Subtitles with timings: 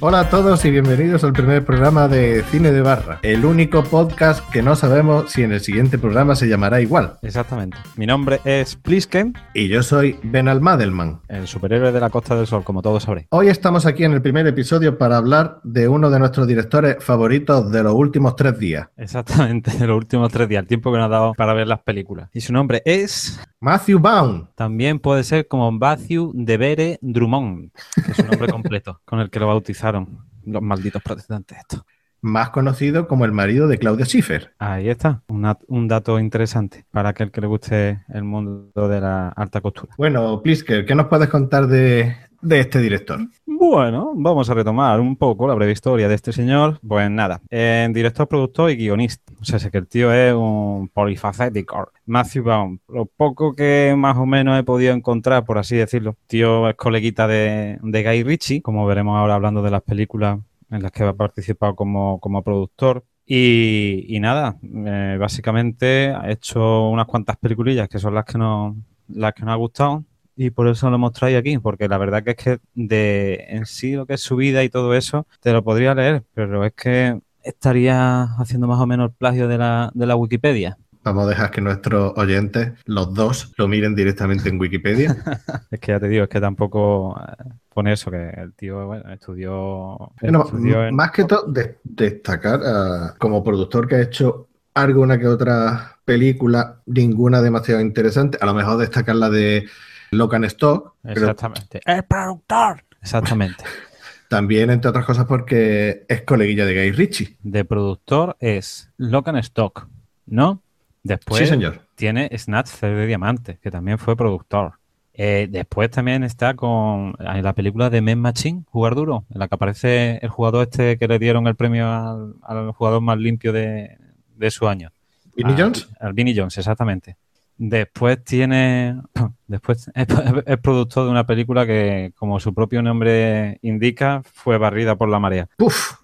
[0.00, 4.48] Hola a todos y bienvenidos al primer programa de Cine de Barra, el único podcast
[4.50, 7.14] que no sabemos si en el siguiente programa se llamará igual.
[7.22, 7.76] Exactamente.
[7.96, 11.20] Mi nombre es Plisken, Y yo soy Ben Almadelman.
[11.26, 13.26] el superhéroe de la Costa del Sol, como todos sabréis.
[13.30, 17.72] Hoy estamos aquí en el primer episodio para hablar de uno de nuestros directores favoritos
[17.72, 21.06] de los últimos tres días, Exactamente, de los últimos tres días, el tiempo que nos
[21.06, 22.30] ha dado para ver las películas.
[22.32, 23.40] Y su nombre es.
[23.60, 24.48] Matthew Vaughn.
[24.54, 29.40] También puede ser como Matthew Devere Drummond, que es su nombre completo, con el que
[29.40, 31.82] lo bautizaron los malditos protestantes estos.
[32.20, 34.52] más conocido como el marido de Claudia Schiffer.
[34.58, 39.28] Ahí está, una- un dato interesante para aquel que le guste el mundo de la
[39.28, 39.94] alta costura.
[39.96, 43.20] Bueno, Plisker, ¿qué nos puedes contar de, de este director?
[43.46, 46.78] Bueno, vamos a retomar un poco la breve historia de este señor.
[46.86, 49.32] Pues nada, eh, director, productor y guionista.
[49.40, 51.90] O sea, sé que el tío es un polifacético.
[52.06, 56.16] Matthew Vaughn, lo poco que más o menos he podido encontrar, por así decirlo.
[56.26, 60.38] Tío es coleguita de, de Guy Ritchie, como veremos ahora hablando de las películas
[60.70, 63.04] en las que ha participado como, como productor.
[63.30, 68.74] Y, y nada, eh, básicamente ha hecho unas cuantas peliculillas que son las que nos,
[69.08, 70.04] las que nos ha gustado.
[70.40, 73.66] Y por eso lo hemos traído aquí, porque la verdad que es que de en
[73.66, 76.72] sí lo que es su vida y todo eso, te lo podría leer, pero es
[76.74, 80.78] que estaría haciendo más o menos el plagio de la, de la Wikipedia.
[81.02, 85.16] Vamos a dejar que nuestros oyentes, los dos, lo miren directamente en Wikipedia.
[85.70, 87.44] Es que ya te digo, es que tampoco eh,
[87.74, 92.60] pone eso, que el tío bueno, estudió, Bueno, estudió en- más que todo, de- destacar
[92.64, 98.38] ah, como productor que ha hecho alguna que otra película, ninguna demasiado interesante.
[98.40, 99.66] A lo mejor destacar la de
[100.10, 101.80] Locan Stock, pero Exactamente.
[101.84, 102.84] ¡El productor!
[103.00, 103.64] Exactamente.
[104.28, 107.36] también, entre otras cosas, porque es coleguilla de Guy Ritchie.
[107.42, 109.88] De productor es Locan Stock,
[110.26, 110.62] ¿no?
[111.02, 111.80] Después sí, señor.
[111.94, 114.74] tiene Snatch de Diamante, que también fue productor.
[115.14, 119.48] Eh, después también está con en la película de Men Machine, Jugar Duro, en la
[119.48, 123.52] que aparece el jugador este que le dieron el premio al, al jugador más limpio
[123.52, 123.96] de,
[124.36, 124.90] de su año.
[125.34, 125.88] ¿Vinnie Al- Jones?
[125.98, 127.16] Al Vinnie Jones, exactamente.
[127.58, 129.00] Después tiene.
[129.48, 130.06] Después es,
[130.46, 135.18] es productor de una película que, como su propio nombre indica, fue barrida por la
[135.18, 135.48] marea.
[135.56, 135.94] ¡Puf!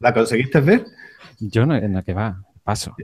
[0.00, 0.84] ¿La conseguiste ver?
[1.38, 2.94] Yo no en la que va, paso.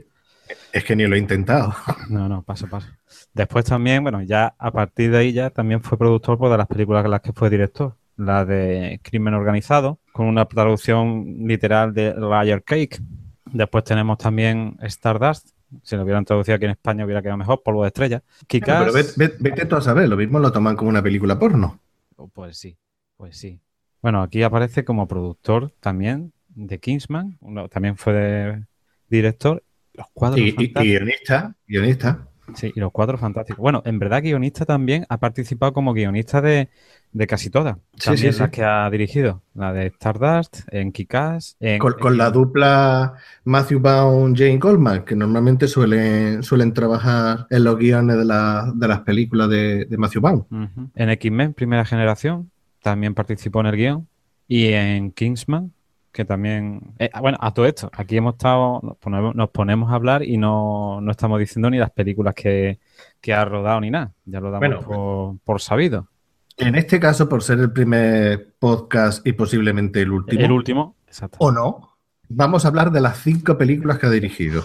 [0.71, 1.73] Es que ni lo he intentado.
[2.09, 2.87] No, no, paso, paso.
[3.33, 6.67] Después también, bueno, ya a partir de ahí ya también fue productor pues, de las
[6.67, 7.95] películas en las que fue director.
[8.15, 12.99] La de Crimen Organizado, con una traducción literal de Liar Cake.
[13.45, 15.56] Después tenemos también Stardust.
[15.83, 18.23] Si lo hubieran traducido aquí en España hubiera quedado mejor, Polvo de Estrella.
[18.47, 21.79] Pero ve- ve- vete tú a saber, lo mismo lo toman como una película porno.
[22.15, 22.77] Oh, Pues sí,
[23.17, 23.59] pues sí.
[24.01, 27.37] Bueno, aquí aparece como productor también de Kingsman.
[27.41, 28.65] Uno- también fue de-
[29.09, 29.63] director.
[29.93, 32.27] Los cuadros Y, y- y guionista, guionista.
[32.55, 33.61] Sí, y los cuatro fantásticos.
[33.61, 36.69] Bueno, en verdad, guionista también ha participado como guionista de,
[37.17, 37.77] de casi todas.
[37.95, 38.55] Sí, También sí, las sí.
[38.55, 39.41] que ha dirigido.
[39.55, 41.79] La de Stardust, en Kick-Ass, en...
[41.79, 43.13] Con, con la dupla
[43.43, 48.87] Matthew Vaughn, Jane Goldman, que normalmente suelen, suelen trabajar en los guiones de, la- de
[48.87, 50.45] las películas de, de Matthew Vaughn.
[50.49, 50.89] Ujú.
[50.95, 52.51] En X-Men, primera generación,
[52.81, 54.07] también participó en el guion.
[54.47, 55.73] Y en Kingsman,
[56.11, 56.93] que también...
[56.99, 60.37] eh, bueno, a todo esto, aquí hemos estado, nos ponemos, nos ponemos a hablar y
[60.37, 62.79] no, no estamos diciendo ni las películas que,
[63.19, 64.13] que ha rodado ni nada.
[64.25, 66.07] Ya lo damos Bueno, por, por sabido.
[66.57, 71.37] En este caso, por ser el primer podcast y posiblemente el último, El último, exacto.
[71.39, 71.97] o no,
[72.29, 74.63] vamos a hablar de las cinco películas que ha dirigido,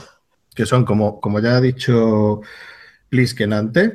[0.54, 2.40] que son, como, como ya ha dicho
[3.10, 3.92] Plisken antes,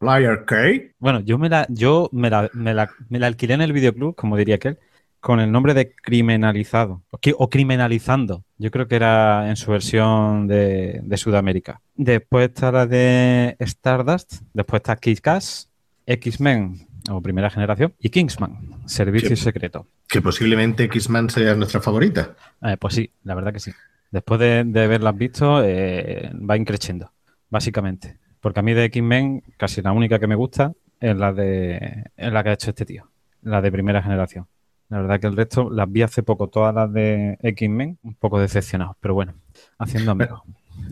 [0.00, 3.62] Liar Cake, Bueno, yo me la, yo me la, me la, me la alquilé en
[3.62, 4.78] el videoclub, como diría aquel,
[5.18, 8.44] con el nombre de Criminalizado o, o Criminalizando.
[8.58, 11.82] Yo creo que era en su versión de, de Sudamérica.
[11.96, 15.68] Después está la de Stardust, después está Kick-Ass,
[16.06, 19.36] X-Men o Primera Generación y Kingsman, Servicio Sí.
[19.36, 19.86] Secreto.
[20.08, 22.34] que posiblemente X-Man sea nuestra favorita.
[22.62, 23.72] Eh, pues sí, la verdad que sí.
[24.10, 27.12] Después de, de haberlas visto, eh, va increciendo,
[27.48, 28.18] básicamente.
[28.40, 32.32] Porque a mí de X-Men, casi la única que me gusta es la de es
[32.32, 33.08] la que ha hecho este tío,
[33.42, 34.46] la de primera generación.
[34.88, 38.40] La verdad que el resto las vi hace poco, todas las de X-Men, un poco
[38.40, 39.34] decepcionados, pero bueno,
[39.78, 40.40] haciendo amigos.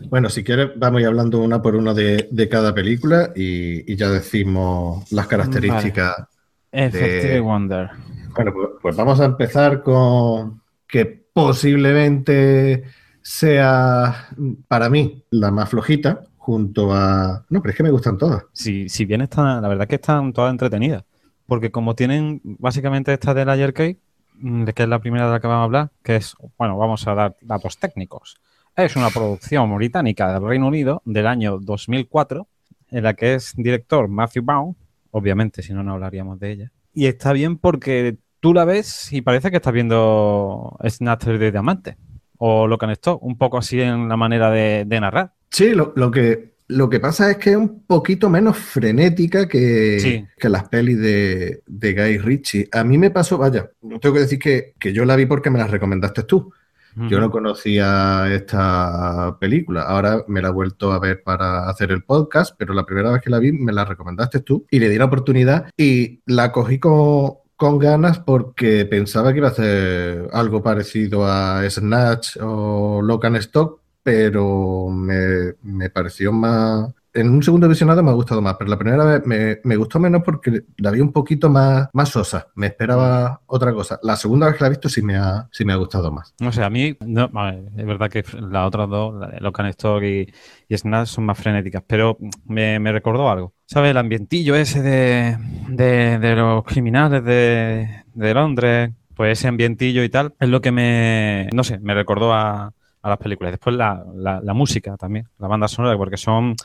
[0.07, 3.91] Bueno, si quieres, vamos a ir hablando una por una de, de cada película y,
[3.91, 6.15] y, ya decimos las características.
[6.17, 6.85] Vale.
[6.87, 7.89] Effective Wonder.
[8.35, 12.83] Bueno, pues, pues, vamos a empezar con que posiblemente
[13.21, 14.29] sea
[14.67, 17.45] para mí la más flojita, junto a.
[17.49, 18.45] No, pero es que me gustan todas.
[18.53, 21.03] Sí, si bien están, la verdad es que están todas entretenidas.
[21.45, 23.99] Porque como tienen básicamente esta de la Cake,
[24.35, 27.07] mm, que es la primera de la que vamos a hablar, que es, bueno, vamos
[27.07, 28.37] a dar datos técnicos.
[28.83, 32.47] Es una producción británica del Reino Unido del año 2004,
[32.91, 34.75] en la que es director Matthew Baum,
[35.11, 36.71] obviamente si no, no hablaríamos de ella.
[36.93, 41.97] Y está bien porque tú la ves y parece que estás viendo Snatcher de Diamante
[42.37, 45.33] o lo que esto, un poco así en la manera de, de narrar.
[45.51, 49.99] Sí, lo, lo, que, lo que pasa es que es un poquito menos frenética que,
[49.99, 50.25] Sí.
[50.37, 52.69] que las pelis de, de Guy Ritchie.
[52.71, 55.49] A mí me pasó, vaya, no tengo que decir que, que yo la vi porque
[55.49, 56.53] me la recomendaste tú.
[56.95, 59.83] Yo no conocía esta película.
[59.83, 63.21] Ahora me la he vuelto a ver para hacer el podcast, pero la primera vez
[63.21, 66.79] que la vi me la recomendaste tú y le di la oportunidad y la cogí
[66.79, 73.25] con, con ganas porque pensaba que iba a hacer algo parecido a Snatch o Lock
[73.25, 78.55] and Stock, pero me, me pareció más, en un segundo visionado me ha gustado más,
[78.57, 79.25] pero la primera vez
[79.63, 82.47] me, gustó menos porque la vi un poquito más, más sosa.
[82.55, 83.99] Me esperaba otra cosa.
[84.03, 86.33] La segunda vez que la he visto sí me ha, sí me ha gustado más.
[86.39, 89.71] No sé, a mí, es verdad que las otras dos, la de Locan
[90.03, 90.27] y,
[90.67, 93.53] y son más frenéticas, pero me, me, recordó algo.
[93.65, 93.91] ¿Sabes?
[93.91, 95.37] El ambientillo ese de,
[95.69, 101.49] de, los criminales de, de Londres, pues ese ambientillo y tal, es lo que me,
[101.53, 103.53] no sé, me recordó a, a las películas.
[103.53, 106.55] Después la, la música también, la banda sonora, porque son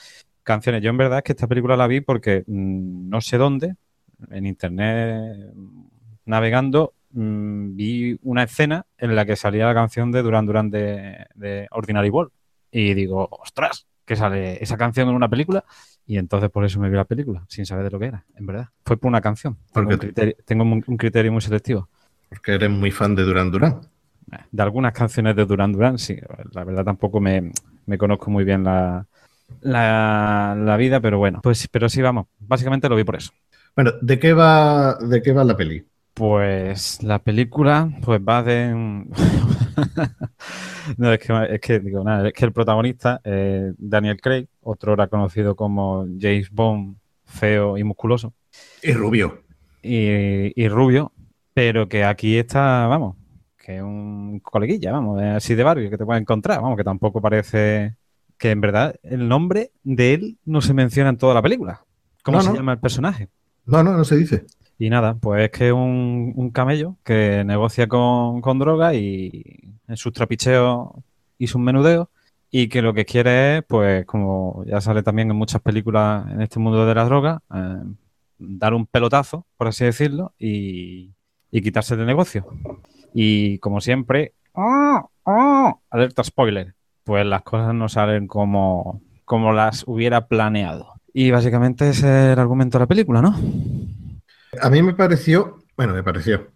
[0.44, 0.82] canciones.
[0.82, 3.74] Yo en verdad es que esta película la vi porque mmm, no sé dónde,
[4.30, 5.52] en internet
[6.26, 11.26] navegando, mmm, vi una escena en la que salía la canción de Duran Duran de,
[11.34, 12.32] de, Ordinary World.
[12.70, 15.64] Y digo, ostras, que sale esa canción en una película.
[16.06, 18.46] Y entonces por eso me vi la película, sin saber de lo que era, en
[18.46, 18.68] verdad.
[18.84, 19.56] Fue por una canción.
[19.72, 21.88] Tengo, un criterio, tengo un criterio muy selectivo.
[22.28, 23.80] Porque eres muy fan de Duran Duran.
[24.50, 26.16] De algunas canciones de Duran Duran, sí.
[26.52, 27.52] La verdad tampoco me,
[27.86, 29.06] me conozco muy bien la,
[29.60, 33.32] la, la, vida, pero bueno, pues pero sí, vamos, básicamente lo vi por eso.
[33.74, 35.84] Bueno, ¿de qué va, de qué va la peli?
[36.14, 38.72] Pues la película, pues va de...
[40.96, 44.92] no, es que, es que, digo, nada, es que el protagonista, eh, Daniel Craig, otro
[44.92, 48.32] era conocido como James Bond, feo y musculoso.
[48.80, 49.42] Y rubio.
[49.82, 51.12] Y, y rubio,
[51.52, 53.16] pero que aquí está, vamos,
[53.58, 57.20] que es un coleguilla, vamos, así de barrio que te puedes encontrar, vamos, que tampoco
[57.20, 57.96] parece
[58.44, 61.82] que en verdad el nombre de él no se menciona en toda la película.
[62.22, 62.56] ¿Cómo no, se no.
[62.56, 63.30] llama el personaje?
[63.64, 64.44] No, no, no se dice.
[64.78, 69.78] Y nada, pues es que es un, un camello que negocia con, con, droga y
[69.88, 70.90] en sus trapicheos
[71.38, 72.08] y sus menudeos
[72.50, 76.42] y que lo que quiere es, pues como ya sale también en muchas películas en
[76.42, 77.82] este mundo de la droga, eh,
[78.36, 81.14] dar un pelotazo, por así decirlo, y,
[81.50, 82.46] y quitarse del negocio.
[83.14, 85.80] Y como siempre, ¡oh, oh!
[85.88, 86.74] alerta spoiler,
[87.04, 90.94] pues las cosas no salen como, como las hubiera planeado.
[91.12, 93.36] Y básicamente ese es el argumento de la película, ¿no?
[94.60, 96.48] A mí me pareció, bueno, me pareció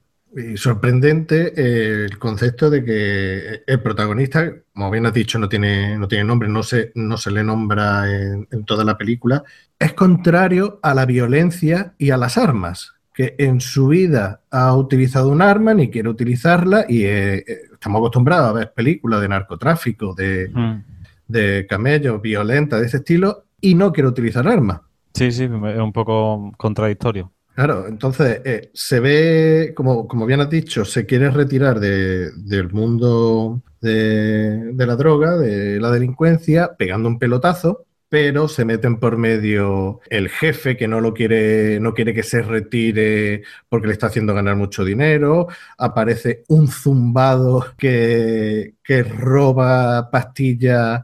[0.57, 6.07] sorprendente eh, el concepto de que el protagonista, como bien has dicho, no tiene, no
[6.07, 9.43] tiene nombre, no se, no se le nombra en, en toda la película,
[9.79, 15.31] es contrario a la violencia y a las armas que en su vida ha utilizado
[15.31, 17.45] un arma ni quiere utilizarla y eh,
[17.79, 20.85] estamos acostumbrados a ver películas de narcotráfico, de, mm.
[21.29, 24.81] de camellos, violentas, de ese estilo, y no quiere utilizar armas.
[25.15, 27.33] Sí, sí, es un poco contradictorio.
[27.55, 32.71] Claro, entonces eh, se ve, como, como, bien has dicho, se quiere retirar de, del
[32.71, 39.19] mundo de, de la droga, de la delincuencia, pegando un pelotazo, pero se meten por
[39.19, 44.07] medio el jefe que no lo quiere, no quiere que se retire porque le está
[44.07, 51.03] haciendo ganar mucho dinero, aparece un zumbado que, que roba pastillas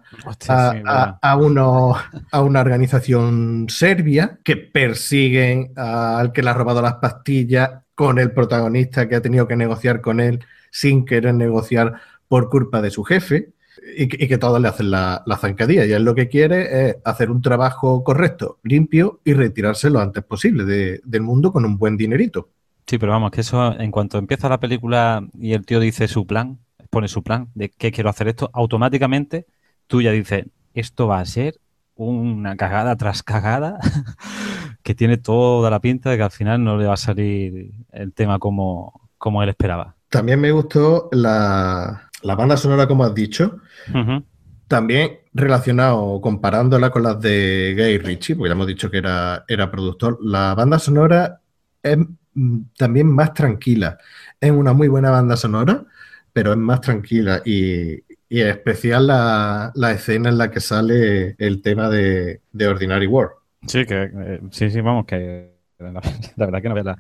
[0.49, 1.95] a, sí, a, a, uno,
[2.31, 8.33] a, una organización serbia que persiguen al que le ha robado las pastillas con el
[8.33, 13.05] protagonista que ha tenido que negociar con él sin querer negociar por culpa de su
[13.05, 13.54] jefe
[13.97, 15.85] y que, y que todos le hacen la, la, zancadilla.
[15.85, 20.25] Y él lo que quiere es hacer un trabajo correcto, limpio y retirarse lo antes
[20.25, 22.51] posible de, del mundo con un buen dinerito.
[22.87, 26.27] Sí, pero vamos, que eso en cuanto empieza la película y el tío dice su
[26.27, 26.59] plan,
[26.91, 29.47] pone su plan de qué quiero hacer esto, automáticamente
[29.87, 31.57] tú ya dices, esto va a ser
[31.97, 33.79] una cagada tras cagada
[34.83, 38.13] que tiene toda la pinta de que al final no le va a salir el
[38.13, 39.97] tema como, como él esperaba.
[40.11, 44.25] También me gustó la, la banda sonora, como has dicho, uh -huh.
[44.67, 49.71] También relacionado, comparándola con las de Gay Ritchie, porque ya hemos dicho que era, era
[49.71, 51.41] productor, la banda sonora
[51.83, 51.99] es
[52.33, 53.99] mm, también más tranquila.
[54.41, 55.85] Es una muy buena banda sonora,
[56.33, 57.93] pero es más tranquila y,
[58.29, 63.07] y es especial la, la, escena en la que sale el tema de, de Ordinary
[63.07, 63.33] World.
[63.67, 65.93] Sí, que eh, sí, sí, vamos, que la,
[66.37, 66.99] la, verdad que no veo la,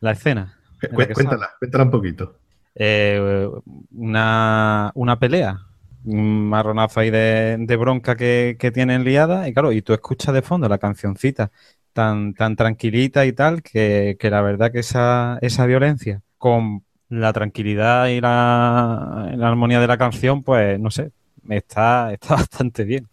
[0.00, 0.58] la escena.
[1.14, 2.41] Cuéntala, cuéntala un poquito.
[2.74, 3.48] Eh,
[3.90, 5.66] una, una pelea
[6.04, 10.34] un marronazo ahí de, de bronca que, que, tienen liada y claro, y tú escuchas
[10.34, 11.52] de fondo la cancioncita
[11.92, 17.32] tan, tan tranquilita y tal, que, que la verdad que esa, esa violencia con la
[17.32, 21.12] tranquilidad y la, la, armonía de la canción, pues no sé,
[21.48, 23.08] está, está bastante bien,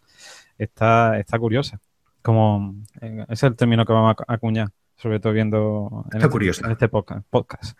[0.58, 1.80] está, está curiosa.
[2.22, 6.72] Como ese es el término que vamos a acuñar, sobre todo viendo en, este, en
[6.72, 7.78] este, podcast.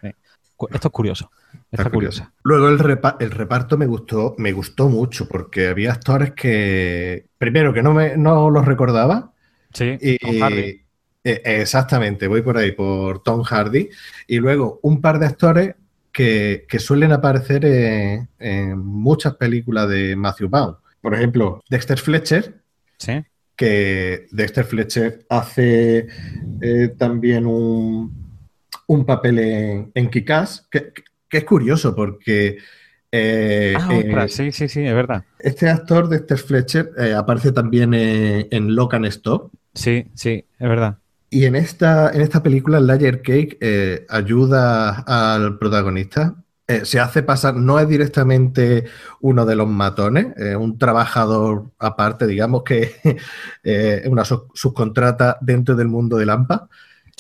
[0.72, 1.32] Esto es curioso.
[1.72, 2.30] Está, está curioso.
[2.44, 7.74] Luego el, repa el, reparto me gustó, me gustó mucho porque había actores que, primero,
[7.74, 9.34] que no, me, no los recordaba.
[9.74, 10.82] Sí, y, Tom Hardy.
[11.24, 13.90] Eh, exactamente, voy por ahí, por Tom Hardy.
[14.28, 15.76] Y luego un par de actores
[16.12, 20.76] que, que suelen aparecer en, en, muchas películas de Matthew Vaughn.
[21.02, 22.62] Por ejemplo, Dexter Fletcher.
[22.98, 23.24] Sí.
[23.56, 26.08] Que Dexter Fletcher hace
[26.62, 28.19] eh, también un
[28.90, 30.92] un papel en, en Kikás, que,
[31.30, 32.58] que, es curioso porque...
[33.12, 35.24] Eh, ah, eh, sí, sí, sí, es verdad.
[35.38, 39.52] Este actor, Dexter Fletcher, eh, aparece también en, and Stop.
[39.76, 40.98] Sí, sí, es verdad.
[41.30, 46.36] Y en esta, en esta película, Layer Cake ayuda al protagonista.
[46.84, 48.86] Se hace pasar, no es directamente
[49.22, 50.28] uno de los matones,
[50.58, 52.96] un trabajador aparte, digamos que
[53.64, 56.70] es una subcontrata dentro del mundo de Lampa.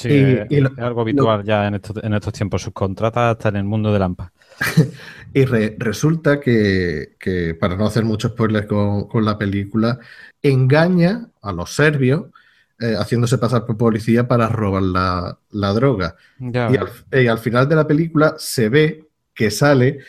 [0.02, 3.36] Sí, y, y lo, es algo habitual lo, ya en estos, en estos tiempos, subcontratas
[3.36, 4.32] hasta en el mundo de Lampa.
[5.34, 10.00] y re, resulta que, que, para no hacer mucho spoilers con, con, la película,
[10.42, 12.28] engaña a los serbios
[12.80, 16.16] eh, haciéndose pasar por policía para robar la, la droga.
[16.40, 20.00] Ya, y, al, y al final de la película se ve que sale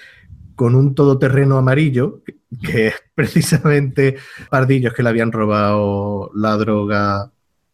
[0.55, 2.23] con un todoterreno amarillo,
[2.63, 4.19] que es precisamente
[4.51, 7.33] pardillos que le habían robado la droga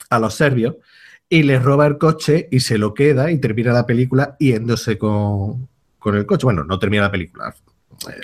[0.09, 0.77] a los serbios
[1.29, 5.69] y le roba el coche y se lo queda y termina la película yéndose con,
[5.99, 6.45] con el coche.
[6.45, 7.55] Bueno, no termina la película,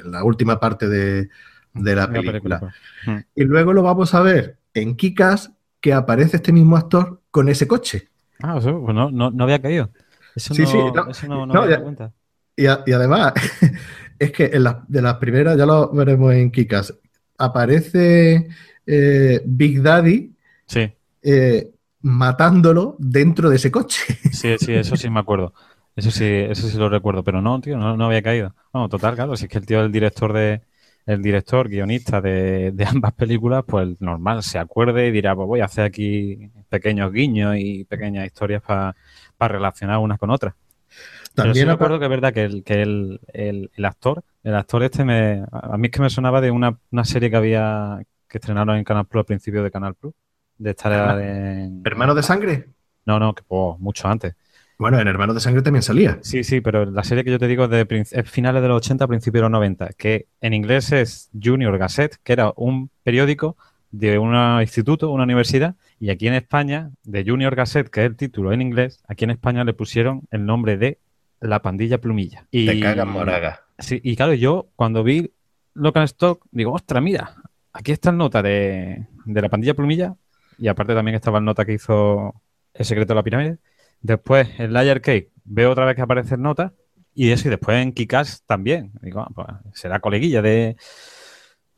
[0.05, 1.29] la última parte de,
[1.75, 2.33] de la, película.
[2.33, 2.61] película.
[3.05, 3.27] Pues.
[3.35, 7.67] Y luego lo vamos a ver en Kikas que aparece este mismo actor con ese
[7.67, 8.09] coche.
[8.41, 9.91] Ah, eso, pues no, no, no, había caído.
[10.35, 12.13] Eso sí, no, sí, no, eso no, no, no ya, cuenta.
[12.57, 13.33] Y, a, y, además,
[14.19, 16.95] es que en la, de las primeras, ya lo veremos en Kikas,
[17.39, 18.49] aparece
[18.87, 20.33] eh, Big Daddy.
[20.67, 20.93] Sí.
[21.23, 21.71] Eh,
[22.03, 24.19] matándolo dentro de ese coche.
[24.33, 25.55] Sí, sí, eso sí me acuerdo.
[25.95, 28.55] Eso sí, eso sí lo recuerdo, pero no, tío, no, no había caído.
[28.73, 30.63] Bueno, total, claro, si es que el tío es el director de,
[31.07, 35.61] el director, guionista de, de, ambas películas, pues normal, se acuerde y dirá, pues voy
[35.61, 38.97] a hacer aquí pequeños guiños y pequeñas historias para
[39.37, 40.55] pa relacionar unas con otras.
[41.35, 44.55] También sí me acuerdo que es verdad que el, que el, el, el, actor, el
[44.55, 48.03] actor este me, a mí es que me sonaba de una, una serie que había
[48.29, 50.15] que estrenaron en Canal Plus al principio de Canal Plus
[50.63, 51.83] de estar en...
[51.85, 52.69] ¿Hermanos de sangre?
[53.05, 54.35] No, no, que oh, mucho antes.
[54.79, 56.19] Bueno, en Hermanos de Sangre también salía.
[56.23, 58.79] Sí, sí, pero la serie que yo te digo es de es finales de los
[58.79, 63.57] 80, principios de los 90, que en inglés es Junior Gazette, que era un periódico
[63.93, 68.17] de un instituto, una universidad, y aquí en España, de Junior Gazette, que es el
[68.17, 70.99] título en inglés, aquí en España le pusieron el nombre de
[71.39, 72.47] La Pandilla Plumilla.
[72.51, 73.61] Y, Te cagas, moraga.
[73.79, 75.31] Sí, y claro, yo cuando vi
[75.75, 77.37] Local Stock, digo, ostras, mira,
[77.73, 80.17] aquí está el nota de, de La Pandilla Plumilla,
[80.59, 82.35] y aparte también estaba el nota que hizo
[82.75, 83.59] El secreto de la pirámide.
[84.01, 86.73] Después en Layer Cake veo otra vez que aparece el nota
[87.15, 88.93] y eso, y después en Kikas también.
[89.03, 90.77] Digo, ah, pues será coleguilla de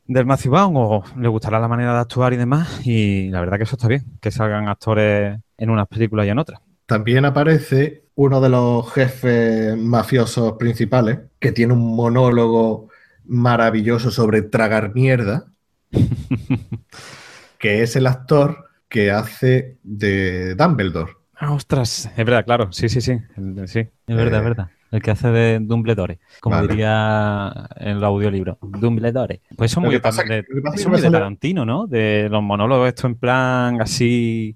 [0.07, 2.85] del Matthew Vaughn o le gustará la manera de actuar y demás.
[2.85, 6.39] Y la verdad que eso está bien, que salgan actores en unas películas y en
[6.39, 6.61] otras.
[6.85, 12.89] También aparece uno de los jefes mafiosos principales que tiene un monólogo
[13.25, 15.47] maravilloso sobre tragar mierda,
[17.59, 21.13] que es el actor que hace de Dumbledore.
[21.35, 23.19] Ah, ostras, es verdad, claro, sí, sí, sí,
[23.65, 24.69] sí, es verdad, eh, es verdad.
[24.91, 26.69] El que hace de Dumbledore, como vale.
[26.69, 29.41] diría en el audiolibro, Dumbledore.
[29.57, 30.45] Pues eso, muy, pasa, de,
[30.75, 31.87] eso muy de Tarantino, ¿no?
[31.87, 34.55] De los monólogos, esto en plan así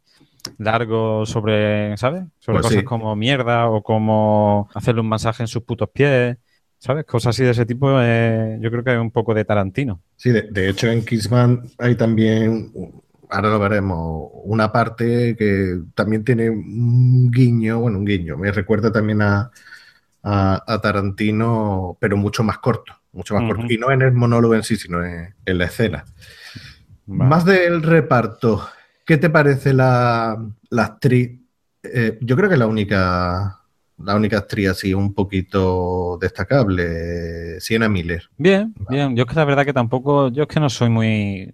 [0.57, 2.23] largo sobre, ¿sabes?
[2.39, 2.85] Sobre pues cosas sí.
[2.85, 6.37] como mierda o como hacerle un masaje en sus putos pies.
[6.79, 7.05] ¿Sabes?
[7.05, 10.01] Cosas así de ese tipo, eh, yo creo que hay un poco de Tarantino.
[10.15, 12.71] Sí, de, de hecho en Kissman hay también
[13.29, 18.91] ahora lo veremos, una parte que también tiene un guiño, bueno, un guiño, me recuerda
[18.91, 19.51] también a,
[20.23, 22.93] a, a Tarantino, pero mucho más corto.
[23.11, 23.71] mucho más corto.
[23.71, 26.05] Y no en el monólogo en sí, sino en, la escena.
[27.05, 28.67] Más del reparto,
[29.05, 30.37] ¿qué te parece la,
[30.71, 31.39] actriz?
[31.83, 33.58] Eh, yo creo que la única,
[34.03, 38.29] la única actriz así un poquito destacable, Sienna Miller.
[38.37, 39.15] Bien, bien.
[39.15, 41.51] Yo es que la verdad que tampoco, yo es que no soy muy,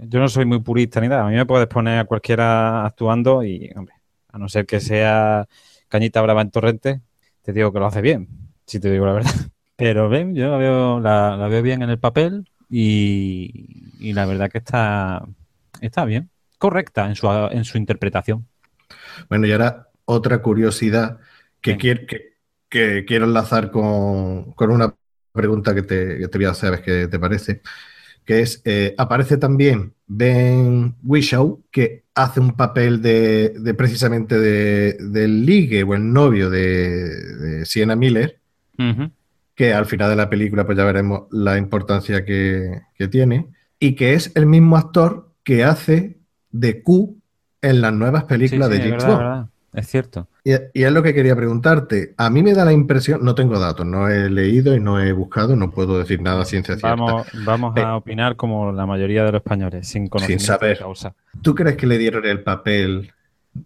[0.00, 1.26] yo no soy muy purista ni nada.
[1.26, 3.94] A mí me puedes poner a cualquiera actuando y, hombre,
[4.32, 5.46] a no ser que sea
[5.88, 7.00] Cañita Brava en Torrente,
[7.42, 8.28] te digo que lo hace bien,
[8.66, 9.30] si te digo la verdad.
[9.76, 14.58] Pero ven, yo la veo, la, veo bien en el papel y, la verdad que
[14.58, 15.22] está,
[15.82, 18.46] está bien, correcta en su, en su interpretación.
[19.28, 21.18] Bueno, y ahora otra curiosidad
[21.60, 22.02] que, quiero,
[22.68, 24.94] que, quiero enlazar con, una
[25.32, 27.62] pregunta que te, que te voy a hacer, a ver qué te parece
[28.26, 35.84] que es, eh, aparece también Ben Whishaw, que hace un papel de, precisamente del ligue
[35.84, 38.40] o el novio de, Sienna Miller,
[39.54, 43.46] que al final de la película pues ya veremos la importancia que, tiene,
[43.78, 46.18] y que es el mismo actor que hace
[46.50, 47.16] de Q
[47.62, 49.48] en las nuevas películas de James Bond.
[49.76, 50.26] Es cierto.
[50.42, 52.14] Y, es lo que quería preguntarte.
[52.16, 55.12] A mí me da la impresión, no tengo datos, no he leído y no he
[55.12, 56.96] buscado, no puedo decir nada ciencia cierta.
[56.96, 60.78] Vamos, vamos a eh, opinar como la mayoría de los españoles, sin conocimiento sin saber.
[60.78, 61.14] causa.
[61.42, 63.12] ¿Tú crees que le dieron el papel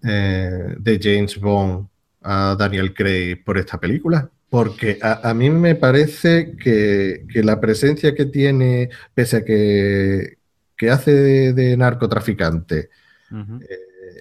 [0.02, 1.86] eh, de James Bond
[2.22, 4.28] a Daniel Craig por esta película?
[4.48, 10.38] Porque a, mí me parece que, la presencia que tiene, pese a que,
[10.76, 12.90] que hace de, narcotraficante,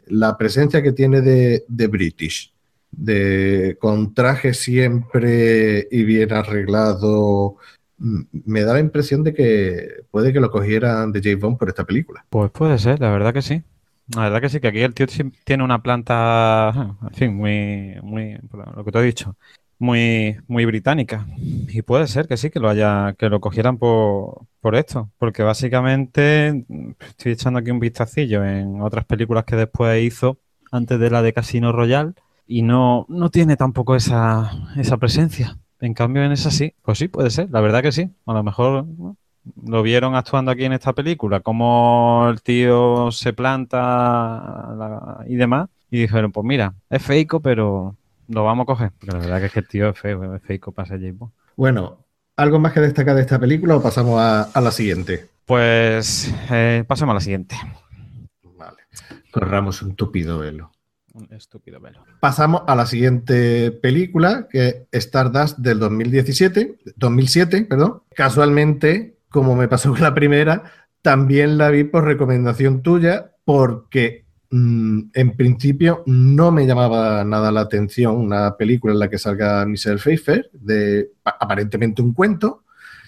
[0.09, 2.53] la presencia que tiene de, British,
[2.91, 7.57] de con traje siempre y bien arreglado,
[7.97, 11.85] me da la impresión de que puede que lo cogieran de James Bond por esta
[11.85, 12.25] película.
[12.29, 13.63] Pues puede ser, la verdad que sí.
[14.15, 15.05] La verdad que sí, que aquí el tío
[15.43, 18.37] tiene una planta, en fin, muy, muy,
[18.75, 19.35] lo que te he dicho,
[19.79, 21.25] muy, muy británica.
[21.69, 25.09] Y puede ser que sí, que lo haya, que lo cogieran por, por esto.
[25.17, 26.65] Porque básicamente
[27.07, 30.37] estoy echando aquí un vistacillo en otras películas que después hizo
[30.71, 32.13] antes de la de Casino Royale.
[32.45, 35.57] Y no, no tiene tampoco esa, esa presencia.
[35.79, 38.09] En cambio, en esa sí, pues sí, puede ser, la verdad que sí.
[38.25, 38.85] A lo mejor
[39.65, 45.69] lo vieron actuando aquí en esta película, cómo el tío se planta y demás.
[45.91, 47.95] Y dijeron, pues mira, es feico, pero
[48.29, 50.41] lo vamos a coger, porque la verdad que es que el tío es feo, es
[50.43, 52.05] feico para ser James Bueno,
[52.37, 55.27] ¿algo más que destacar de esta película o pasamos a, la siguiente?
[55.45, 57.55] Pues eh, pasemos a la siguiente.
[58.55, 58.77] Vale.
[59.31, 60.71] Corramos un tupido velo.
[61.13, 62.05] Un estúpido velo.
[62.19, 68.03] Pasamos a la siguiente película, que es Stardust del 2017, 2007, perdón.
[68.13, 70.63] Casualmente, como me pasó con la primera,
[71.01, 78.15] también la vi por recomendación tuya, porque en principio no me llamaba nada la atención
[78.15, 82.63] una película en la que salga Michelle Pfeiffer, de aparentemente un cuento.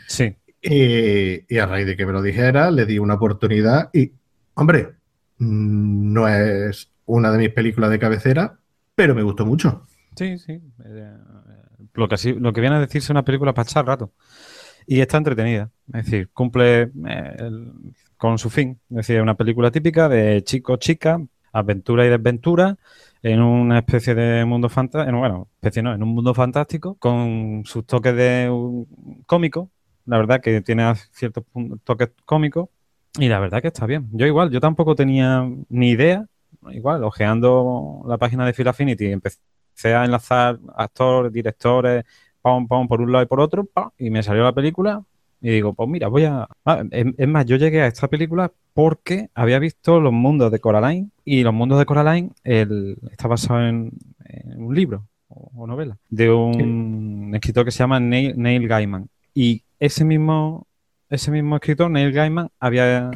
[0.07, 0.35] Sí.
[0.61, 4.11] y a raíz de que me lo dijera, le di una oportunidad y,
[4.53, 4.89] hombre,
[5.37, 8.59] mm, no es una de mis películas de cabecera,
[8.95, 9.85] pero me gustó mucho.
[10.15, 10.61] Sí, sí.
[10.85, 11.17] Eh,
[11.93, 14.13] lo, que, lo que viene a decirse una película para echar rato.
[14.85, 15.71] Y está entretenida.
[15.93, 17.51] Es decir, cumple eh,
[18.17, 18.79] con su fin.
[18.89, 21.19] Es decir, una película típica de chico-chica,
[21.51, 22.77] aventura y desventura
[23.23, 27.85] en una especie de mundo fantástico, bueno, especie no, en un mundo fantástico con sus
[27.85, 28.49] toques de
[29.25, 29.69] cómico,
[30.05, 31.43] la verdad que tiene ciertos
[31.83, 32.69] toques cómicos
[33.19, 34.09] y la verdad que está bien.
[34.11, 36.25] Yo igual, yo tampoco tenía ni idea,
[36.71, 39.39] igual, ojeando la página de Phil Affinity, empecé
[39.83, 42.05] a enlazar actores, directores,
[42.41, 45.03] pam, pam, por un lado y por otro, y me salió la película
[45.41, 46.47] y digo, pues mira, voy a...
[46.65, 51.09] Ah, es, más, yo llegué a esta película porque había visto Los Mundos de Coraline
[51.25, 53.91] y Los Mundos de Coraline el, está basado en,
[54.55, 59.09] un libro o, novela de un escritor que se llama Neil, Gaiman.
[59.33, 60.67] Y ese mismo,
[61.09, 63.09] ese mismo escritor, Neil Gaiman, había,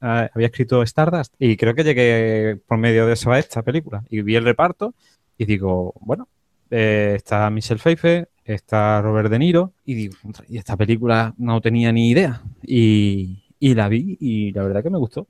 [0.00, 4.22] había escrito Stardust y creo que llegué por medio de eso a esta película y
[4.22, 4.94] vi el reparto
[5.36, 6.26] y digo, bueno,
[6.70, 10.14] eh, está Michelle Pfeiffer, está Robert De Niro, y digo,
[10.48, 12.42] y esta película no tenía ni idea.
[12.62, 15.26] Y, la vi y la verdad que me gustó.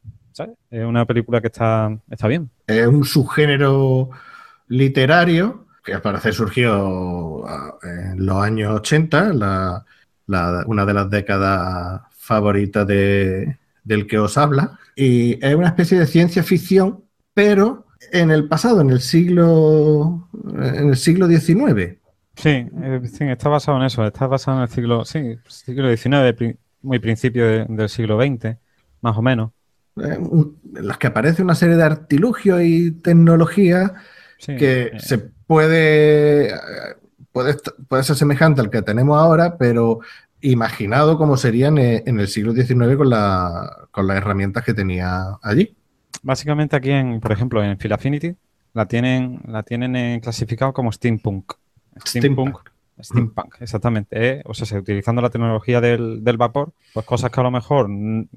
[0.71, 2.51] Es una película que está, está bien.
[2.67, 4.11] Es un subgénero
[4.69, 9.31] literario que al parecer surgió ah, en los años 80,
[10.67, 14.79] una de las décadas favoritas de, del que os habla.
[14.97, 20.89] Y es una especie de ciencia ficción, pero en el pasado, en el siglo, en
[20.91, 21.99] el siglo XIX.
[22.37, 22.69] Sí,
[23.21, 27.89] está basado en eso, está basado en el siglo, sí, siglo XIX, muy principio del
[27.89, 28.57] siglo XX,
[29.01, 29.51] más o menos.
[29.97, 33.95] Eh, en las que aparece una serie de artilugios y tecnología
[34.39, 34.93] que eh.
[34.99, 36.53] se puede,
[37.33, 37.57] puede,
[37.89, 40.01] puede ser semejante al que tenemos ahora, pero
[40.41, 45.39] imaginado como serían eh, en el siglo XIX con, la, con las herramientas que tenía
[45.43, 45.75] allí.
[46.23, 48.35] Básicamente aquí, en, por ejemplo, en Phil Affinity
[48.75, 51.55] la tienen, la tienen eh, clasificado como steampunk.
[52.05, 52.59] Steampunk.
[52.99, 54.17] Steampunk, exactamente.
[54.19, 54.43] ¿eh?
[54.47, 57.89] O sea, utilizando la tecnología del, vapor, pues cosas que a lo mejor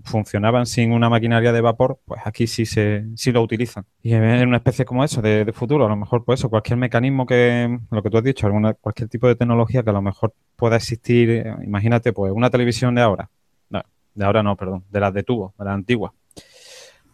[0.04, 3.86] funcionaban sin una maquinaria de vapor, pues aquí sí se sí lo utilizan.
[4.04, 7.26] Y en una especie como eso, de, futuro, a lo mejor, pues eso, cualquier mecanismo
[7.26, 10.34] que, lo que tú has dicho, alguna, cualquier tipo de tecnología que a lo mejor
[10.58, 13.30] pueda existir, eh, imagínate, pues una televisión de ahora,
[14.20, 16.12] de ahora no, perdón, de las de tubo, de las antiguas,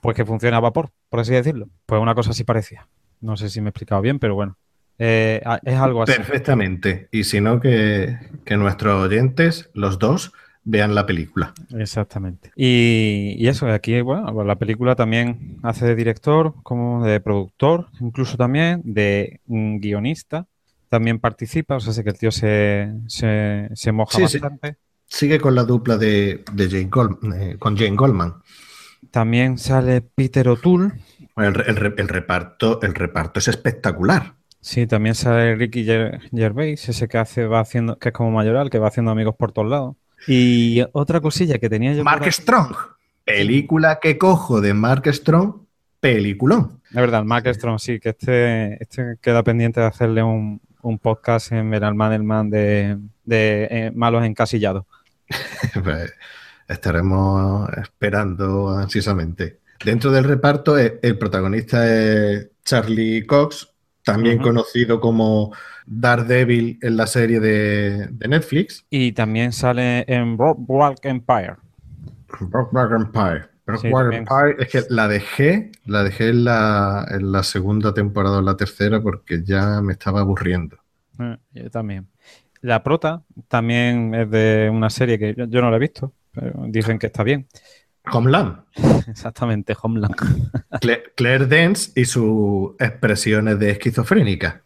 [0.01, 1.69] pues que funciona a vapor, por así decirlo.
[1.85, 2.87] Pues una cosa así parecía.
[3.21, 4.57] No sé si me he explicado bien, pero bueno.
[4.97, 6.13] Eh, es algo así.
[6.13, 7.09] Perfectamente.
[7.11, 8.17] Y si no, que,
[8.51, 11.53] nuestros oyentes, los dos, vean la película.
[11.77, 12.51] Exactamente.
[12.55, 18.37] Y, eso, aquí, bueno, pues la película también hace de director, como de productor, incluso
[18.37, 20.47] también de guionista.
[20.87, 24.77] También participa, o sea, sé que el tío se, se, moja bastante.
[25.05, 26.89] Sigue con la dupla de, Jane
[27.35, 28.35] eh, con Jane Goldman.
[29.11, 30.91] También sale Peter O'Toole.
[31.37, 34.35] el, reparto, el reparto es espectacular.
[34.65, 38.79] Sí, también sale Ricky Gervais, ese que hace, va haciendo, que es como mayoral, que
[38.79, 39.95] va haciendo amigos por todos lados.
[40.25, 42.03] Y otra cosilla que tenía yo.
[42.03, 42.75] Mark Strong.
[43.23, 45.67] Película que cojo de Mark Strong,
[45.99, 46.81] peliculón.
[46.89, 50.59] Es verdad, Mark Strong, sí, que este, este queda pendiente de hacerle un,
[50.99, 54.85] podcast en Veralman el Man de, de eh, malos encasillados.
[55.83, 56.11] Pues,
[56.67, 59.59] estaremos esperando ansiosamente.
[59.83, 63.74] Dentro del reparto, eh, el protagonista es Charlie Cox,
[64.05, 65.51] también conocido como
[65.85, 68.85] Daredevil en la serie de, Netflix.
[68.89, 71.55] Y también sale en Brockback Empire.
[72.39, 73.55] Brockback Empire.
[73.67, 78.55] Empire, es que la dejé, la dejé en la, en la segunda temporada o la
[78.55, 80.77] tercera porque ya me estaba aburriendo.
[81.19, 82.07] Eh, yo también.
[82.61, 86.65] La prota también es de una serie que yo, yo no la he visto, pero
[86.67, 87.47] dicen que está bien.
[88.11, 88.59] Homeland.
[89.07, 90.15] Exactamente, Homeland.
[91.15, 94.61] Claire, Dance y sus expresiones de esquizofrénica.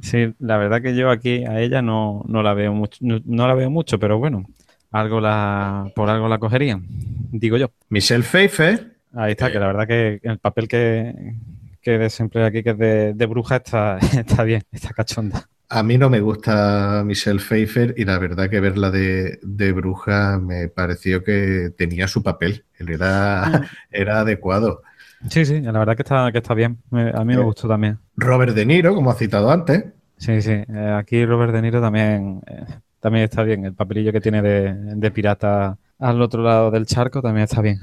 [0.00, 3.70] Sí, la verdad que yo aquí a ella no, la veo mucho, no, la veo
[3.70, 4.44] mucho, pero bueno,
[4.90, 6.86] algo la, por algo la cogerían,
[7.30, 7.70] digo yo.
[7.90, 8.96] Michelle Pfeiffer.
[9.12, 11.34] Ahí está, que la verdad que el papel que,
[11.82, 15.48] que desemplea aquí, que es de, de bruja, está, está bien, está cachonda.
[15.72, 19.38] A mí no me gusta Michelle Pfeiffer y la verdad que verla de,
[19.72, 23.64] bruja me pareció que tenía su papel, él era, mm.
[23.92, 24.82] era adecuado.
[25.28, 26.78] Sí, sí, la verdad que está, que está bien.
[26.90, 27.98] A mí me eh, gustó también.
[28.16, 29.84] Robert De Niro, como ha citado antes.
[30.16, 30.50] Sí, sí.
[30.52, 32.64] Eh, aquí Robert De Niro también, eh,
[32.98, 33.64] también está bien.
[33.64, 37.78] El papelillo que tiene de, de, pirata al otro lado del charco también está bien.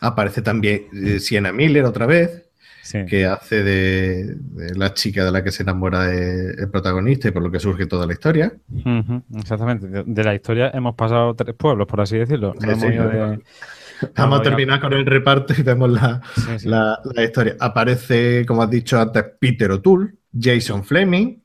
[0.00, 2.45] Aparece también Sienna Miller otra vez
[3.08, 4.36] que hace de,
[4.74, 8.06] la chica de la que se enamora el protagonista y por lo que surge toda
[8.06, 8.52] la historia.
[9.34, 10.04] exactamente.
[10.04, 12.54] De, la historia hemos pasado tres pueblos, por así decirlo.
[14.16, 16.20] Vamos a terminar con el reparto y vemos la,
[17.22, 17.56] historia.
[17.58, 21.38] Aparece, como has dicho antes, Peter O'Toole, Jason Fleming,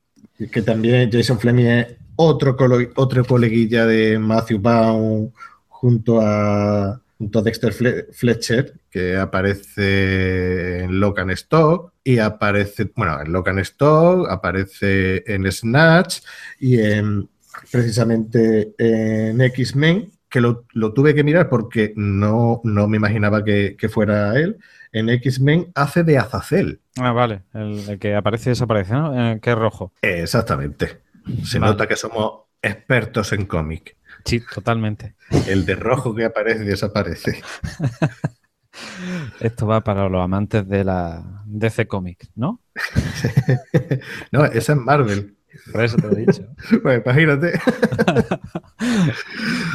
[0.50, 2.56] que también Jason Fleming es otro,
[2.96, 5.30] otro coleguilla de Matthew Baum
[5.68, 14.28] junto a Dexter Fletcher, que aparece en Locan Stock y aparece, bueno, en Locan Stock,
[14.30, 16.20] aparece en Snatch
[16.58, 17.28] y en,
[17.70, 24.38] precisamente en X-Men, que lo, tuve que mirar porque no, no me imaginaba que, fuera
[24.38, 24.58] él.
[24.90, 26.80] En X-Men hace de Azazel.
[26.96, 29.40] Ah, vale, el, que aparece y desaparece, ¿no?
[29.40, 29.92] Que es rojo.
[30.02, 31.00] Exactamente.
[31.44, 33.96] Se nota que somos expertos en cómic.
[34.24, 35.14] Sí, totalmente.
[35.46, 37.42] El de rojo que aparece y desaparece.
[39.40, 42.60] Esto va para los amantes de la DC Comics, ¿no?
[44.32, 45.36] no, esa es Marvel.
[45.70, 46.46] Por eso te lo he dicho.
[46.82, 47.60] Pues imagínate.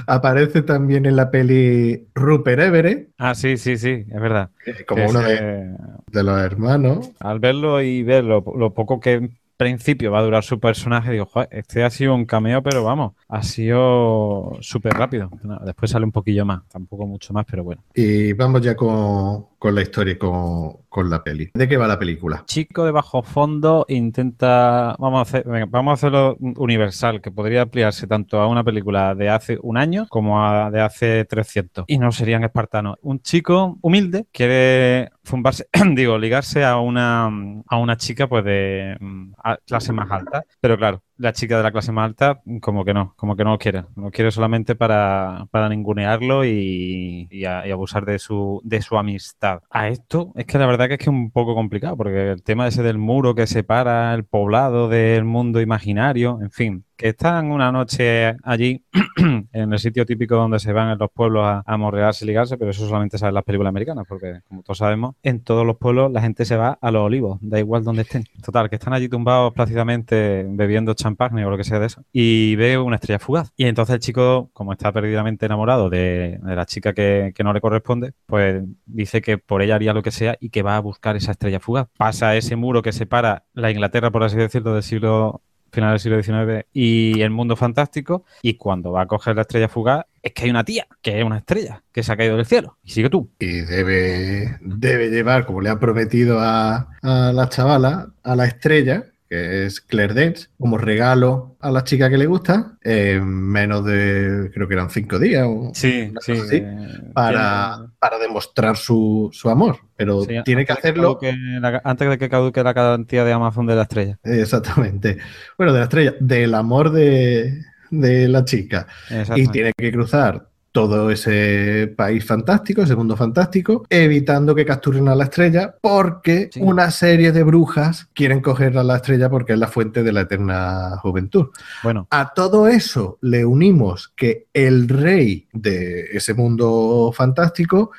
[0.07, 3.10] Aparece también en la peli Rupert Everett.
[3.17, 4.49] Ah, sí, sí, sí, es verdad.
[4.88, 7.12] Como uno de, los hermanos.
[7.19, 11.49] Al verlo y ver lo poco que principio va a durar su personaje, digo, joder,
[11.51, 15.29] este ha sido un cameo, pero vamos, ha sido súper rápido.
[15.65, 17.83] después sale un poquillo más, tampoco mucho más, pero bueno.
[17.93, 21.51] Y vamos ya con, la historia y con, la peli.
[21.53, 22.43] ¿De qué va la película?
[22.47, 28.07] Chico de bajo fondo intenta, vamos a, hacer, vamos a hacerlo universal, que podría ampliarse
[28.07, 31.85] tanto a una película de hace un año como a de hace 300.
[31.87, 32.97] Y no serían espartanos.
[33.01, 37.25] Un chico humilde quiere fumbarse, digo, ligarse a una,
[37.67, 39.33] a una chica pues de mm,
[39.65, 40.43] clase más alta.
[40.59, 43.51] Pero claro, la chica de la clase más alta como que no, como que no
[43.51, 43.86] lo quiere.
[43.95, 49.62] No quiere solamente para, para ningunearlo y, y, abusar de su, de su amistad.
[49.69, 52.43] A esto es que la verdad que es que es un poco complicado porque el
[52.43, 57.51] tema ese del muro que separa el poblado del mundo imaginario, en fin, que están
[57.51, 58.83] una noche allí,
[59.53, 61.77] en el sitio típico donde se van en los pueblos a, a
[62.21, 65.65] y ligarse, pero eso solamente saben las películas americanas, porque como todos sabemos, en todos
[65.65, 68.23] los pueblos la gente se va a los olivos, da igual donde estén.
[68.43, 72.55] Total, que están allí tumbados plácidamente bebiendo champán o lo que sea de eso, y
[72.55, 73.51] ve una estrella fugaz.
[73.55, 77.53] Y entonces el chico, como está perdidamente enamorado de, de la chica que, que no
[77.53, 80.79] le corresponde, pues dice que por ella haría lo que sea y que va a
[80.79, 81.88] buscar esa estrella fugaz.
[81.97, 86.21] Pasa ese muro que separa la Inglaterra, por así decirlo, del siglo final del siglo
[86.21, 90.45] XIX y el mundo fantástico y cuando va a coger la estrella fugaz es que
[90.45, 93.10] hay una tía que es una estrella que se ha caído del cielo y sigue
[93.10, 93.30] tú.
[93.39, 99.06] Y debe, debe llevar, como le ha prometido a, a la chavala, a la estrella,
[99.29, 104.49] que es Claire Dance, como regalo a la chica que le gusta, en menos de,
[104.53, 105.45] creo que eran cinco días.
[105.47, 109.77] o sí, sí así, eh, para, tiene- para demostrar su, su amor.
[109.95, 111.19] Pero sí, tiene que hacerlo
[111.59, 115.17] la- antes de que caduque la cantidad de Amazon de la estrella exactamente.
[115.57, 118.87] Bueno, de la estrella, del amor de, de la chica.
[119.35, 120.46] Y tiene que cruzar
[120.77, 126.59] todo ese país fantástico, ese mundo fantástico, evitando que capturen a la estrella, porque Sí.
[126.61, 130.21] una serie de brujas quieren coger a la estrella porque es la fuente de la
[130.21, 131.47] eterna juventud.
[131.81, 137.89] bueno A todo eso le unimos que el rey de ese mundo fantástico,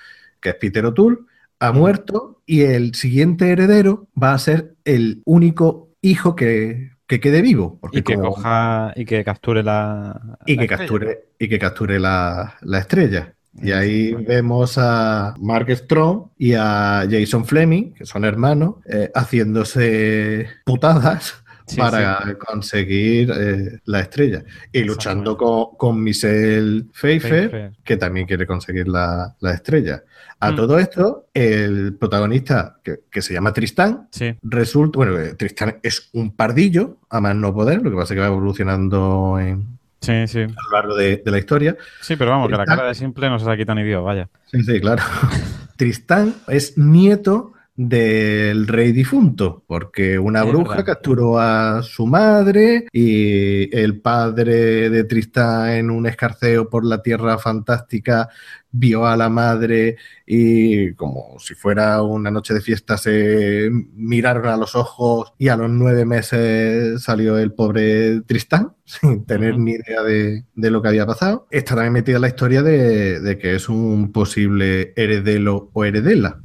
[0.41, 1.19] que es Peter O'Toole,
[1.59, 7.43] ha muerto y el siguiente heredero va a ser el único hijo que, que quede
[7.43, 7.79] vivo.
[7.81, 10.69] Porque y que como- coja y que capture la y la que estrella.
[10.79, 13.35] capture, y que capture la, la estrella.
[13.61, 20.47] Y ahí vemos a Mark Strong y a Jason Fleming, que son hermanos, eh, haciéndose
[20.65, 24.43] putadas Sí, para conseguir eh, la estrella.
[24.73, 27.73] Y luchando con, con Michelle Pfeiffer, Pfeiffer.
[27.85, 30.03] que también quiere conseguir la, la estrella.
[30.41, 30.57] A Mm.
[30.57, 36.09] todo esto, el protagonista, que, que se llama Tristán, sí resulta, bueno, eh, Tristán es
[36.13, 40.27] un pardillo, a más no poder, lo que pasa es que va evolucionando en, sí
[40.29, 41.77] sí a lo largo de, de la historia.
[42.01, 44.29] sí pero vamos que la cara de simple no se la quita ni Dios vaya
[44.47, 45.03] Sí, sí, claro.
[45.77, 50.85] Tristán es nieto del rey difunto, porque una Es bruja verdad.
[50.85, 57.39] capturó a su madre y el padre de Tristán en un escarceo por la tierra
[57.39, 58.29] fantástica
[58.73, 64.57] vio a la madre y como si fuera una noche de fiesta se miraron a
[64.57, 70.03] los ojos y a los nueve meses salió el pobre Tristán sin tener ni idea
[70.03, 71.47] de, de lo que había pasado.
[71.53, 76.41] Está también metida la historia de, de que es un posible heredero o heredela.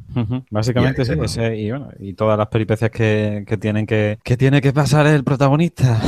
[0.50, 4.38] Básicamente Y sí, ese, y bueno, y todas las peripecias que, que tienen que, que
[4.38, 6.00] tiene que pasar el protagonista,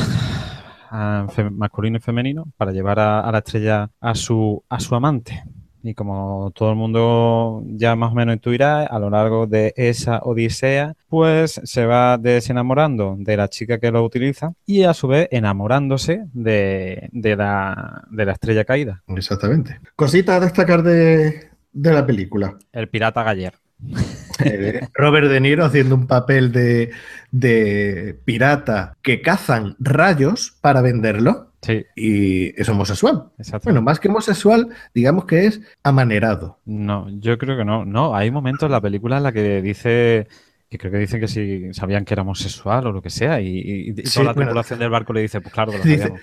[0.89, 5.43] a masculino y femenino, para llevar a, a la estrella a su, a su amante.
[5.87, 10.17] Y como todo el mundo ya más o menos intuirá, a lo largo de esa
[10.23, 15.27] odisea, pues se va desenamorando de la chica que lo utiliza y a su vez
[15.29, 19.79] enamorándose de, de la, de la estrella caída, Exactamente.
[19.95, 22.57] Cositas a destacar de, de la película.
[22.71, 23.53] el pirata Galler.
[24.93, 26.91] Robert De Niro haciendo un papel de,
[27.31, 33.29] de pirata que cazan rayos para venderlo Sí, y es homosexual.
[33.39, 33.63] exacto.
[33.65, 36.59] Bueno, más que homosexual, digamos que es amanerado.
[36.65, 37.85] No, yo creo que no.
[37.85, 40.27] No, hay momentos en la película en la que dice,
[40.69, 43.47] que creo que dicen que si sabían que era homosexual o lo que sea, y,
[43.47, 44.49] y- y Sí, toda la bueno.
[44.49, 46.21] tripulación del barco le dice, pues claro que lo Dice- sabíamos.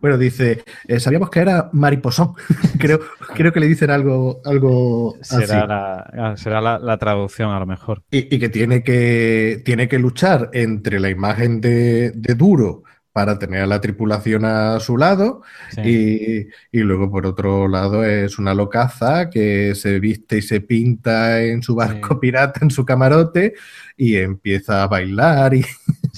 [0.00, 2.34] Bueno, dice, eh, sabíamos que era mariposón.
[2.78, 3.00] creo,
[3.34, 5.36] creo que le dicen algo, algo así.
[5.46, 8.02] Será, la, ah, será la, la traducción a lo mejor.
[8.10, 12.82] Y, y que tiene que tiene que luchar entre la imagen de, de Duro
[13.12, 16.48] para tener a la tripulación a su lado Sí.
[16.72, 21.42] y, y luego por otro lado es una locaza que se viste y se pinta
[21.42, 22.18] en su barco Sí.
[22.22, 23.52] pirata, en su camarote
[23.98, 25.62] y empieza a bailar y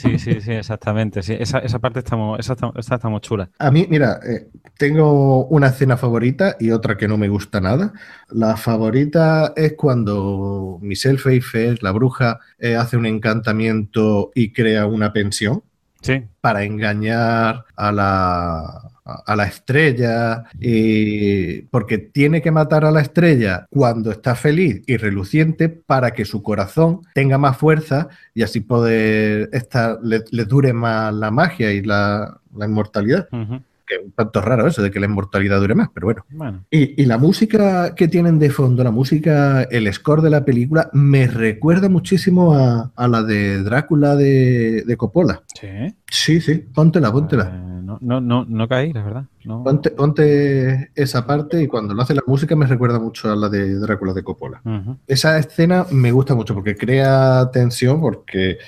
[0.04, 1.22] Sí, sí, sí, exactamente.
[1.22, 3.50] Sí, esa, esa parte está muy, esa está, esa está muy chula.
[3.58, 7.92] A mí, mira, eh, tengo una escena favorita y otra que no me gusta nada.
[8.28, 15.12] La favorita es cuando Michelle Pfeiffer, la bruja, eh, hace un encantamiento y crea una
[15.12, 15.62] pensión
[16.02, 23.02] Sí, para engañar a la, a la estrella y porque tiene que matar a la
[23.02, 28.60] estrella cuando está feliz y reluciente para que su corazón tenga más fuerza y así
[28.60, 33.28] poder estar, le, le dure más la magia y la, la inmortalidad.
[33.30, 33.60] ujú.
[33.86, 36.24] Que es un tanto raro eso de que la inmortalidad dure más, pero bueno.
[36.30, 36.64] bueno.
[36.70, 40.88] Y, y la música que tienen de fondo, la música, el score de la película,
[40.94, 45.42] me recuerda muchísimo a, a la de Drácula de, de Coppola.
[45.60, 45.68] Sí.
[46.10, 47.52] Sí, sí, póntela, póntela.
[47.54, 49.24] Eh, no, no, no, no caí, la verdad.
[49.44, 49.62] No.
[49.62, 53.48] Ponte, ponte esa parte y cuando lo hace la música me recuerda mucho a la
[53.48, 54.62] de Drácula de Coppola.
[55.06, 58.58] Esa escena me gusta mucho porque crea tensión, porque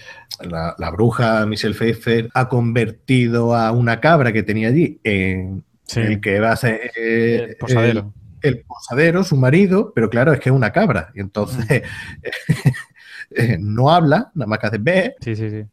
[0.40, 6.38] la, bruja Michelle Pfeiffer ha convertido a una cabra que tenía allí en el que
[6.38, 8.12] va a ser eh, el posadero.
[8.42, 11.10] El, posadero, su marido, pero claro, es que es una cabra.
[11.14, 11.66] Y entonces
[13.30, 15.16] eh, no habla, nada más que hace ve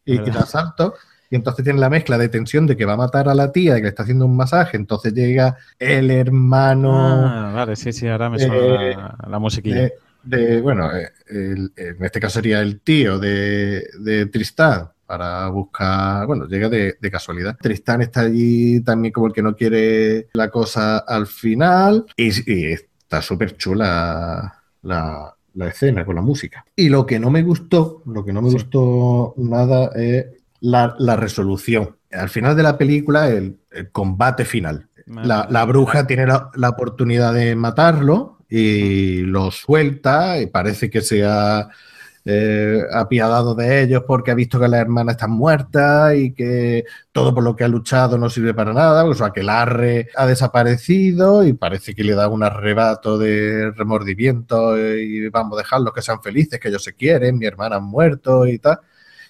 [0.06, 0.94] y, da saltos.
[1.34, 3.74] Y entonces tiene la mezcla de tensión de que va a matar a la tía
[3.74, 4.78] y que le está haciendo un masaje.
[4.78, 6.93] Entonces llega el hermano.
[6.96, 9.89] Ah, vale, sí, sí, ahora me suena la, musiquilla
[10.22, 16.46] de, bueno, eh, en este caso sería el tío de, de Tristán para buscar, bueno,
[16.46, 17.58] llega de, casualidad.
[17.60, 22.28] Tristán está allí también como el que no quiere la cosa al final y,
[22.74, 25.36] está súper chula la,
[25.67, 26.63] escena con la música.
[26.76, 30.28] Y lo que no me gustó, lo que no me gustó nada es
[30.63, 31.97] la, resolución.
[32.12, 33.60] Al final de la película, el,
[33.91, 34.88] combate final.
[35.06, 41.67] La, bruja tiene la, oportunidad de matarlo y lo suelta y parece que se ha
[42.23, 47.34] eh, apiadado de ellos porque ha visto que la hermana está muerta y que todo
[47.36, 50.26] por lo que ha luchado no sirve para nada, o sea, que el arre ha
[50.26, 56.02] desaparecido y parece que le da un arrebato de remordimiento y vamos a dejarlos que
[56.02, 58.80] sean felices, que ellos se quieren, mi hermana ha muerto y tal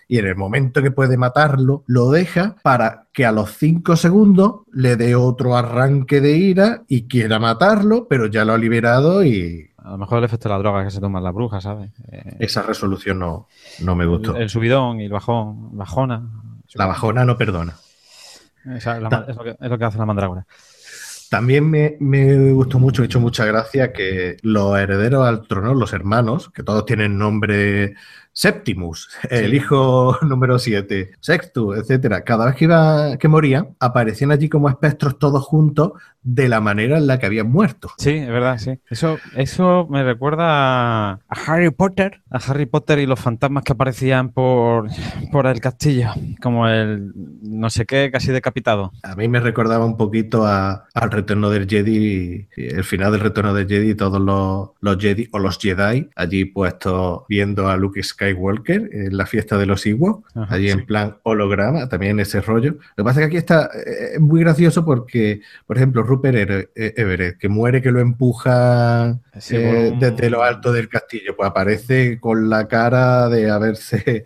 [0.07, 4.61] y en el momento que puede matarlo, lo deja para que a los cinco segundos
[4.71, 9.69] le dé otro arranque de ira y quiera matarlo, pero ya lo ha liberado y...
[9.77, 11.91] A lo mejor el efecto de la droga que se toma la bruja, ¿sabes?
[12.09, 13.49] Eh, Esa resolución no,
[13.81, 14.33] no me gustó.
[14.37, 16.23] El, subidón y el bajón, bajona.
[16.75, 17.75] La bajona no perdona.
[18.77, 20.45] es, lo que, hace la mandrágora.
[21.29, 25.91] También me, me, gustó mucho, he hecho mucha gracia que los herederos al trono, los
[25.91, 27.95] hermanos, que todos tienen nombre
[28.33, 32.23] Septimus, el hijo número 7, Sextus, etcétera.
[32.23, 35.93] Cada vez que iba, que morían, aparecían allí como espectros todos juntos
[36.23, 37.91] de la manera en la que habían muerto.
[37.97, 38.79] Sí, es verdad, sí.
[38.89, 44.29] Eso, eso me recuerda a Harry Potter, a Harry Potter y los fantasmas que aparecían
[44.29, 44.87] por,
[45.31, 47.11] por el castillo, como el
[47.43, 48.93] no sé qué, casi decapitado.
[49.03, 53.53] A mí me recordaba un poquito a, al retorno del Jedi, el final del retorno
[53.53, 58.22] del Jedi, todos los, los Jedi o los Jedi allí puestos viendo a Luke Skywalker
[58.29, 62.77] en la fiesta de los Ewoks, allí en plan holograma, también ese rollo.
[62.95, 66.35] Lo que pasa es que aquí está eh, muy gracioso porque, por ejemplo, Rupert
[66.75, 72.19] eh, Everett, que muere que lo empuja eh, desde lo alto del castillo, pues aparece
[72.19, 74.25] con la cara de haberse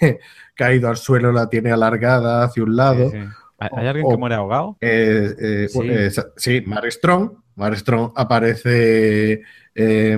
[0.54, 3.12] caído al suelo, la tiene alargada hacia un lado.
[3.58, 4.76] ¿Hay alguien que muere ahogado?
[6.36, 7.32] sí, Mar Strong.
[7.54, 9.42] Mar Strong aparece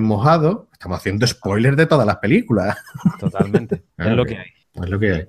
[0.01, 0.67] mojado.
[0.71, 2.77] Estamos haciendo spoilers de todas las películas.
[3.19, 3.83] Totalmente.
[3.97, 4.51] es lo que hay.
[4.73, 5.27] Es lo que hay.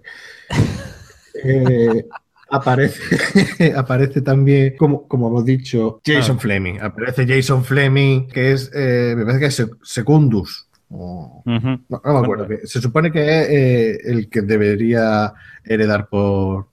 [2.48, 6.78] Aparece, aparece también, como, como hemos dicho, Jason Fleming.
[6.80, 10.68] Aparece Jason Fleming, que es, eh, me parece que es Secundus.
[10.88, 12.46] no, me acuerdo.
[12.64, 15.34] se supone que es eh, el que debería
[15.64, 16.68] heredar por,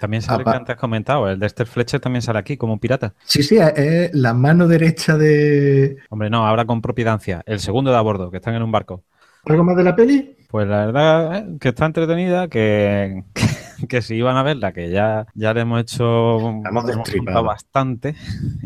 [0.00, 3.14] También sale que antes has comentado, el Dexter Fletcher también sale aquí como pirata.
[3.24, 5.98] Sí, sí, es la mano derecha de.
[6.10, 7.42] Hombre, no, ahora con propiedancia.
[7.46, 9.04] El segundo de a bordo, que están en un barco.
[9.44, 10.36] ¿Algo más de la peli?
[10.48, 13.24] Pues la verdad eh, que está entretenida, que,
[13.88, 18.16] que si iban a verla, que ya, ya le hemos hecho hemos bastante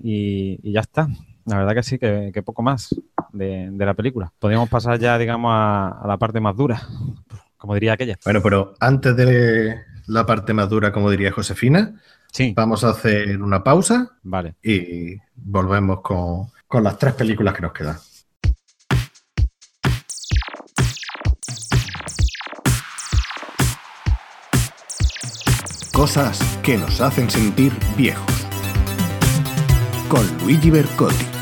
[0.03, 1.09] y, ya está.
[1.45, 2.95] La verdad que sí, que, poco más
[3.33, 4.33] de, la película.
[4.39, 6.81] Podríamos pasar ya, digamos, a, la parte más dura,
[7.57, 8.19] como diría aquella.
[8.25, 12.01] Bueno, pero antes de la parte más dura, como diría Josefina,
[12.33, 12.53] sí.
[12.57, 14.55] vamos a hacer una pausa vale.
[14.63, 17.97] y volvemos con, con las tres películas que nos quedan.
[25.93, 28.25] Cosas que nos hacen sentir viejos.
[30.09, 31.40] Con Luigi Bercotti.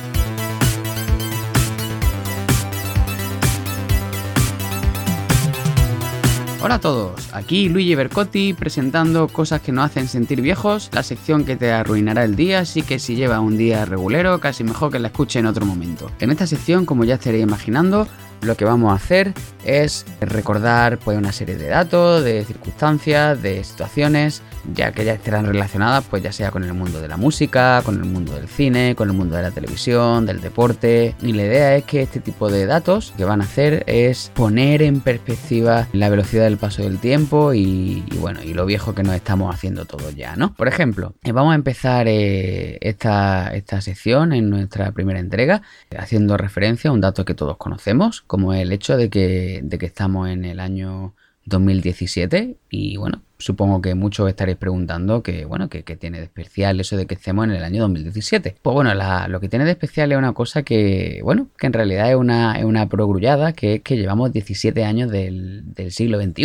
[6.60, 11.44] Hola a todos, aquí Luigi Bercotti presentando cosas que nos hacen sentir viejos, la sección
[11.44, 14.98] que te arruinará el día, así que si lleva un día regulero, casi mejor que
[14.98, 16.10] la escuche en otro momento.
[16.18, 18.08] En esta sección, como ya estaréis imaginando,
[18.40, 19.34] lo que vamos a hacer
[19.68, 24.42] es recordar pues, una serie de datos, de circunstancias, de situaciones
[24.74, 27.96] ya que ya estarán relacionadas pues ya sea con el mundo de la música, con
[27.96, 31.14] el mundo del cine, con el mundo de la televisión, del deporte.
[31.22, 34.82] Y la idea es que este tipo de datos que van a hacer es poner
[34.82, 39.14] en perspectiva la velocidad del paso del tiempo y, bueno, y lo viejo que nos
[39.14, 40.54] estamos haciendo todos ya, ¿no?
[40.54, 45.62] Por ejemplo, eh, vamos a empezar eh, esta, esta sección en nuestra primera entrega
[45.96, 49.86] haciendo referencia a un dato que todos conocemos, como el hecho de que, de que
[49.86, 51.14] estamos en el año
[51.46, 56.96] 2017 y bueno, supongo que muchos estaréis preguntando que bueno, que, tiene de especial eso
[56.96, 58.56] de que estemos en el año 2017.
[58.60, 58.92] Pues bueno,
[59.28, 62.58] lo que tiene de especial es una cosa que, bueno, que en realidad es una,
[62.64, 66.44] una progrullada, que es que llevamos 17 años del, siglo XXI.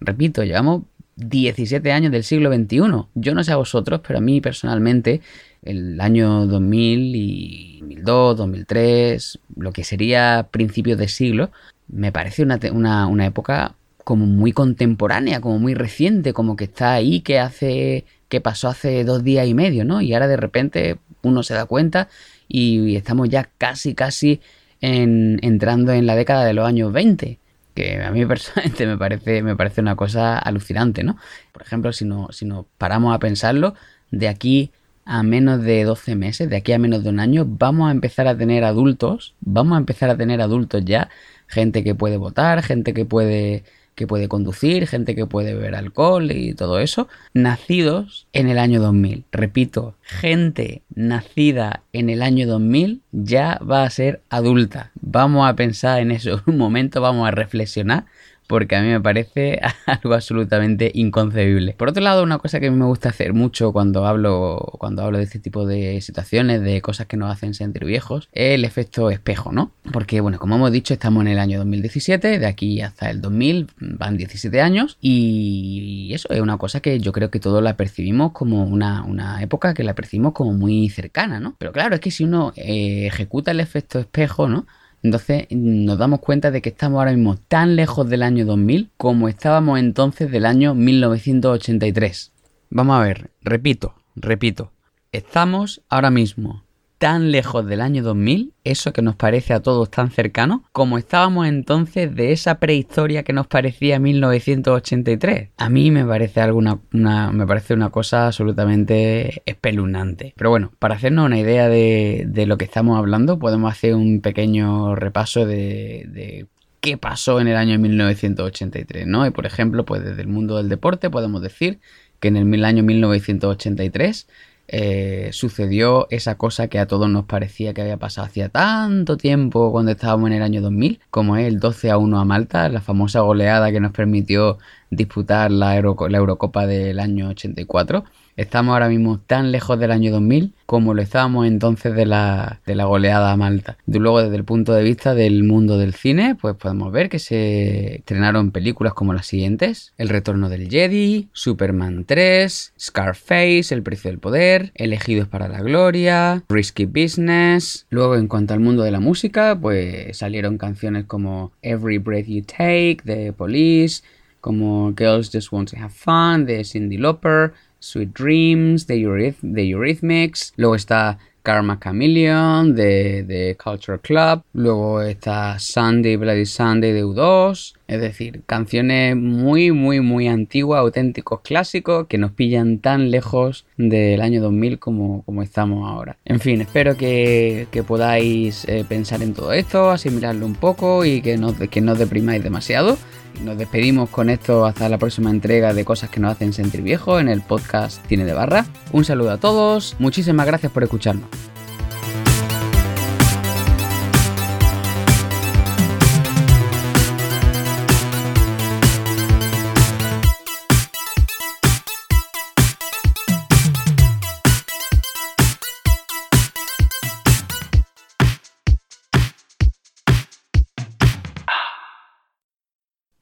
[0.00, 0.82] repito, llevamos
[1.16, 2.80] 17 años del siglo XXI.
[3.14, 5.22] Yo no sé a vosotros, pero a mí personalmente
[5.62, 11.50] el año 2000 y 2002, 2003, lo que sería principios de siglo,
[11.88, 13.74] me parece una, una, época
[14.04, 19.04] como muy contemporánea, como muy reciente, como que está ahí, que hace, que pasó hace
[19.04, 20.00] dos días y medio, ¿no?
[20.00, 22.08] Y ahora de repente uno se da cuenta
[22.48, 24.40] y estamos ya casi, casi
[24.80, 27.38] en, entrando en la década de los años 20
[27.76, 31.16] que a mí personalmente me parece, me parece una cosa alucinante, ¿no?
[31.52, 33.74] Por ejemplo, si, no, si nos paramos a pensarlo,
[34.10, 34.72] de aquí
[35.04, 38.26] a menos de 12 meses, de aquí a menos de un año, vamos a empezar
[38.26, 41.10] a tener adultos, vamos a empezar a tener adultos ya,
[41.46, 43.64] gente que puede votar, gente que puede
[43.96, 48.80] que puede conducir, gente que puede beber alcohol y todo eso, nacidos en el año
[48.80, 49.24] 2000.
[49.32, 54.92] Repito, gente nacida en el año 2000 ya va a ser adulta.
[55.00, 58.04] Vamos a pensar en eso un momento, vamos a reflexionar
[58.46, 61.74] porque a mí me parece algo absolutamente inconcebible.
[61.74, 65.02] Por otro lado, una cosa que a mí me gusta hacer mucho cuando hablo, cuando
[65.02, 68.64] hablo de este tipo de situaciones, de cosas que nos hacen sentir viejos, es el
[68.64, 69.72] efecto espejo, ¿no?
[69.92, 73.68] Porque, bueno, como hemos dicho, estamos en el año 2017, de aquí hasta el 2000
[73.78, 78.32] van 17 años, y eso es una cosa que yo creo que todos la percibimos
[78.32, 79.04] como una,
[79.40, 81.54] época que la percibimos como muy cercana, ¿no?
[81.58, 84.66] Pero claro, es que si uno eh, ejecuta el efecto espejo, ¿no?
[85.02, 89.28] Entonces nos damos cuenta de que estamos ahora mismo tan lejos del año 2000 como
[89.28, 92.32] estábamos entonces del año 1983.
[92.70, 94.72] Vamos a ver, repito, repito.
[95.12, 96.65] Estamos ahora mismo
[96.98, 101.46] tan lejos del año 2000, eso que nos parece a todos tan cercano, como estábamos
[101.46, 105.50] entonces de esa prehistoria que nos parecía 1983.
[105.56, 110.32] A mí me parece alguna una, me parece una cosa absolutamente espeluznante.
[110.36, 114.20] Pero bueno, para hacernos una idea de, de lo que estamos hablando, podemos hacer un
[114.20, 116.46] pequeño repaso de, de
[116.80, 119.26] qué pasó en el año 1983, ¿no?
[119.26, 121.80] Y por ejemplo, pues desde el mundo del deporte podemos decir
[122.20, 124.28] que en el año 1983
[124.68, 129.70] eh, sucedió esa cosa que a todos nos parecía que había pasado hacía tanto tiempo
[129.72, 132.80] cuando estábamos en el año 2000, como es el 12 a 1 a Malta, la
[132.80, 134.58] famosa goleada que nos permitió
[134.90, 138.04] disputar la, la Eurocopa del año 84.
[138.36, 142.74] Estamos ahora mismo tan lejos del año 2000 como lo estábamos entonces de la, de
[142.74, 143.78] la goleada a Malta.
[143.86, 147.96] luego, desde el punto de vista del mundo del cine, pues podemos ver que se
[147.96, 154.18] estrenaron películas como las siguientes: El retorno del Jedi, Superman 3, Scarface, El precio del
[154.18, 157.86] poder, Elegidos para la gloria, Risky Business.
[157.88, 162.42] Luego, en cuanto al mundo de la música, pues salieron canciones como Every Breath You
[162.42, 164.02] Take de Police,
[164.42, 167.52] como Girls Just Want to Have Fun de Cindy Lauper,
[167.86, 176.16] Sweet Dreams, The, Eurythmics, luego está Karma Chameleon de, de Culture Club, luego está Sunday
[176.16, 182.32] Bloody Sunday de U2, es decir, canciones muy, muy, muy antiguas, auténticos clásicos que nos
[182.32, 186.16] pillan tan lejos del año 2000 como, como estamos ahora.
[186.24, 191.36] En fin, espero que, podáis eh, pensar en todo esto, asimilarlo un poco y que
[191.36, 192.96] no, que no os deprimáis demasiado.
[193.44, 197.20] Nos despedimos con esto hasta la próxima entrega de cosas que nos hacen sentir viejos
[197.20, 198.66] en el podcast Cine de Barra.
[198.92, 201.28] Un saludo a todos, muchísimas gracias por escucharnos.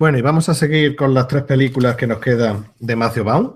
[0.05, 3.55] Bueno, y vamos a seguir con las tres películas que nos quedan de Matthew Baum,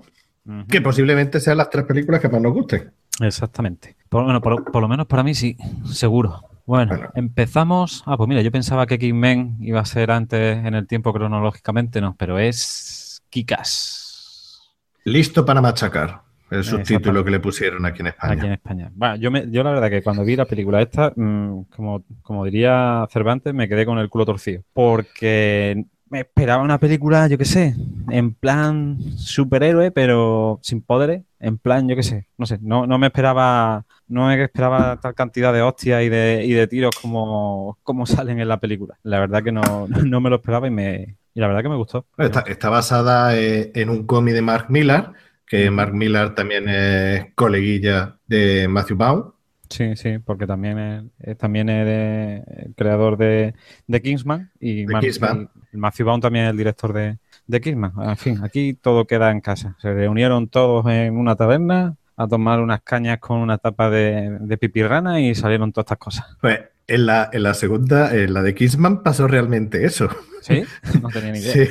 [0.66, 2.90] que posiblemente sean las tres películas que más nos gusten.
[3.20, 3.96] Exactamente.
[4.08, 6.40] Por, bueno, por, lo menos para mí sí, seguro.
[6.64, 8.02] Bueno, empezamos.
[8.06, 12.00] Ah, pues mira, yo pensaba que X-Men iba a ser antes en el tiempo cronológicamente,
[12.00, 14.72] no, pero es Kikas.
[15.04, 16.22] Listo para machacar.
[16.50, 18.32] El subtítulo que le pusieron aquí en España.
[18.32, 18.90] Aquí en España.
[18.94, 22.46] Bueno, yo, me, yo la verdad que cuando vi la película esta, mm, como, como
[22.46, 24.62] diría Cervantes, me quedé con el culo torcido.
[24.72, 27.74] Porque me esperaba una película, yo qué sé,
[28.10, 32.98] en plan superhéroe, pero sin poderes, en plan, yo qué sé, no sé, no, no
[32.98, 37.78] me esperaba, no me esperaba tal cantidad de hostias y de, y de tiros como,
[37.82, 38.98] como salen en la película.
[39.02, 39.62] La verdad que no,
[40.04, 42.04] no me lo esperaba y me y la verdad que me gustó.
[42.16, 45.12] Está, basada eh, en un cómic de Mark Millar,
[45.46, 49.32] que Mark Millar también es coleguilla de Matthew Baum.
[49.68, 53.54] Sí, sí, porque también es, también es el creador de,
[53.86, 57.92] de Kingsman y, Matthew Vaughn también es el director de, de Kingsman.
[57.98, 59.76] En fin, aquí todo queda en casa.
[59.78, 64.58] Se reunieron todos en una taberna a tomar unas cañas con una tapa de, de
[64.58, 66.36] pipirrana y salieron todas estas cosas.
[66.40, 70.08] Pues En la, en la segunda, en la de Kissman, pasó realmente eso.
[70.40, 70.62] ¿Sí?
[71.02, 71.52] No tenía ni idea.
[71.52, 71.66] Sí,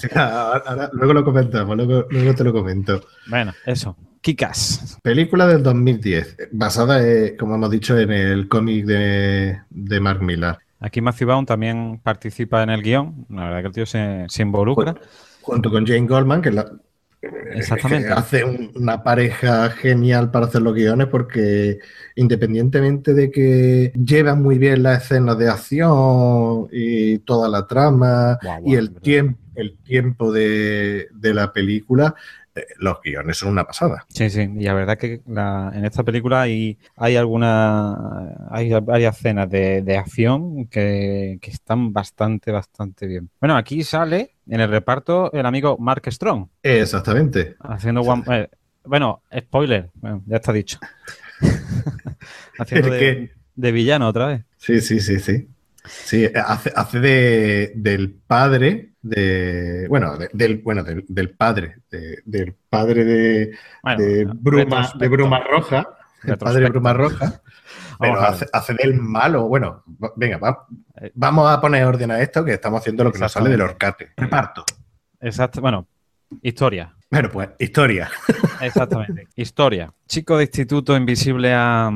[0.00, 3.00] sí, ahora- ahora- luego lo comentamos, luego, luego te lo comento.
[3.28, 3.96] Bueno, eso.
[4.20, 4.98] Kikas.
[5.02, 10.58] Película del 2010, basada, eh, como hemos dicho, en el cómic de, de Mark Millar.
[10.80, 13.26] Aquí Matthew Vaughn también participa en el guion.
[13.30, 14.94] La verdad que el tío se, se involucra.
[15.42, 16.70] Junto con Jane Goldman, que, es la-
[17.54, 18.08] Exactamente.
[18.12, 21.78] hace un- una pareja genial para hacer los guiones, porque
[22.16, 28.74] independientemente de que lleva muy bien las escenas de acción y toda la trama y
[28.76, 32.14] el, tiempo el tiempo de, de la película,
[32.78, 34.04] los guiones son una pasada.
[34.08, 37.96] Sí, sí, y la verdad que la- en esta película hay, hay alguna,
[38.50, 43.30] hay varias escenas de, de acción que, que están bastante, bastante bien.
[43.40, 47.56] Bueno, aquí sale en el reparto el amigo Mark Strong, Exactamente.
[47.60, 48.48] haciendo one- eh,
[48.84, 50.78] bueno, spoiler, bueno, ya está dicho.
[52.58, 54.44] haciendo de villano otra vez.
[54.56, 55.48] Sí, sí, sí, sí.
[55.84, 59.86] Sí, hace, hace de, del padre de.
[59.88, 61.76] Bueno, de- del, bueno del, del padre.
[61.90, 65.08] de- del padre de, Bueno, de, Bruma, de.
[65.08, 65.88] Bruma Roja.
[66.24, 66.68] El padre de.
[66.70, 67.40] Bruma Roja.
[68.00, 69.48] Pero hace, hace del malo.
[69.48, 69.82] Bueno,
[70.16, 70.66] venga, va-
[71.14, 74.12] vamos a poner orden a esto que estamos haciendo lo que nos sale del horcate.
[74.16, 74.64] Reparto.
[75.20, 75.86] Exacto, bueno,
[76.42, 76.94] historia.
[77.10, 78.08] Bueno, pues historia.
[78.60, 79.26] Exactamente.
[79.34, 79.92] Historia.
[80.06, 81.90] Chico de instituto invisible a,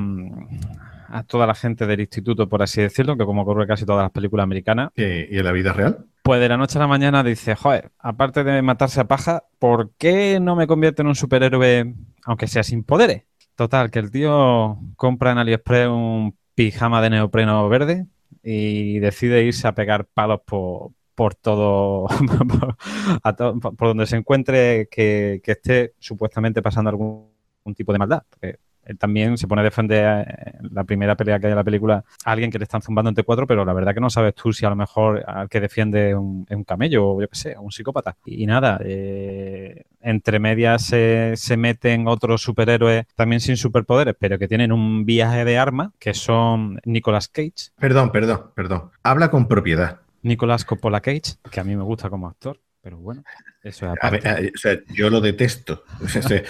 [1.13, 4.11] a toda la gente del instituto, por así decirlo, que como ocurre casi todas las
[4.13, 5.03] películas americanas, ¿Y,
[5.39, 6.07] en la vida real?
[6.23, 9.91] pues de la noche a la mañana dice, joder, aparte de matarse a paja, ¿por
[9.99, 11.95] qué no me convierto en un superhéroe,
[12.25, 13.25] aunque sea sin poderes?
[13.57, 18.07] Total, que el tío compra en AliExpress un pijama de neopreno verde
[18.43, 22.77] y decide irse a pegar palos por, por todo, por,
[23.23, 27.29] a to- por donde se encuentre que, que esté supuestamente pasando algún,
[27.61, 28.23] algún tipo de maldad.
[28.31, 28.59] Porque
[28.93, 32.05] él también se pone a defender eh, la primera pelea que hay en la película
[32.25, 34.53] a alguien que le están zumbando entre cuatro, pero la verdad que no sabes tú
[34.53, 37.57] si a lo mejor al que defiende es un, un camello o yo qué sé,
[37.59, 38.17] un psicópata.
[38.25, 44.49] Y nada, eh, entre medias se, se meten otros superhéroes también sin superpoderes, pero que
[44.49, 48.91] tienen un viaje de armas, que son Nicolas Cage, Perdón, perdón, perdón.
[49.03, 50.01] Habla con propiedad.
[50.23, 53.23] Nicolas Coppola Cage, que a mí me gusta como actor, pero bueno,
[53.63, 54.29] eso es A aparte.
[54.29, 55.85] ver, a- o sea, yo lo detesto.
[56.03, 56.41] O sea, se-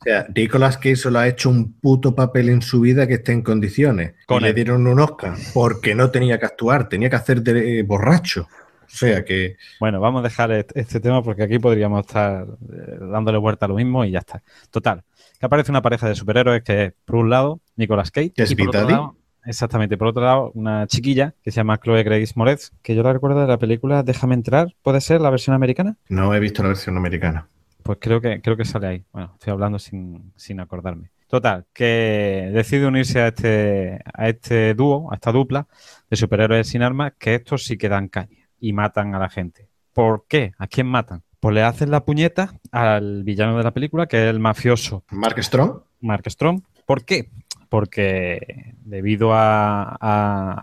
[0.00, 3.32] o sea, Nicolas Cage solo ha hecho un puto papel en su vida que esté
[3.32, 4.14] en condiciones.
[4.26, 7.80] Con y le dieron un Oscar porque no tenía que actuar, tenía que hacer de
[7.80, 8.48] eh, borracho.
[8.84, 12.98] O sea que Bueno, vamos a dejar est- este tema porque aquí podríamos estar eh,
[13.00, 14.42] dándole vuelta a lo mismo y ya está.
[14.70, 15.02] Total,
[15.38, 18.32] que aparece una pareja de superhéroes que es, por un lado, Nicolas Cage.
[18.34, 18.92] ¿Que es y por otro Big Daddy?
[18.94, 19.16] lado,
[19.46, 23.12] exactamente, por otro lado, una chiquilla que se llama Chloe Grace Moretz, que yo la
[23.12, 25.96] recuerdo de la película Déjame entrar, ¿puede ser la versión americana?
[26.08, 27.48] no he visto la versión americana.
[27.82, 29.04] Pues creo que, creo que sale ahí.
[29.12, 31.10] Bueno, estoy hablando sin, sin acordarme.
[31.28, 35.66] Total, que decide unirse a este, a este dúo, a esta dupla
[36.08, 39.68] de superhéroes sin armas, que estos sí que dan caña y matan a la gente.
[39.92, 40.52] ¿Por qué?
[40.58, 41.22] ¿A quién matan?
[41.40, 45.42] Pues le hacen la puñeta al villano de la película, que es el mafioso Mark
[45.42, 45.80] Strong.
[46.00, 46.62] Mark Strong.
[46.86, 47.30] ¿Por qué?
[47.76, 49.98] Porque debido a,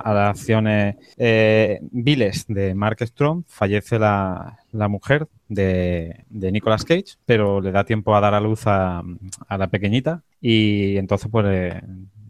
[0.03, 4.57] las acciones eh, viles de Mark Strong, fallece la,
[4.89, 9.03] mujer de, Nicolas Cage, pero le da tiempo a dar a luz a,
[9.47, 11.83] la pequeñita y entonces pues le-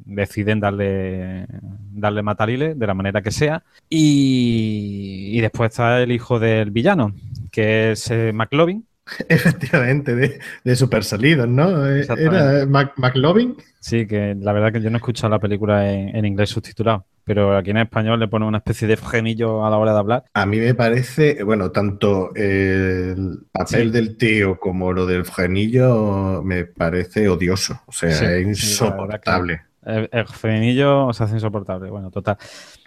[0.04, 1.48] deciden darle,
[1.94, 3.64] darle matariles de la manera que sea.
[3.90, 7.14] Y, y después está el hijo del villano,
[7.54, 8.86] que es eh, McLovin,
[9.30, 11.86] Efectivamente, de, de Super Salidos, ¿no?
[11.90, 12.06] Eh.
[12.18, 13.56] Era Mac- McLovin.
[13.80, 17.06] Sí, que la verdad que yo no he escuchado la película en, en inglés subtitulado,
[17.26, 20.24] pero aquí en español le pone una especie de frenillo a la hora de hablar.
[20.34, 23.92] A mí me parece, bueno, tanto el papel Sí.
[23.92, 27.82] del tío como lo del frenillo me parece odioso.
[27.88, 29.64] O sea, Sí, es sí, insoportable.
[29.86, 31.90] El, el frenillo se hace insoportable.
[31.90, 32.38] Bueno, total.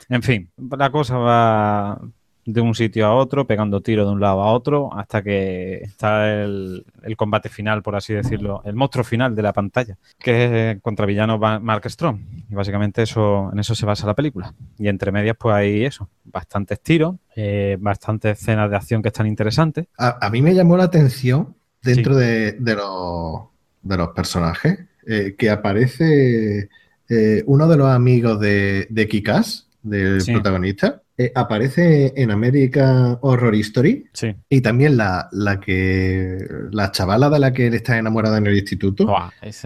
[0.09, 2.01] En fin, la cosa va
[2.47, 6.33] de un sitio a otro, pegando tiros de un lado a otro, hasta que está
[6.33, 10.81] el, el combate final, por así decirlo, el monstruo final de la pantalla, que es
[10.81, 12.19] contra villano Mark Strong.
[12.49, 14.55] Y básicamente eso, en eso se basa la película.
[14.79, 19.27] Y entre medias, pues hay eso, bastantes tiros, eh, bastantes escenas de acción que están
[19.27, 19.87] interesantes.
[19.99, 23.41] A, a mí me llamó la atención dentro de, de los,
[23.83, 26.69] de los personajes eh, que aparece
[27.09, 30.33] eh, uno de los amigos de, de Kikas, del Sí.
[30.33, 34.35] protagonista, eh, aparece en American Horror Story Sí.
[34.51, 36.39] y también la, la que
[36.71, 39.09] la chavala de la que él está enamorada en el instituto.
[39.43, 39.65] Es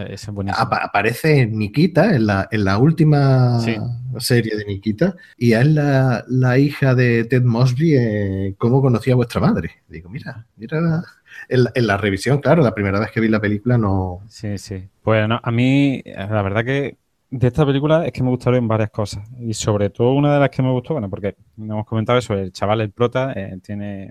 [0.56, 3.76] aparece en Nikita, en la, en la última Sí.
[4.18, 9.14] serie de Nikita, y es la, la hija de Ted Mosby, eh, ¿Cómo conocí a
[9.16, 9.70] vuestra madre?
[9.88, 11.02] Digo, mira, mira,
[11.48, 14.20] en la, en la revisión, claro, la primera vez que vi la película no...
[14.28, 14.88] Sí, sí.
[15.02, 16.96] Pues no, a mí, la verdad que
[17.30, 19.28] de esta película es que me gustaron varias cosas.
[19.38, 22.52] Y sobre todo una de las que me gustó, bueno, porque hemos comentado eso, el
[22.52, 24.10] chaval, el prota, eh, tiene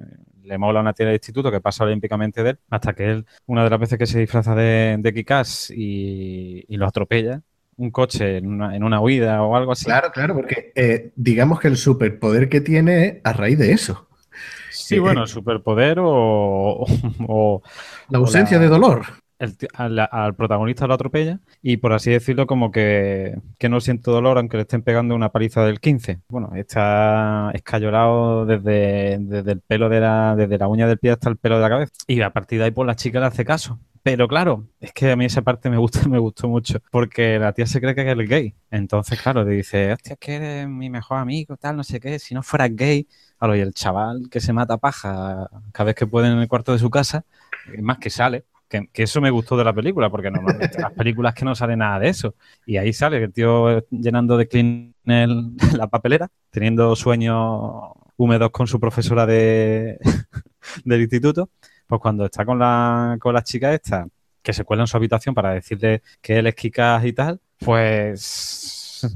[0.50, 3.64] le mola una tía de instituto que pasa olímpicamente de él, hasta que él, una
[3.64, 7.42] de las veces que se disfraza de, de Kikás y, y lo atropella,
[7.78, 9.86] un coche en una, en una, huida o algo así.
[9.86, 14.10] Claro, claro, porque eh, digamos que el superpoder que tiene es a raíz de eso.
[14.72, 16.86] Sí, eh, bueno, superpoder o,
[17.28, 17.62] o,
[18.10, 19.02] La ausencia o la, de dolor.
[19.40, 24.38] El, al, protagonista lo atropella y por así decirlo como que, que, no siente dolor
[24.38, 26.20] aunque le estén pegando una paliza del 15.
[26.30, 31.30] Bueno, está escayolado desde, desde el pelo de la, desde la uña del pie hasta
[31.30, 31.94] el pelo de la cabeza.
[32.06, 33.80] Y a partir de ahí pues la chica le hace caso.
[34.04, 37.54] Pero claro, es que a mí esa parte me gusta, me gustó mucho, porque la
[37.54, 38.56] tía se cree que es gay.
[38.72, 42.20] Entonces, claro, le dice, hostia, es que eres mi mejor amigo, tal, no sé qué,
[42.20, 43.08] si no fueras gay.
[43.38, 46.74] Claro, y el chaval que se mata paja cada vez que puede en el cuarto
[46.74, 47.26] de su casa,
[47.82, 51.34] más que sale, que, que, eso me gustó de la película, porque normalmente las películas
[51.34, 52.36] que no sale nada de eso.
[52.66, 58.68] Y ahí sale el tío llenando de clean el, la papelera, teniendo sueños húmedos con
[58.68, 59.98] su profesora de,
[60.86, 61.50] del instituto.
[61.88, 64.08] Pues cuando está con la, con la chica esta,
[64.44, 69.08] que se cuela en su habitación para decirle que él es Kikas y tal, pues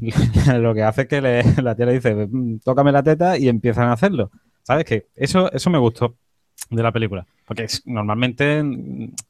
[0.58, 2.28] lo que hace es que le, la tía le dice,
[2.64, 4.32] tócame la teta y empiezan a hacerlo.
[4.64, 4.86] ¿Sabes?
[4.86, 6.16] Que eso, eso me gustó
[6.70, 7.26] de la película.
[7.46, 8.64] Porque es, normalmente,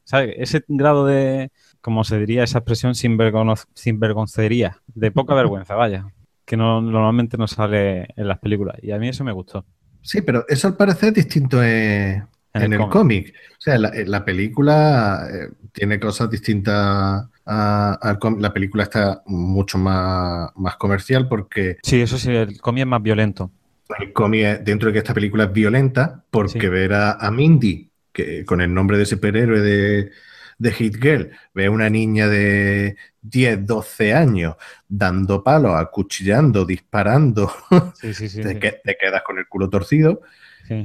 [0.04, 0.34] ¿sabes?
[0.38, 1.50] Ese grado de,
[1.80, 6.06] como se diría esa expresión, sinvergoncería, de poca vergüenza, vaya,
[6.44, 8.76] que no, normalmente no sale en las películas.
[8.82, 9.64] Y a mí eso me gustó.
[10.02, 13.34] Sí, pero eso al parecer es distinto en, en, en el cómic.
[13.58, 18.40] O sea, la, la película eh, tiene cosas distintas al cómic.
[18.40, 21.78] La película está mucho más, más comercial porque...
[21.82, 23.50] Sí, eso sí, el cómic es más violento
[23.98, 26.68] el cómic dentro de que esta película es violenta, porque sí.
[26.68, 30.10] ver a, a, Mindy, que con el nombre de superhéroe de,
[30.58, 34.56] de Hit Girl, ve a una niña de 10, 12 años
[34.88, 37.52] dando palos, acuchillando, disparando,
[37.94, 40.22] sí, sí, te, que, te, quedas con el culo torcido,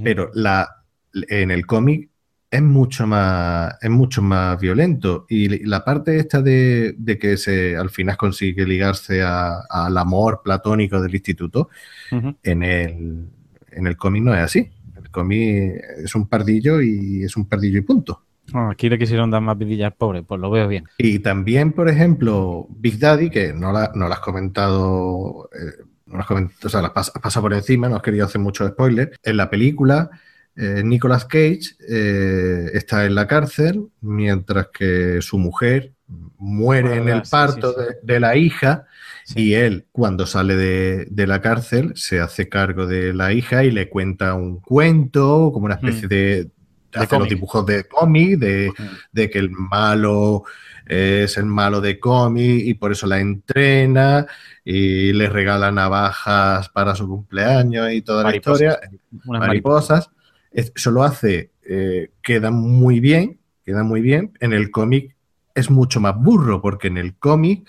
[0.03, 0.83] pero la,
[1.13, 2.08] en el cómic
[2.51, 7.77] es mucho más es mucho más violento y la parte esta de, de que se
[7.77, 11.69] al final consigue ligarse a, al amor platónico del instituto
[12.11, 12.35] uh -huh.
[12.43, 13.27] en el
[13.71, 17.77] en el cómic no es así el cómic es un pardillo y es un pardillo
[17.77, 18.23] y punto
[18.53, 21.71] oh, aquí le quisieron dar más vidilla al pobre pues lo veo bien y también
[21.71, 26.57] por ejemplo Big Daddy que no la, no la has comentado eh, no las comentado,
[26.65, 29.11] o sea, las pasa, pasa por encima, no has querido hacer mucho spoiler.
[29.21, 30.09] En la película,
[30.55, 35.93] eh, Nicolas Cage eh, está en la cárcel mientras que su mujer
[36.37, 37.95] muere bueno, en el parto sí, sí, sí.
[38.01, 38.87] De, de, la hija
[39.35, 43.71] y él cuando sale de, de, la cárcel se hace cargo de la hija y
[43.71, 46.09] le cuenta un cuento como una especie mm.
[46.09, 46.51] de, de
[46.93, 48.71] hace los dibujos de cómic de,
[49.11, 50.43] de, que el malo
[50.87, 54.25] es el malo de cómic y por eso la entrena
[54.65, 58.61] y le regala navajas para su cumpleaños y toda mariposas.
[58.61, 58.89] la historia
[59.25, 60.18] Unas mariposas, mariposas
[60.51, 64.33] eso lo hace, eh, queda muy bien, queda muy bien.
[64.39, 65.15] En el cómic
[65.55, 67.67] es mucho más burro, porque en el cómic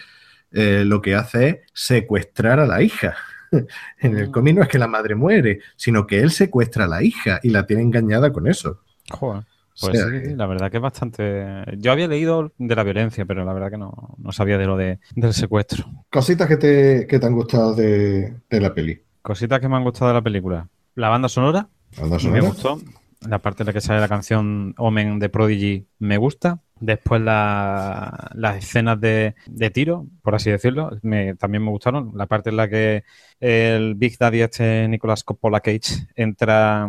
[0.53, 3.15] eh, lo que hace es secuestrar a la hija.
[4.01, 7.03] en el cómic no es que la madre muere, sino que él secuestra a la
[7.03, 8.81] hija y la tiene engañada con eso.
[9.11, 9.45] Joder.
[9.81, 11.65] Pues o sea, sí, la verdad que es bastante.
[11.79, 14.77] Yo había leído de la violencia, pero la verdad que no, no sabía de lo
[14.77, 15.87] de, del secuestro.
[16.11, 19.01] Cositas que te, que te han gustado de, de, la peli.
[19.23, 20.69] Cositas que me han gustado de la película.
[20.97, 21.69] La banda sonora.
[21.99, 22.81] Me gustó.
[23.29, 26.61] La parte en la que sale la canción Omen de Prodigy me gusta.
[26.79, 32.13] Después la, las escenas de, de, tiro, por así decirlo, me, también me gustaron.
[32.15, 33.05] La parte en la que
[33.39, 36.85] el Big Daddy, este Nicolas Coppola Cage, entra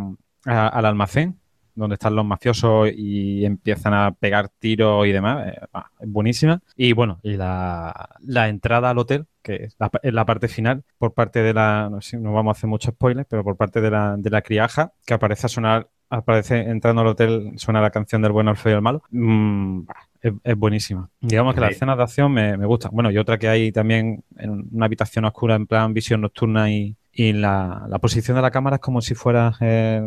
[0.46, 1.41] a, al almacén
[1.76, 5.48] donde están los mafiosos y empiezan a pegar tiros y demás.
[5.48, 5.60] Eh,
[6.00, 6.62] es buenísima.
[6.76, 10.84] Y bueno, y la, la, entrada al hotel, que es la, es la, parte final,
[10.98, 13.82] por parte de la, no sé, no vamos a hacer mucho spoiler, pero por parte
[13.82, 17.90] de la, de la criaja, que aparece a sonar, aparece entrando al hotel, suena la
[17.90, 19.04] canción del bueno, el feo y el malo.
[19.12, 19.82] Mm,
[20.22, 21.10] es, es, buenísima.
[21.22, 22.92] Digamos que las escenas de acción me, me gustan.
[22.94, 26.96] Bueno, y otra que hay también en una habitación oscura en plan visión nocturna y,
[27.14, 30.02] y la, la posición de la cámara es como si fuera eh,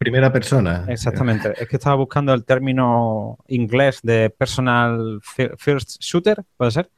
[0.00, 0.86] primera persona.
[0.88, 1.52] Exactamente.
[1.58, 6.90] Es que estaba buscando el término inglés de personal first shooter, ¿puede ser?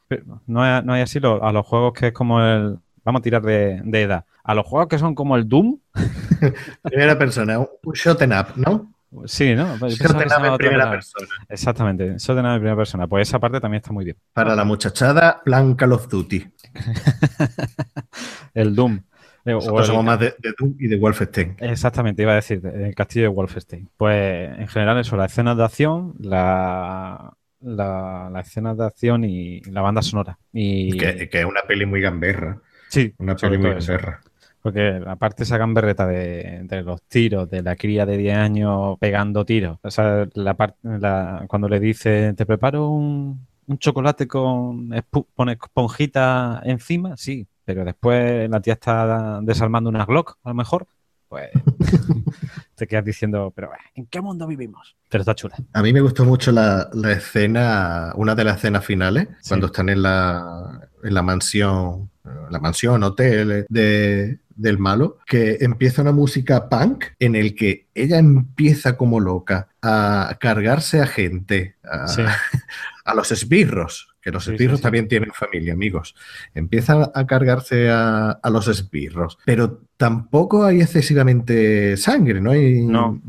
[0.46, 2.78] No hay, no hay así lo, a los juegos que es como el...
[3.04, 4.24] Vamos a tirar de, de, edad.
[4.44, 5.80] A los juegos que son como el Doom.
[6.82, 8.94] primera persona, un shot em up, ¿no?
[9.26, 9.74] Sí, ¿no?
[9.74, 11.26] Up en primera persona.
[11.48, 13.08] Exactamente, up en primera persona.
[13.08, 14.16] Pues esa parte también está muy bien.
[14.32, 16.46] Para la muchachada, plan Call of Duty.
[18.54, 19.00] el Doom.
[19.44, 19.86] Nosotros el...
[19.86, 21.56] somos más de, de, Doom y de Wolfenstein.
[21.58, 23.88] Exactamente, iba a decir, el castillo de Wolfenstein.
[23.96, 28.30] Pues en general eso, las escenas de acción, la, la,
[28.76, 30.38] de acción y la banda sonora.
[30.52, 32.60] Y Que, que es una peli muy gamberra.
[32.88, 33.92] sí, Una peli muy eso.
[33.92, 34.20] gamberra.
[34.62, 39.44] Porque aparte esa gamberreta de, de los tiros, de la cría de 10 años pegando
[39.44, 39.78] tiros.
[39.82, 46.62] O sea, la parte, la- cuando le dice, te preparo un, un chocolate con esponjita
[46.64, 47.48] encima, sí.
[47.64, 50.86] Pero después la tía está desarmando unas Glock, a lo mejor,
[51.28, 51.50] pues
[52.74, 54.96] te quedas diciendo, pero eh, ¿en qué mundo vivimos?
[55.08, 55.56] Pero está chula.
[55.72, 59.48] A mí me gustó mucho la, la escena, una de las escenas finales, Sí.
[59.50, 62.10] cuando están en la, en la mansión,
[62.50, 68.18] la mansión, hotel de, del malo, que empieza una música punk en el que ella
[68.18, 72.22] empieza como loca a cargarse a gente, a, Sí.
[73.04, 74.82] a los esbirros, que los Sí, sí, esbirros sí.
[74.84, 76.14] también tienen familia, amigos.
[76.54, 82.52] Empieza a cargarse a, a los esbirros, pero tampoco hay excesivamente sangre, ¿no?
[82.52, 83.20] Hay, No.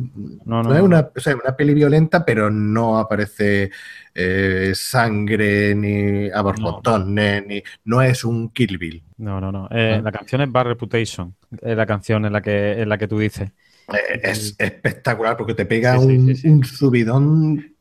[0.45, 3.71] No, no, es una, o sea, una peli violenta, pero no aparece
[4.15, 9.03] eh, sangre ni a borbotones, ni no es un Kill Bill.
[9.17, 9.67] No, no, no.
[9.71, 10.01] Eh, Ah.
[10.03, 11.35] La canción es Bad Reputation.
[11.61, 13.49] Es la canción en la que, en la que tú dices.
[13.93, 16.47] Eh, Es espectacular porque te pega Sí, sí, un, sí, sí.
[16.49, 17.75] un subidón.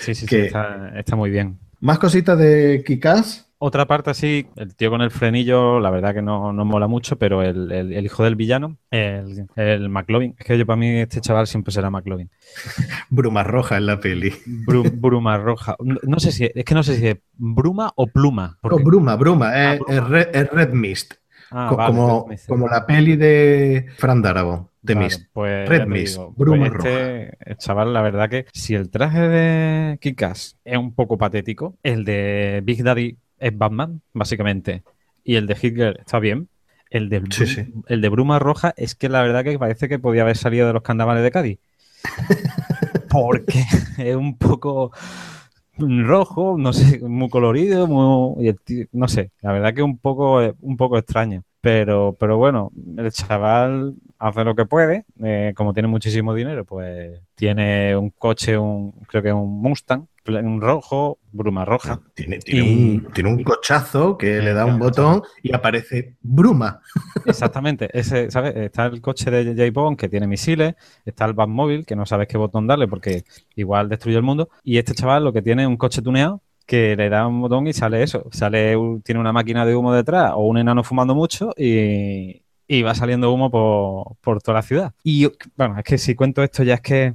[0.00, 1.58] Sí, sí, sí, Que- está, está muy bien.
[1.84, 3.44] Más cositas de Kikaz.
[3.58, 7.16] Otra parte así, el tío con el frenillo, la verdad que no, no mola mucho,
[7.18, 10.88] pero el, el- el hijo del villano, el, el McLovin, es que yo para mí
[10.98, 12.30] este chaval siempre será McLovin.
[13.10, 14.30] Bruma roja en la peli.
[14.66, 15.76] Bru- bruma roja.
[15.78, 18.56] No, no sé si, es que no sé si es bruma o pluma.
[18.62, 21.14] Oh, porque- Bruma, Bruma, es, es Red, es Red Mist.
[21.50, 25.22] Ah, Co- vale, como, como la peli de Fran Darabont, de Mist.
[25.32, 29.20] pues Red Mist, digo, bruma pues este el chaval, la verdad que si el traje
[29.28, 34.82] de Kikas es un poco patético, el de Big Daddy es Batman, básicamente,
[35.22, 36.48] y el de Hitler está bien.
[36.90, 37.72] El de, Sí, Bru- sí.
[37.88, 40.72] el de Bruma Roja es que la verdad que parece que podía haber salido de
[40.74, 41.58] los candavales de Cádiz.
[43.10, 43.64] Porque
[43.98, 44.92] es un poco
[45.78, 48.54] rojo, no sé, muy colorido, muy,
[48.92, 51.42] no sé, la verdad que un poco, un poco extraño.
[51.60, 57.20] Pero, pero bueno, el chaval hace lo que puede, eh, como tiene muchísimo dinero, pues
[57.34, 62.00] tiene un coche, un, creo que un Mustang, un rojo, bruma roja.
[62.14, 66.80] Tiene, tiene Y- un, tiene un cochazo que le da un botón y aparece Bruma.
[67.26, 68.56] Exactamente, ese, ¿sabes?
[68.56, 69.70] Está el coche de J.
[69.72, 73.88] Bond que tiene misiles, está el Batmóvil que no sabes qué botón darle porque igual
[73.90, 77.10] destruye el mundo, y este chaval lo que tiene es un coche tuneado que le
[77.10, 80.56] da un botón y sale eso, sale tiene una máquina de humo detrás o un
[80.56, 84.92] enano fumando mucho y, y va saliendo humo por, por toda la ciudad.
[85.02, 87.14] Y bueno, es que si cuento esto ya es que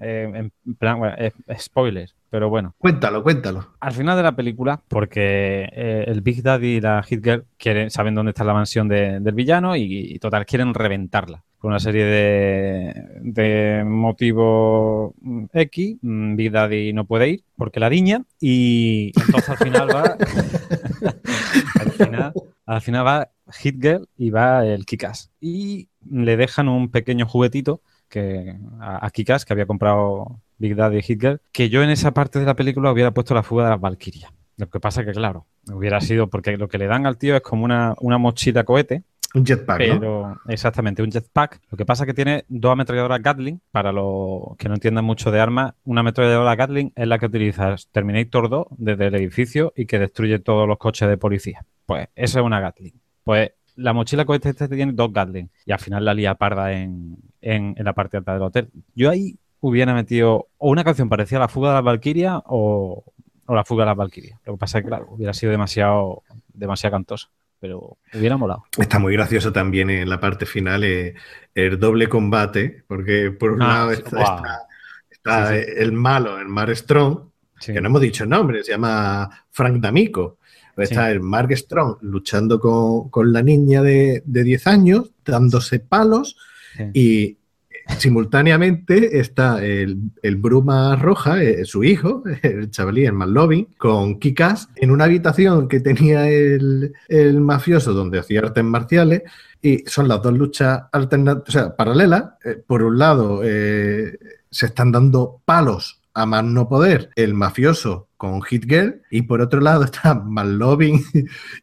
[0.00, 1.32] eh, en plan, bueno, es,
[1.64, 2.74] spoiler, pero bueno.
[2.78, 3.68] Cuéntalo, cuéntalo.
[3.80, 7.90] Al final de la película, porque eh, el Big Daddy y la Hit Girl quieren,
[7.90, 9.82] saben dónde está la mansión de- del villano y,
[10.14, 11.42] y total quieren reventarla.
[11.60, 15.12] Por una serie de, de motivos
[15.52, 20.02] X, mm, Big Daddy no puede ir porque la diña y entonces al final va...
[21.80, 22.32] al, final,
[22.64, 25.30] al final va Hit Girl y va el Kikas.
[25.40, 30.98] Y le dejan un pequeño juguetito que a, a Kikas que había comprado Big Daddy
[30.98, 33.64] y Hit Girl, que yo en esa parte de la película hubiera puesto la fuga
[33.64, 34.32] de las Valkyrias.
[34.56, 37.40] Lo que pasa que, claro, hubiera sido porque lo que le dan al tío es
[37.40, 40.38] como una, una mochila cohete, Un jetpack, ¿no?
[40.48, 41.62] exactamente, un jetpack.
[41.70, 43.60] Lo que pasa que tiene dos ametralladoras Gatling.
[43.70, 47.74] Para los que no entiendan mucho de armas, una ametralladora Gatling es la que utiliza
[47.90, 51.64] Terminator 2 desde el edificio y que destruye todos los coches de policía.
[51.86, 53.00] Pues eso es una Gatling.
[53.24, 57.16] Pues la mochila cohete este tiene dos Gatling y al final la lía parda en,
[57.40, 58.68] en- en la parte alta del hotel.
[58.94, 63.04] Yo ahí hubiera metido o una canción parecida a la fuga de las Valkyrias o,
[63.46, 64.38] o la fuga de las Valkyrias.
[64.46, 68.64] Lo que pasa es que, claro, hubiera sido demasiado, demasiado cantoso, pero hubiera molado.
[68.78, 71.14] Está muy gracioso también en la parte final eh,
[71.54, 74.36] el doble combate, porque por un Ah, lado está, guau.
[74.36, 74.66] está-
[75.10, 75.72] está Sí, sí.
[75.76, 77.28] el malo, el Mar Strong,
[77.60, 77.74] Sí.
[77.74, 80.38] que no hemos dicho el nombre, se llama Frank D'Amico.
[80.80, 80.94] Pues Sí.
[80.94, 86.36] Está el Mark Strong luchando con, con la niña de, de 10 años, dándose palos,
[86.76, 86.84] Sí.
[86.94, 87.36] y
[87.98, 94.68] simultáneamente está el, el Bruma Roja, eh, su hijo, el chavalí, el McLovin, con Kikas
[94.76, 99.22] en una habitación que tenía el, el mafioso donde hacía artes marciales.
[99.62, 102.24] Y son las dos luchas alternativas, o sea, paralelas.
[102.44, 104.18] Eh, por un lado, eh,
[104.50, 109.40] se están dando palos a más no poder el mafioso con Hit Girl, y por
[109.40, 111.00] otro lado está McLovin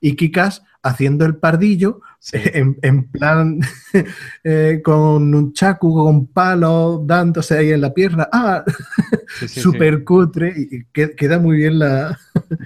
[0.01, 2.37] y Kikas haciendo el pardillo Sí.
[2.45, 3.59] en, en plan
[4.43, 8.27] eh, con un chacu, con palos, dándose ahí en la pierna.
[8.33, 8.65] ¡Ah!
[9.39, 12.17] Sí, sí, Súper cutre y, y que- queda muy bien la.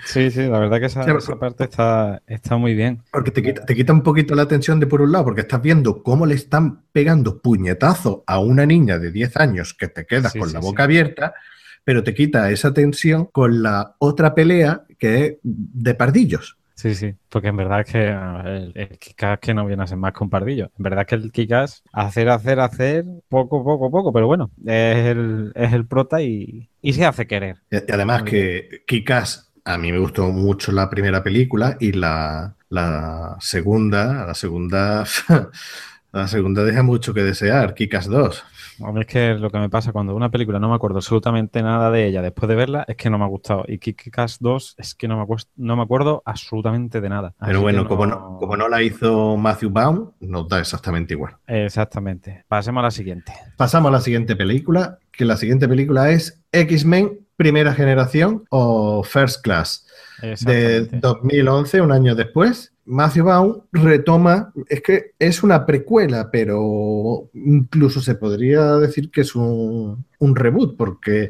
[0.06, 3.02] Sí, sí, la verdad que esa, esa parte está, está muy bien.
[3.12, 5.62] Porque te quita, te quita un poquito la atención de por un lado, porque estás
[5.62, 10.34] viendo cómo le están pegando puñetazos a una niña de 10 años que te quedas
[10.34, 11.34] con la boca abierta,
[11.84, 16.58] pero te quita esa tensión con la otra pelea que es de pardillos.
[16.82, 19.98] Sí, sí, porque en verdad es que el, el Kikas que no viene a ser
[19.98, 20.72] más que un pardillo.
[20.80, 25.06] En verdad es que el Kikas hacer, hacer, hacer, poco, poco, poco, pero bueno, es
[25.06, 27.58] el, es el prota y, y se hace querer.
[27.70, 32.56] Y, y además que Kikas, a mí me gustó mucho la primera película y la,
[32.70, 35.06] la segunda, la segunda,
[36.12, 38.44] la segunda deja mucho que desear, Kikas 2.
[38.84, 41.62] A mí es que lo que me pasa cuando una película no me acuerdo absolutamente
[41.62, 43.64] nada de ella después de verla es que no me ha gustado.
[43.68, 47.34] Y Kikas 2 es que no me, acuerdo, no me acuerdo absolutamente de nada.
[47.40, 51.36] Pero Así bueno, como, no, como no la hizo Matthew Baum, nos da exactamente igual.
[51.48, 52.46] Exactamente.
[52.48, 53.34] Pasemos a la siguiente.
[53.58, 59.44] Pasamos a la siguiente película, que la siguiente película es X-Men Primera Generación o First
[59.44, 59.88] Class.
[60.22, 61.00] De Exactamente.
[61.02, 68.16] 2011, un año después, Matthew Baum retoma, es que es una precuela, pero incluso se
[68.16, 71.30] podría decir que es un, un reboot, porque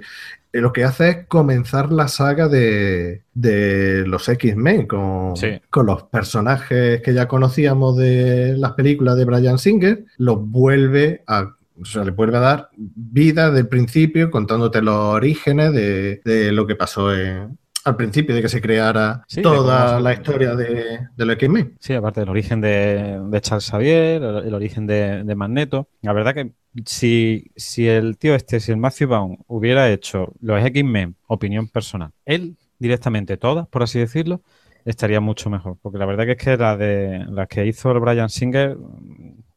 [0.53, 5.61] lo que hace es comenzar la saga de, de los X-Men con, Sí.
[5.69, 11.53] con los personajes que ya conocíamos de las películas de Brian Singer, los vuelve a
[11.81, 16.67] o sea, le vuelve a dar vida del principio, contándote los orígenes de, de lo
[16.67, 21.25] que pasó en- al principio, de que se creara Sí, toda la historia de, de
[21.25, 21.75] los X-Men.
[21.79, 25.87] Sí, aparte del origen de, de Charles Xavier, el, el origen de, de Magneto.
[26.01, 26.51] La verdad que
[26.85, 32.11] si, si el tío este, si el Matthew Vaughn hubiera hecho los X-Men, opinión personal,
[32.25, 34.41] él directamente todas, por así decirlo,
[34.85, 35.77] estaría mucho mejor.
[35.81, 38.77] Porque la verdad que es que las de las que hizo el Brian Singer,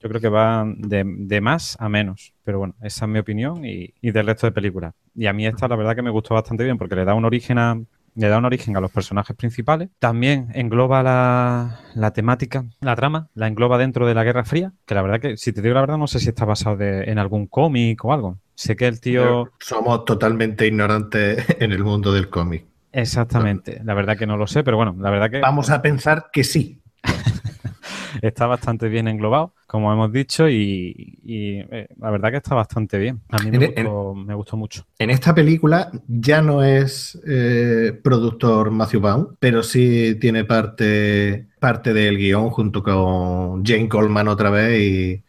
[0.00, 2.34] yo creo que van de, de más a menos.
[2.44, 4.94] Pero bueno, esa es mi opinión y, y del resto de películas.
[5.14, 7.24] Y a mí esta, la verdad que me gustó bastante bien porque le da un
[7.24, 7.80] origen a,
[8.14, 9.88] le da un origen a los personajes principales.
[9.98, 14.94] También engloba la, la temática, la trama, la engloba dentro de la Guerra Fría, que
[14.94, 17.18] la verdad que, si te digo la verdad, no sé si está basado de- en
[17.18, 18.38] algún cómic o algo.
[18.54, 19.50] Sé que el tío...
[19.58, 22.64] Somos totalmente ignorantes en el mundo del cómic.
[22.92, 26.26] Exactamente, la verdad que no lo sé, pero bueno, la verdad que Vamos a pensar
[26.32, 26.80] que sí.
[28.22, 32.96] está bastante bien englobado, como hemos dicho, y, y, eh, la verdad que está bastante
[32.96, 33.22] bien.
[33.30, 34.86] A mí me En- en- gustó, me gustó mucho.
[35.00, 41.92] En esta película ya no es eh, productor Matthew Baum, pero sí tiene parte, parte
[41.92, 45.22] del guion junto con Jane Coleman otra vez y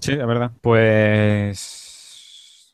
[0.00, 0.52] Sí, es verdad.
[0.62, 1.81] Pues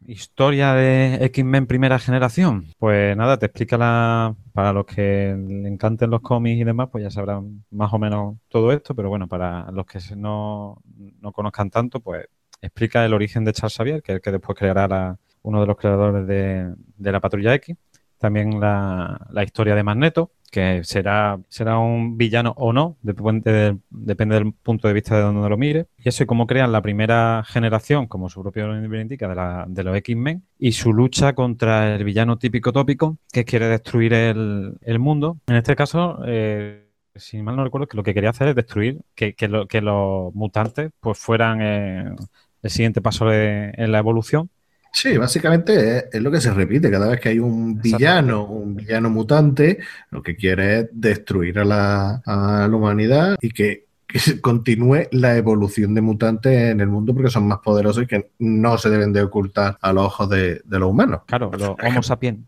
[0.07, 2.67] historia de X-Men primera generación.
[2.79, 4.35] Pues nada, te explica la...
[4.53, 8.37] Para los que le encanten los cómics y demás, pues ya sabrán más o menos
[8.49, 10.83] todo esto, pero bueno, para los que no,
[11.21, 12.27] no conozcan tanto, pues
[12.61, 15.77] explica el origen de Charles Xavier, que es el que después creará uno de los
[15.77, 17.77] creadores de, de la Patrulla X.
[18.19, 23.79] También la, la historia de Magneto, que será, será un villano o no, depende del,
[23.91, 25.87] depende del punto de vista de donde lo mire.
[25.99, 29.65] Y eso, y cómo crean la primera generación, como su propio nombre indica, de, la-
[29.69, 34.75] de los X-Men, y su lucha contra el villano típico tópico que quiere destruir el,
[34.83, 35.39] el mundo.
[35.47, 39.01] En este caso, eh, si mal no recuerdo, que lo que quería hacer es destruir,
[39.15, 42.15] que, que, lo- que los mutantes pues fueran eh,
[42.63, 44.51] el siguiente paso de- en la evolución.
[44.93, 46.91] Sí, básicamente es, es lo que se repite.
[46.91, 49.79] Cada vez que hay un villano, un villano mutante,
[50.11, 55.37] lo que quiere es destruir a la, a la humanidad y que, que continúe la
[55.37, 59.13] evolución de mutantes en el mundo porque son más poderosos y que no se deben
[59.13, 61.21] de ocultar a los ojos de, de los humanos.
[61.27, 62.41] Claro, los Homo sapiens.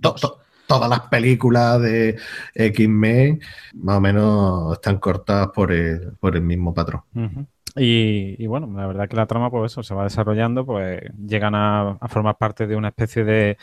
[0.00, 2.16] To- to- todas las películas de
[2.54, 3.40] X-Men
[3.74, 7.02] más o menos están cortadas por el, por el mismo patrón.
[7.82, 11.54] Y, y bueno, la verdad que la trama, pues eso, se va desarrollando, pues llegan
[11.54, 13.56] a, formar parte de una especie de,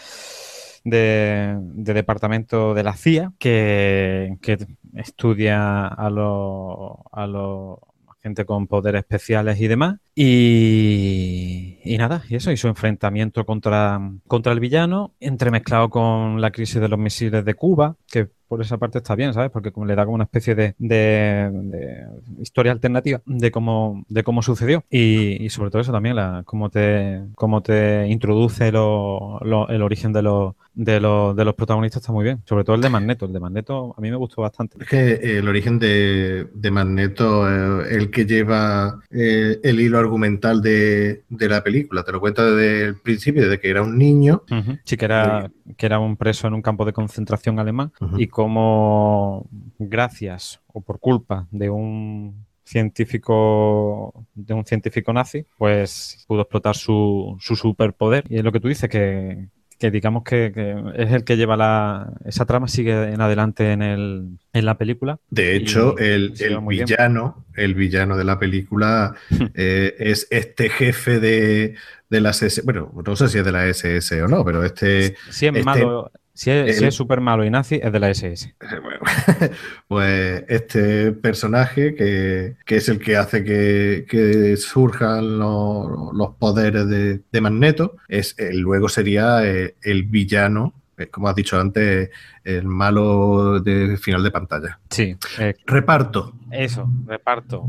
[0.83, 4.57] de, de departamento de la CIA que, que
[4.95, 7.77] estudia a los a los
[8.23, 9.99] gente con poderes especiales y demás.
[10.15, 16.51] Y, y nada, y eso, y su enfrentamiento contra, contra el villano, entremezclado con la
[16.51, 19.51] crisis de los misiles de Cuba, que por esa parte está bien, ¿sabes?
[19.51, 22.07] Porque como le da como una especie de, de- de
[22.41, 24.83] historia alternativa de cómo, de cómo sucedió.
[24.89, 29.81] Y, y sobre todo eso también, la, cómo te, cómo te introduce lo- lo- el
[29.81, 32.41] origen de los, de, los, de los protagonistas está muy bien.
[32.45, 33.25] Sobre todo el de Magneto.
[33.25, 34.77] El de Magneto a mí me gustó bastante.
[34.81, 37.47] Es que eh, el origen de, de Magneto,
[37.83, 42.45] eh, el que lleva eh, el hilo argumental de, de la película, te lo cuenta
[42.45, 44.43] desde el principio, desde que era un niño.
[44.85, 49.49] Sí, que era, que era un preso en un campo de concentración alemán y cómo,
[49.79, 57.35] gracias o por culpa de un científico de un científico nazi, pues pudo explotar su,
[57.39, 58.25] su superpoder.
[58.29, 59.47] Y es lo que tú dices, que,
[59.79, 62.13] que digamos que, que es el que lleva la.
[62.25, 65.17] Esa trama sigue en adelante en, el, en la película.
[65.31, 66.67] De hecho, Y el, el bien.
[66.67, 69.15] villano, el villano de la película
[69.55, 71.73] eh, es este jefe de,
[72.07, 72.61] de las SS.
[72.65, 75.15] Bueno, no sé si es de la SS o no, pero este.
[75.31, 78.53] Si es este- malo, si es, el- súper malo y nazi, es de la SS.
[78.81, 78.99] bueno,
[79.87, 86.87] pues este personaje que, que es el que hace que, que surjan los, los poderes
[86.87, 92.09] de, de Magneto, es, eh, luego sería eh, el villano, eh, como has dicho antes,
[92.43, 94.79] el malo de final de pantalla.
[94.89, 96.33] Sí, eh, Reparto.
[96.51, 97.67] eso, reparto.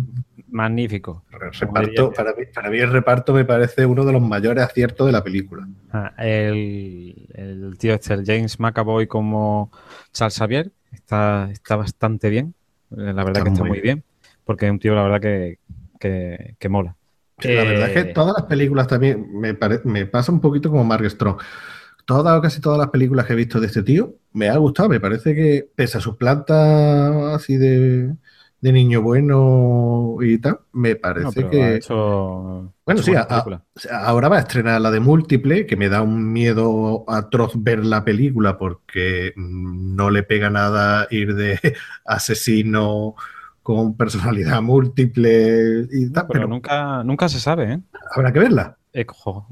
[0.50, 1.24] Magnífico.
[1.30, 5.12] Reparto, para mí, para mí el reparto me parece uno de los mayores aciertos de
[5.12, 5.68] la película.
[5.92, 9.70] Ah, el, el tío este, el James McAvoy como
[10.12, 12.54] Charles Xavier, está, está bastante bien.
[12.92, 14.04] Eh, La verdad Está que está muy bien.
[14.44, 15.58] Porque es un tío, la verdad, que,
[16.00, 16.96] que, que mola.
[17.40, 20.40] Sí, La verdad es que Eh, todas las películas también me, pare- me pasa un
[20.40, 21.38] poquito como Mark Strong.
[22.06, 24.88] Todas o casi todas las películas que he visto de este tío me ha gustado.
[24.88, 28.14] Me parece que, pese a su planta así de,
[28.60, 31.74] de niño bueno y tal, me parece no, pero ha que.
[31.74, 33.50] hecho, Bueno, hecho sí, a-
[33.92, 38.04] Ahora va a estrenar la de Múltiple, que me da un miedo atroz ver la
[38.04, 41.60] película porque mm, no le pega nada ir de
[42.06, 43.14] asesino
[43.62, 47.82] con personalidad múltiple y tal, pero pero nunca, nunca se sabe, ¿eh?
[48.14, 48.77] habrá que verla.
[48.92, 49.06] Eh,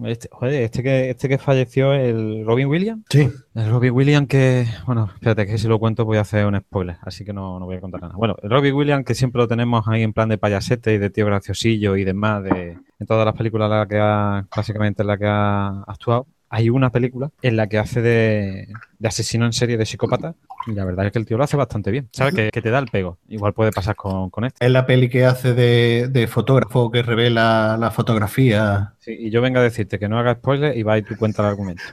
[0.04, 3.04] este, joder, este que, este que falleció, el Robin Williams.
[3.10, 3.28] Sí.
[3.54, 6.96] El Robbie Williams que, bueno, espérate que si lo cuento voy a hacer un spoiler,
[7.02, 8.14] así que no, no voy a contar nada.
[8.16, 11.10] Bueno, el Robbie Williams que siempre lo tenemos ahí en plan de payasete y de
[11.10, 15.08] tío graciosillo y demás, de, en todas las películas en las que ha, básicamente en
[15.08, 16.26] la que ha actuado.
[16.56, 20.34] Hay una película en la que hace de, de asesino en serie de psicópata
[20.66, 22.08] y la verdad es que el tío lo hace bastante bien.
[22.12, 22.34] ¿Sabes?
[22.34, 23.18] Que, que te da el pego.
[23.28, 24.64] Igual puede pasar con, con este.
[24.64, 28.94] Es la peli que hace de, de fotógrafo que revela la fotografía.
[29.00, 31.42] Sí, y yo vengo a decirte que no haga spoiler y va y tú cuenta
[31.42, 31.82] el argumento.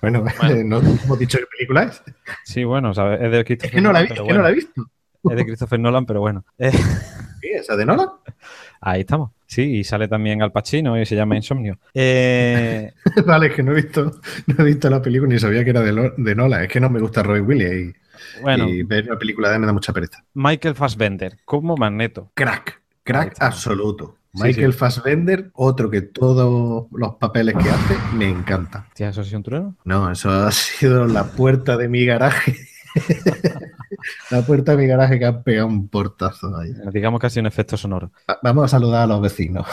[0.00, 0.24] Bueno,
[0.64, 2.02] no hemos dicho qué película es.
[2.44, 3.20] Sí, bueno, ¿sabes?
[3.20, 4.52] Es de Christopher Es que no la, Nolan, vi- es pero que no la he
[4.52, 4.66] bueno.
[4.66, 4.90] visto.
[5.30, 6.44] Es de Christopher Nolan, pero bueno.
[6.58, 8.08] Sí, esa de Nolan.
[8.80, 9.30] Ahí estamos.
[9.54, 11.78] Sí, y sale también Al Pacino y se llama Insomnio.
[11.94, 12.92] Eh,
[13.26, 14.10] vale, es que no he visto,
[14.46, 16.64] no he visto la película ni sabía que era de, Lo- de Nolan.
[16.64, 19.60] Es que no me gusta Robin Williams y, bueno, y ver una película de él
[19.60, 20.24] me da mucha pereza.
[20.34, 22.32] Michael Fassbender como Magneto.
[22.34, 24.16] Crack, crack absoluto.
[24.32, 24.78] Michael sí.
[24.80, 28.88] Fassbender, otro que todos los papeles que hace me encanta.
[28.92, 29.76] ¿Tía asociación trueno?
[29.84, 32.56] No, eso ha sido la puerta de mi garaje.
[34.30, 36.72] la puerta de mi garaje que ha pegado un portazo ahí.
[36.92, 38.10] Digamos que ha sido un efecto sonoro.
[38.28, 39.66] Va- Vamos a saludar a los vecinos.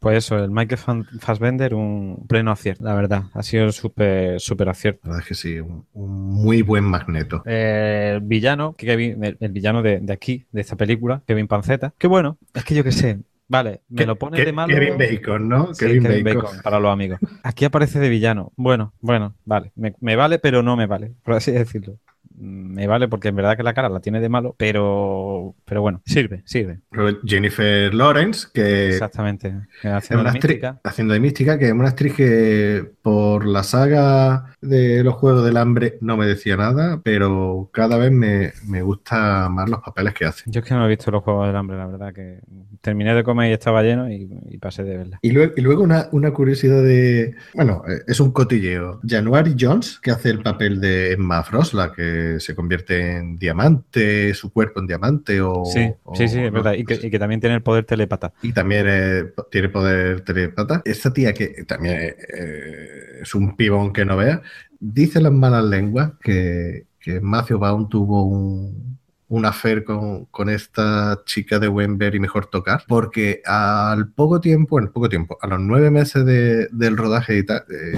[0.00, 0.78] Pues eso, el Michael
[1.18, 3.22] Fassbender, un pleno acierto, la verdad.
[3.32, 5.00] Ha sido súper, súper acierto.
[5.04, 7.42] La verdad es que sí, un, un muy buen magneto.
[7.46, 11.94] El villano, Kevin- el, el villano de, de aquí, de esta película, Kevin Panceta.
[11.96, 13.20] Que bueno, es que yo qué sé.
[13.48, 14.74] Vale, me lo pone de malo.
[14.74, 15.74] Kevin Bacon, ¿no?
[15.74, 16.42] Sí, Kevin, Kevin Bacon.
[16.42, 17.20] Bacon, para los amigos.
[17.42, 18.52] Aquí aparece de villano.
[18.56, 19.72] Bueno, bueno, vale.
[19.74, 21.98] Me, me vale, pero no me vale, por así decirlo.
[22.36, 26.02] Me vale porque en verdad que la cara la tiene de malo, pero, pero bueno,
[26.04, 26.80] sirve, sirve.
[27.24, 29.54] Jennifer Lawrence, que Exactamente.
[29.82, 30.80] es Haciendo una actriz, mística.
[30.82, 35.56] haciendo de mística, que es una actriz que por la saga de los Juegos del
[35.56, 40.24] Hambre no me decía nada, pero cada vez me, me gusta más los papeles que
[40.24, 40.42] hace.
[40.46, 42.40] Yo es que no he visto los Juegos del Hambre, la verdad, que
[42.80, 45.18] terminé de comer y estaba lleno y, y pasé de verla.
[45.22, 47.34] Y luego, y luego una, una curiosidad de.
[47.54, 49.00] Bueno, eh, es un cotilleo.
[49.06, 54.34] January Jones, que hace el papel de Emma Frost, la que se convierte en diamante,
[54.34, 55.64] su cuerpo en diamante, o.
[55.64, 56.74] Sí, o- sí, sí, es verdad.
[56.74, 58.32] Y que, y que también tiene el poder telepata.
[58.42, 60.82] y también eh, tiene poder telepata.
[60.84, 64.42] Esta tía que también eh, es un pibón que no vea,
[64.80, 68.98] dice las malas lenguas que, que Matthew Baum tuvo un,
[69.28, 74.78] un affair con, con esta chica de Wember y mejor tocar, porque al poco tiempo,
[74.78, 77.94] en poco tiempo, a los nueve meses de- del rodaje y tal, eh,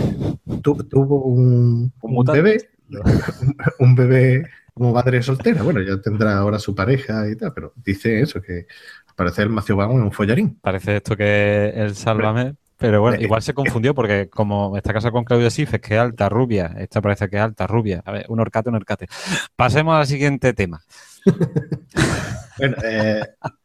[0.62, 1.92] tu- tuvo un,
[2.32, 2.58] bebé,
[3.78, 5.62] un, bebé como madre soltera.
[5.62, 8.66] Bueno, ya tendrá ahora su pareja y tal, pero dice eso, que
[9.14, 10.58] parecer Matthew Baum es un follarín.
[10.60, 12.54] Parece esto que el Sálvame.
[12.78, 16.00] Pero bueno, Eh, igual se confundió porque como está casado con Claudia Sifes, que es
[16.00, 18.02] alta rubia, esta parece que es alta rubia.
[18.04, 19.06] A ver, un horcate, un horcate.
[19.56, 20.82] Pasemos al siguiente tema.
[22.58, 23.20] Bueno, eh,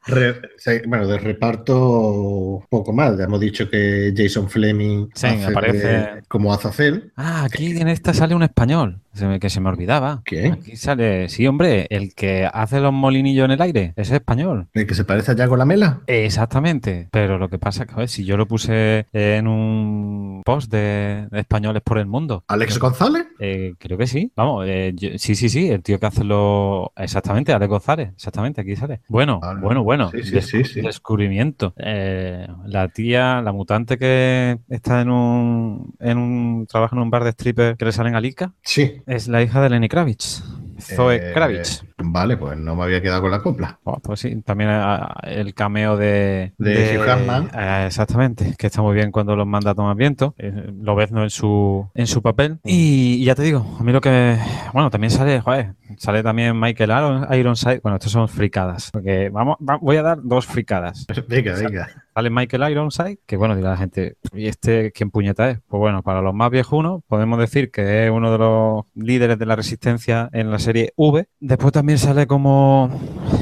[0.08, 0.42] re-
[0.86, 3.18] bueno, de reparto poco más.
[3.18, 7.14] Ya hemos dicho que Jason Fleming Sí, aparece- de- como Azazel.
[7.16, 10.22] Ah, aquí en esta sale un español, se me- que se me olvidaba.
[10.26, 10.48] ¿Qué?
[10.48, 14.68] Aquí sale, sí, hombre, el que hace los molinillos en el aire, es español.
[14.74, 16.02] El que se parece a Yago Lamela.
[16.08, 20.42] Exactamente, pero lo que pasa es que, a ver, si yo lo puse en un
[20.46, 23.26] post de, de españoles por el mundo, Alex González.
[23.40, 26.92] eh, creo que sí, vamos, eh, yo- sí, sí, sí, el tío que hace lo...
[26.96, 29.02] Exactamente, Alex González, exactamente, aquí sale.
[29.08, 29.60] Bueno, Vale.
[29.62, 30.82] bueno, bueno, Sí, sí, descu- sí, sí.
[30.82, 31.74] descubrimiento.
[31.78, 37.24] Eh, la tía, la mutante que está en un, en un trabaja en un bar
[37.24, 39.01] de stripper que le salen a Lika, Sí.
[39.08, 40.44] Es la hija de Lenny Kravitz,
[40.80, 41.84] Zoe Eh, Kravitz.
[42.04, 43.80] Vale, pues no me había quedado con la copla.
[43.84, 47.52] Oh, pues sí, también ah, el cameo de, De Hugh Jackman.
[47.56, 50.34] eh, exactamente, que está muy bien cuando los manda a tomar viento.
[50.40, 51.22] Eh, lo ves ¿no?
[51.22, 52.58] en su en su papel.
[52.64, 54.38] Y, y ya te digo, a mí lo que.
[54.74, 57.82] Bueno, también sale, joder, sale también Michael Iron- Ironside.
[57.84, 58.90] Bueno, estos son fricadas.
[58.92, 61.06] Porque vamos, va- voy a dar dos fricadas.
[61.28, 61.88] Venga, venga.
[62.14, 65.60] Sale Michael Ironside, que bueno, dirá la gente, ¿y este quién puñeta es?
[65.68, 69.46] Pues bueno, para los más viejunos, podemos decir que es uno de los líderes de
[69.46, 71.28] la resistencia en la serie V.
[71.40, 72.90] Después también sale como.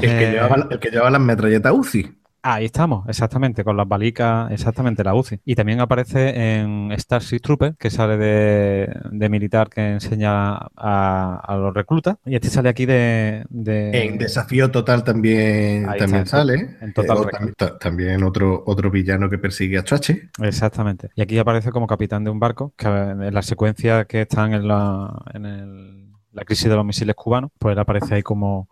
[0.00, 2.19] que, eh, llevaba, el que llevaba las metralletas UCI.
[2.42, 5.40] Ahí estamos, exactamente, con las balicas, exactamente, la UCI.
[5.44, 11.56] Y también aparece en Starship Trooper, que sale de, de militar que enseña a, a
[11.58, 12.16] los reclutas.
[12.24, 13.44] Y este sale aquí de...
[13.50, 16.76] de- En Desafío Total también, Ahí también está, sale.
[16.80, 17.18] en Total
[17.58, 20.30] Eh, también otro, otro villano que persigue a Chache.
[20.42, 21.10] Exactamente.
[21.16, 24.66] Y aquí aparece como capitán de un barco, que en la secuencia que están en
[24.66, 28.68] la, en el- la crisis de los misiles cubanos, pues él aparece ahí como,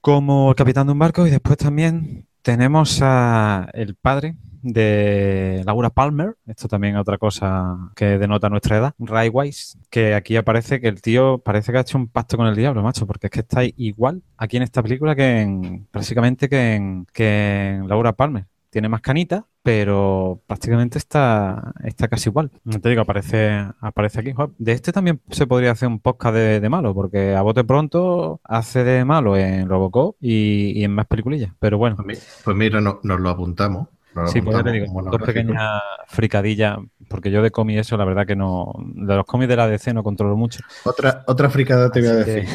[0.00, 1.26] como el capitán de un barco.
[1.26, 7.92] Y después también tenemos a el padre de Laura Palmer, esto también es otra cosa
[7.94, 11.82] que denota nuestra edad, Ray Wise, que aquí aparece que el tío parece que ha
[11.82, 14.82] hecho un pacto con el diablo, macho, porque es que está igual aquí en esta
[14.82, 18.46] película que en, básicamente que en, que en Laura Palmer.
[18.78, 22.52] Tiene más canitas, pero prácticamente está, está casi igual.
[22.62, 24.32] No Te digo, aparece, aparece aquí.
[24.56, 28.40] De este también se podría hacer un podcast de, de malo, porque a bote pronto
[28.44, 31.50] hace de malo en Robocop y, y en más peliculillas.
[31.58, 33.88] Pero bueno, Pues Pues mira, no- nos lo apuntamos.
[34.14, 37.78] nos lo Sí, pues ya te apuntamos digo, dos pequeñas fricadillas, porque yo de cómic
[37.78, 40.60] eso, la verdad que no, de los cómics de la DC no controlo mucho.
[40.84, 42.48] Otra, otra fricada te voy a que- decir.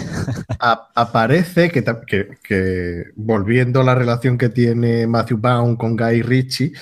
[0.59, 6.21] A- aparece que, que- que, volviendo a la relación que tiene Matthew Vaughn con Guy
[6.21, 6.73] Ritchie,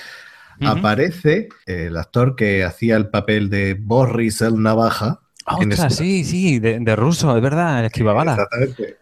[0.64, 5.20] aparece el actor que hacía el papel de Boris el Navaja.
[5.60, 5.92] en ¡Ostras!
[5.92, 8.32] esta- Sí, sí, de, de ruso, es verdad, el esquivabala.
[8.34, 8.96] Exactamente.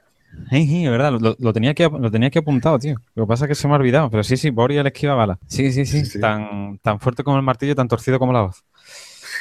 [0.51, 2.97] Sí, sí, es verdad, lo, lo tenía que, lo tenía que apuntado, tío.
[3.15, 5.39] Lo que pasa es que se me ha olvidado, pero sí, sí, Boris el esquivabala.
[5.47, 6.19] Sí, sí, sí, Sí, sí.
[6.21, 8.65] Tan, tan fuerte como el martillo, tan torcido como la voz.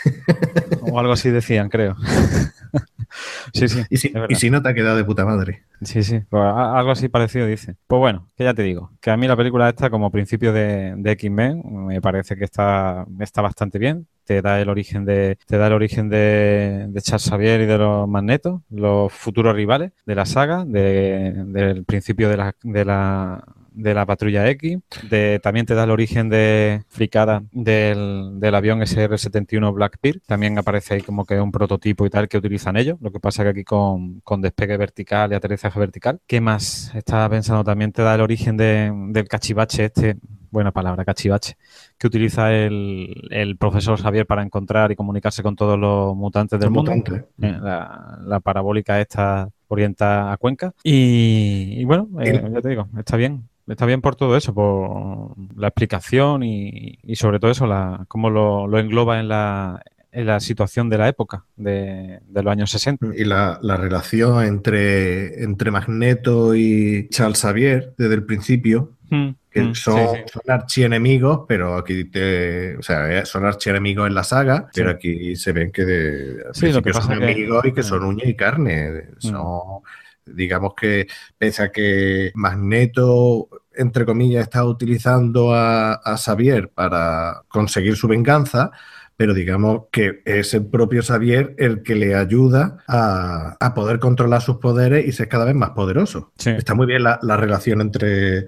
[0.80, 1.95] o algo así decían, creo.
[3.54, 3.84] sí, sí.
[3.89, 5.64] Y si, y no te ha quedado de puta madre.
[5.82, 7.76] Sí, sí, pues a- algo así parecido dice.
[7.88, 10.93] Pues bueno, que ya te digo, que a mí la película esta como principio de,
[10.97, 14.08] de X-Men me parece que está, está bastante bien.
[14.30, 18.07] Te da el origen de, te da el origen de, Charles Xavier y de los
[18.07, 23.93] Magnetos, los futuros rivales de la saga, de- del principio de la, de la de
[23.95, 24.77] la patrulla X,
[25.09, 30.95] de, también te da el origen de fricada del, del avión SR-71 Blackbeard, también aparece
[30.95, 33.63] ahí como que un prototipo y tal que utilizan ellos, lo que pasa que aquí
[33.63, 36.19] con, con despegue vertical y aterrizaje vertical.
[36.27, 36.93] ¿Qué más?
[36.93, 40.17] Estaba pensando, también te da el origen de- del cachivache este,
[40.52, 41.56] buena palabra, cachivache,
[41.97, 46.70] que utiliza el, el profesor Xavier para encontrar y comunicarse con todos los mutantes del
[46.70, 46.91] mundo.
[46.93, 47.24] mutantes.
[47.41, 50.74] Eh, La, la parabólica esta orienta a Cuenca.
[50.84, 53.47] Y, y bueno, eh, ya te digo, está bien.
[53.68, 58.32] Está bien por todo eso, por la explicación y, y sobre todo eso, la, cómo
[58.32, 62.72] lo, lo engloba en la, en la situación de la época, de, de los años
[62.72, 63.06] 60.
[63.16, 69.62] Y la, la relación entre, entre Magneto y Charles Xavier desde el principio, Mm, que
[69.62, 70.24] mm, son, sí, sí.
[70.34, 74.82] son archienemigos, pero aquí te, o sea, eh, son archienemigos en la saga, Sí.
[74.82, 77.84] pero aquí se ven que de lo que son que- amigos y que Mm.
[77.84, 79.06] son uña y carne.
[79.18, 79.82] Son,
[80.26, 87.95] digamos que, pese a que Magneto, entre comillas, está utilizando a, a Xavier para conseguir
[87.95, 88.72] su venganza,
[89.18, 94.41] pero digamos que es el propio Xavier el que le ayuda a, a poder controlar
[94.41, 96.32] sus poderes y ser cada vez más poderoso.
[96.38, 96.52] Sí.
[96.52, 98.45] Está muy bien la, la relación entre,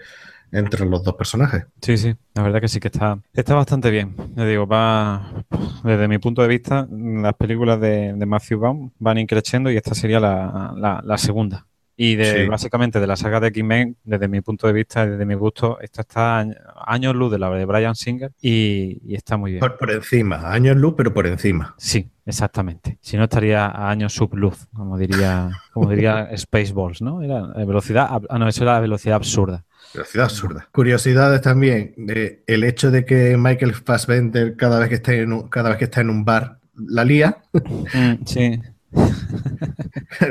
[0.52, 1.66] entre los dos personajes.
[1.82, 4.16] Sí, sí, la verdad que sí que está, está bastante bien.
[4.36, 5.43] Ya digo, va,
[5.84, 9.95] desde mi punto de vista, las películas de, de Matthew Vaughn van increciendo y esta
[9.95, 11.68] sería la, la- la segunda.
[11.98, 12.48] Y de, Sí.
[12.49, 16.02] básicamente de la saga de X-Men, desde mi punto de vista, desde mi gusto, esta
[16.02, 16.45] está
[16.88, 19.60] años luz de la de Brian Singer y, y está muy bien.
[19.60, 21.76] Por, por encima, años luz, pero por encima.
[21.78, 22.98] Sí, exactamente.
[23.02, 27.22] Si no estaría a años subluz, como diría, como diría Spaceballs, ¿no?
[27.22, 29.65] Era la velocidad, ah, no, eso era la velocidad absurda.
[29.93, 30.68] Velocidad absurda.
[30.72, 35.49] Curiosidades también de el hecho de que Michael Fassbender cada vez que está en un,
[35.49, 38.59] cada vez que está en un bar la lía, Mm, sí,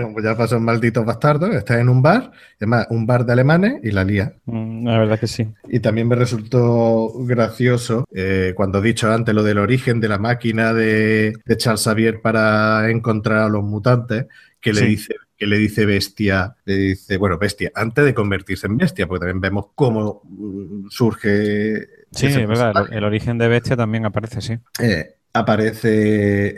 [0.03, 3.81] como ya pasó en Malditos Bastardos, está en un bar, además un bar de alemanes
[3.82, 4.35] y la lía.
[4.47, 5.49] Mm, la verdad que sí.
[5.69, 10.19] Y también me resultó gracioso eh, cuando he dicho antes lo del origen de la
[10.19, 14.27] máquina de, de Charles Xavier para encontrar a los mutantes,
[14.61, 14.87] que le Sí.
[14.87, 19.21] dice que le dice bestia, le dice, bueno, bestia, antes de convertirse en bestia, porque
[19.27, 21.89] también vemos cómo mm, surge.
[22.12, 22.97] Sí, es verdad, el, personaje.
[22.97, 24.59] el origen de Bestia también aparece, sí.
[24.79, 26.55] Eh, aparece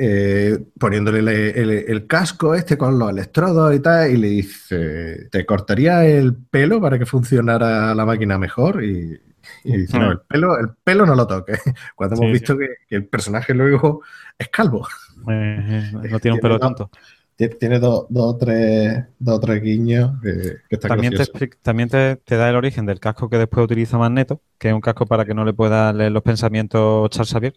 [0.54, 5.28] eh, poniéndole le- el, el casco este con los electrodos y tal, y le dice,
[5.30, 8.82] ¿te cortaría el pelo para que funcionara la máquina mejor?
[8.84, 9.20] Y,
[9.64, 11.60] y dice, no, el pelo, el pelo no lo toques.
[11.96, 14.02] Cuando hemos Sí, visto que, que el personaje luego
[14.38, 14.86] es calvo.
[15.28, 16.90] Eh, no tiene un pelo tonto.
[17.48, 20.31] Tiene- Tiene dos dos o tres, dos o tres guiños que,
[20.69, 23.98] que está También, te, también te, te da el origen del casco que después utiliza
[23.98, 27.55] Magneto, que es un casco para que no le pueda leer los pensamientos Charles Xavier,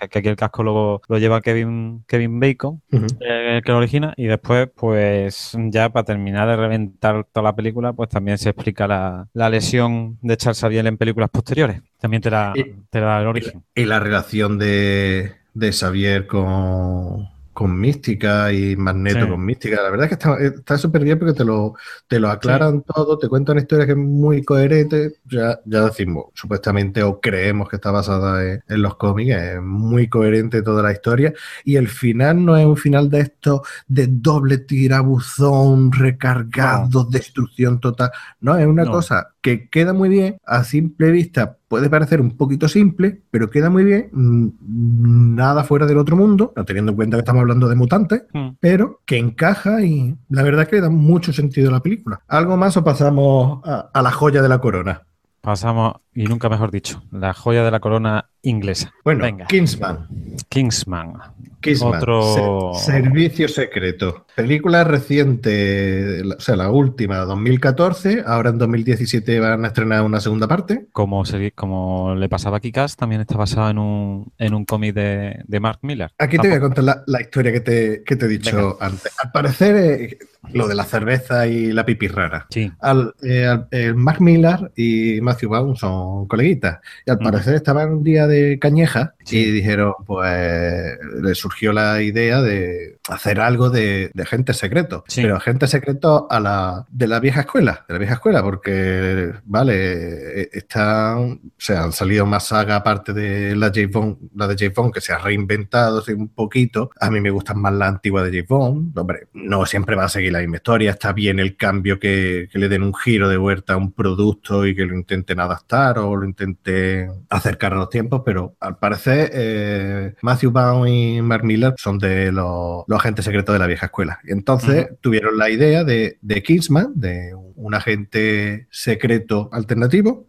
[0.00, 2.82] que, que aquí el casco lo, lo lleva Kevin, Kevin Bacon,
[3.20, 7.92] eh, que lo origina, y después, pues ya para terminar de reventar toda la película,
[7.92, 11.80] pues también se explica la, la lesión de Charles Xavier en películas posteriores.
[12.00, 13.62] También te da, Y- te da el origen.
[13.74, 19.30] Y la relación de, de Xavier con, con Mística y Magneto Sí.
[19.30, 21.74] con Mística, la verdad es que está súper bien porque te lo,
[22.06, 25.14] te lo aclaran todo, te cuentan una historia que es muy coherente.
[25.24, 30.08] Ya, ya decimos, supuestamente, o creemos que está basada en, en los cómics, es muy
[30.08, 31.32] coherente toda la historia.
[31.64, 38.10] Y el final no es un final de esto de doble tirabuzón, recargado, destrucción total.
[38.40, 38.90] No, es una No.
[38.92, 41.56] cosa que queda muy bien a simple vista.
[41.68, 44.08] Puede parecer un poquito simple, pero queda muy bien.
[44.12, 48.24] mm, Nada fuera del otro mundo, no teniendo en cuenta que estamos hablando de mutantes,
[48.32, 48.48] Mm.
[48.58, 52.20] pero que encaja y la verdad es que le da mucho sentido a la película.
[52.26, 55.02] ¿Algo más o pasamos a, a la joya de la corona?
[55.42, 58.92] Pasamos, y nunca mejor dicho, la joya de la corona inglesa.
[59.04, 60.06] Bueno, Venga, Kingsman.
[60.48, 61.14] Kingsman.
[61.60, 64.26] Kingsman, Otro- Se- Servicio Secreto.
[64.36, 68.22] Película reciente, o sea, la última, 2014.
[68.26, 70.86] Ahora en 2017 van a estrenar una segunda parte.
[70.92, 74.94] Como, se- como le pasaba a Kikas, también está basado en un, en un cómic
[74.94, 76.10] de, de Mark Miller.
[76.18, 78.56] Aquí te voy a Tampoco- contar la, la historia que te, que te he dicho
[78.56, 78.76] Venga.
[78.86, 79.12] antes.
[79.22, 80.18] Al parecer, eh,
[80.52, 82.46] lo de la cerveza y la pipi rara.
[82.50, 86.78] Sí, Al, eh, al- el Mark Millar y Matthew Vaughn son coleguitas.
[87.04, 87.22] Y al Mm.
[87.24, 89.38] parecer estaban un día de cañeja Sí.
[89.38, 95.02] y dijeron, pues, le surgió la idea de hacer algo de, de agente secreto.
[95.08, 95.22] Sí.
[95.22, 100.42] Pero agente secreto a la, de la vieja escuela, de la vieja escuela, porque, vale,
[100.42, 104.54] eh, están, o sea, han salido más sagas aparte de la James Bond, la de
[104.56, 106.90] James Bond, que se ha reinventado un poquito.
[107.00, 108.96] A mí me gustan más la antigua de James Bond.
[108.96, 110.92] Hombre, no siempre va a seguir la misma historia.
[110.92, 114.64] Está bien el cambio que, que le den un giro de vuelta a un producto
[114.66, 119.30] y que lo intenten adaptar o lo intenten acercar a los tiempos, pero al parecer
[119.32, 123.86] eh, Matthew Vaughn y Mark Miller son de los, los agentes secretos de la vieja
[123.86, 124.18] escuela.
[124.24, 130.26] Y entonces tuvieron la idea de, de Kingsman, de un agente secreto alternativo,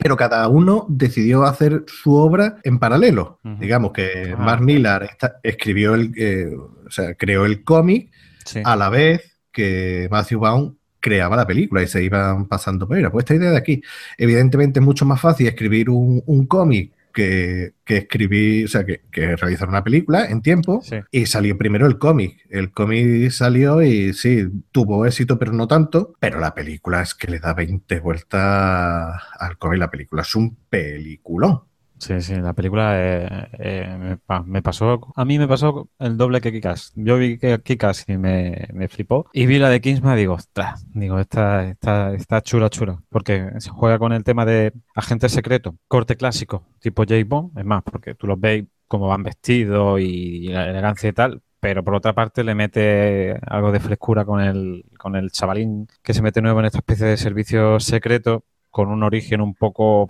[0.00, 3.38] pero cada uno decidió hacer su obra en paralelo.
[3.60, 4.36] Digamos que Ah.
[4.36, 5.08] Mark Millar
[5.44, 8.10] escribió el, eh, o sea, creó el cómic
[8.44, 8.62] sí.
[8.64, 12.88] a la vez que Matthew Vaughn creaba la película y se iban pasando.
[12.88, 13.80] Pero pues esta idea de aquí,
[14.16, 19.02] evidentemente es mucho más fácil escribir un, un cómic que, que escribir, o sea, que,
[19.10, 20.80] que realizar una película en tiempo.
[20.82, 20.96] Sí.
[21.10, 22.46] Y salió primero el cómic.
[22.50, 26.14] El cómic salió y sí, tuvo éxito, pero no tanto.
[26.20, 29.78] Pero la película es que le da 20 vueltas al cómic.
[29.78, 31.67] La película es un peliculón.
[32.00, 36.16] Sí, sí, la película eh, eh, me, pa- me pasó, a mí me pasó el
[36.16, 36.92] doble que Kikas.
[36.94, 39.26] Yo vi Kikas y me, me flipó.
[39.32, 43.02] Y vi la de Kingsman y digo, ostras, digo, esta, esta, está chula, chula.
[43.08, 47.16] Porque se juega con el tema de agente secreto, corte clásico, tipo J.
[47.26, 47.58] Bond.
[47.58, 51.42] Es más, porque tú los veis cómo van vestidos y la elegancia y tal.
[51.60, 56.14] Pero por otra parte le mete algo de frescura con el, con el chavalín que
[56.14, 60.06] se mete nuevo en esta especie de servicio secreto con un origen un poco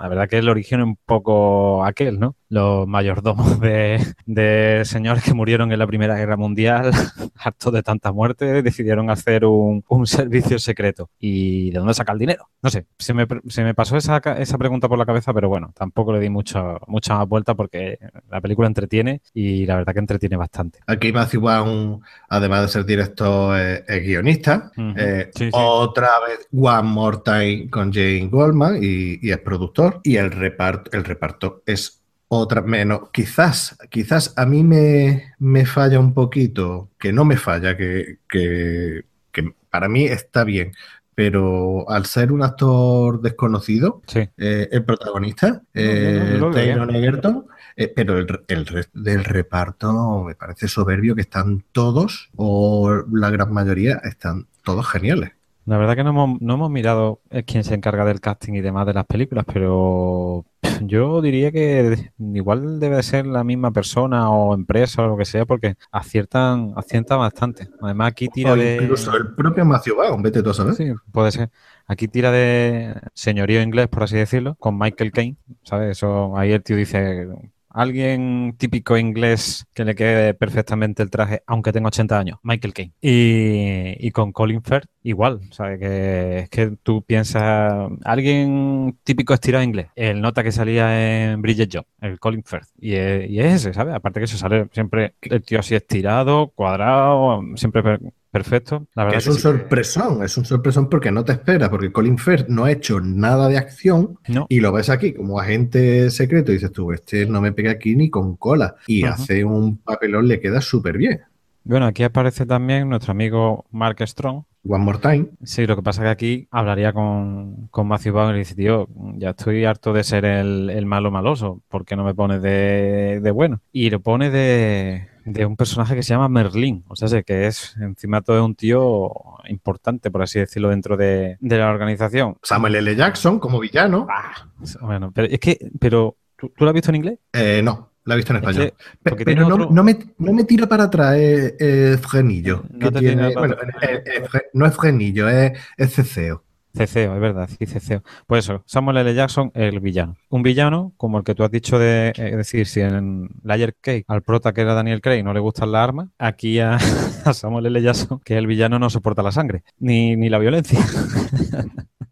[0.00, 2.36] la verdad que el origen es un poco aquel, ¿no?
[2.48, 6.90] Los mayordomos de, de señores que murieron en la Primera Guerra Mundial,
[7.36, 11.10] hartos de tanta muerte, decidieron hacer un, un servicio secreto.
[11.18, 12.48] ¿Y de dónde saca el dinero?
[12.62, 15.72] No sé, se me, se me pasó esa, esa pregunta por la cabeza, pero bueno,
[15.74, 17.98] tampoco le di mucho, mucha más vuelta porque
[18.28, 20.80] la película entretiene y la verdad que entretiene bastante.
[20.86, 24.72] Aquí Matthew Vaughn, además de ser director, es, es guionista.
[24.76, 24.94] Ujú.
[24.96, 25.50] Eh, Sí, sí.
[25.52, 29.69] Otra vez One More Time con Jane Goldman y, y es productor.
[30.04, 33.10] Y el reparto, el reparto es otra menos.
[33.12, 39.04] Quizás, quizás a mí me, me falla un poquito, que no me falla, que, que,
[39.32, 40.72] que para mí está bien.
[41.14, 44.20] Pero al ser un actor desconocido, Sí.
[44.38, 50.34] eh, el protagonista, No, no- eh, Egerton, eh, pero el, el resto del reparto me
[50.34, 55.32] parece soberbio que están todos, o la gran mayoría, están todos geniales.
[55.70, 58.60] La verdad que no hemos, no hemos mirado es quién se encarga del casting y
[58.60, 60.44] demás de las películas, pero
[60.80, 65.46] yo diría que igual debe ser la misma persona o empresa o lo que sea,
[65.46, 67.68] porque aciertan, aciertan bastante.
[67.80, 68.80] Además, aquí tira O de.
[68.82, 70.74] incluso el propio Matthew Vaughn, vete tú a saber.
[70.74, 71.50] Sí, puede ser.
[71.86, 75.98] Aquí tira de señorío inglés, por así decirlo, con Michael Caine, ¿sabes?
[75.98, 77.28] Eso, ahí el tío dice,
[77.70, 82.92] alguien típico inglés que le quede perfectamente el traje, aunque tenga 80 años, Michael Caine.
[83.00, 85.78] Y, y con Colin Firth, igual, ¿sabes?
[85.78, 91.70] Que es que tú piensas, alguien típico estirado inglés, el nota que salía en Bridget
[91.72, 92.68] Jones, el Colin Firth.
[92.78, 92.90] Y
[93.30, 93.94] y es ese, ¿sabes?
[93.94, 97.82] Aparte que se sale siempre el tío así estirado, cuadrado, siempre
[98.30, 98.86] perfecto.
[98.94, 101.68] La Que verdad es que un sí sorpresón, es un sorpresón porque no te esperas,
[101.68, 104.46] porque Colin Firth no ha hecho nada de acción No.
[104.48, 107.96] y lo ves aquí como agente secreto y dices tú, este no me pega aquí
[107.96, 111.20] ni con cola y hace un papelón, le queda súper bien.
[111.64, 114.44] Bueno, aquí aparece también nuestro amigo Mark Strong.
[114.62, 118.30] One More Time, Sí, lo que pasa es que aquí hablaría con, con Matthew Vaughn
[118.30, 121.96] y le dice, tío, ya estoy harto de ser el, el malo maloso, ¿por qué
[121.96, 123.60] no me pones de, de bueno?
[123.72, 127.46] Y lo pone de, de un personaje que se llama Merlín, o sea, sé que
[127.46, 129.10] es encima todo un tío
[129.48, 132.36] importante, por así decirlo, dentro de, de la organización.
[132.42, 132.94] Samuel L.
[132.96, 134.46] Jackson como villano, Ah,
[134.82, 137.18] bueno, pero es que, pero, ¿tú, tú lo has visto en inglés?
[137.32, 138.72] eh, no, la he visto en Es español.
[139.02, 142.90] Pe- pero no, otro- no me, no me tira para atrás eh, eh, Frenillo, No
[142.92, 146.44] que tiene- bueno, eh, eh, Fre- no es Frenillo, es, es Ceceo.
[146.72, 148.04] Ceceo, es verdad, sí, Ceceo.
[148.28, 149.12] Pues eso, Samuel L.
[149.12, 150.16] Jackson, el villano.
[150.28, 153.74] Un villano, como el que tú has dicho de, eh, es decir, si en Layer
[153.80, 156.76] Cake al prota que era Daniel Craig no le gustan las armas, aquí a,
[157.24, 157.82] a Samuel L.
[157.82, 160.78] Jackson, que el villano, no soporta la sangre, ni, ni la violencia.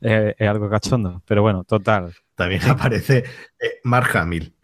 [0.00, 2.14] Eh, es algo cachondo, pero bueno, total.
[2.34, 3.18] También aparece
[3.60, 4.54] eh, Mark Hamill.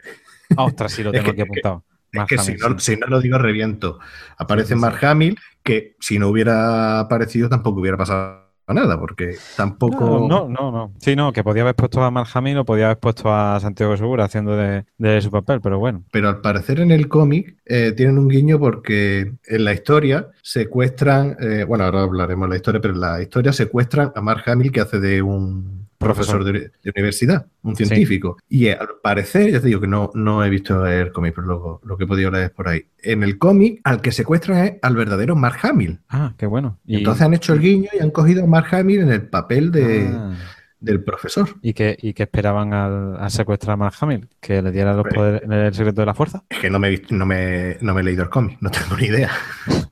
[0.55, 1.83] Ah, ostras, sí lo Es tengo que- aquí apuntado.
[2.11, 2.93] Es Mark que si no, sí.
[2.93, 3.99] si no lo digo, reviento.
[4.37, 4.79] Aparece sí.
[4.79, 10.27] Mark Hamill, que si no hubiera aparecido tampoco hubiera pasado nada, porque tampoco.
[10.27, 10.93] No, no, no, no.
[10.99, 13.95] Sí, no, que podía haber puesto a Mark Hamill o podía haber puesto a Santiago
[13.97, 16.03] Segura haciendo de, de su papel, pero bueno.
[16.11, 21.37] Pero al parecer en el cómic eh, tienen un guiño porque en la historia secuestran,
[21.39, 24.71] eh, bueno, ahora hablaremos de la historia, pero en la historia secuestran a Mark Hamill
[24.71, 28.37] que hace de un profesor, de, de universidad, un científico.
[28.49, 31.47] Y eh, al parecer, ya te digo que no, no he visto el cómic, pero
[31.47, 32.85] lo, lo que he podido leer por ahí.
[33.01, 35.99] En el cómic, al que secuestran es al verdadero Mark Hamill.
[36.09, 36.79] Ah, qué bueno.
[36.85, 39.71] Y- Entonces han hecho el guiño y han cogido a Mark Hamill en el papel
[39.71, 40.33] de, Ah.
[40.85, 41.49] Del profesor.
[41.61, 44.29] ¿Y qué, y qué esperaban al, al secuestrar a Mark Hamill?
[44.39, 46.43] ¿Que le diera los poderes el secreto de la fuerza?
[46.49, 49.07] Es que no me, no me, no me he leído el cómic, no tengo ni
[49.07, 49.29] idea.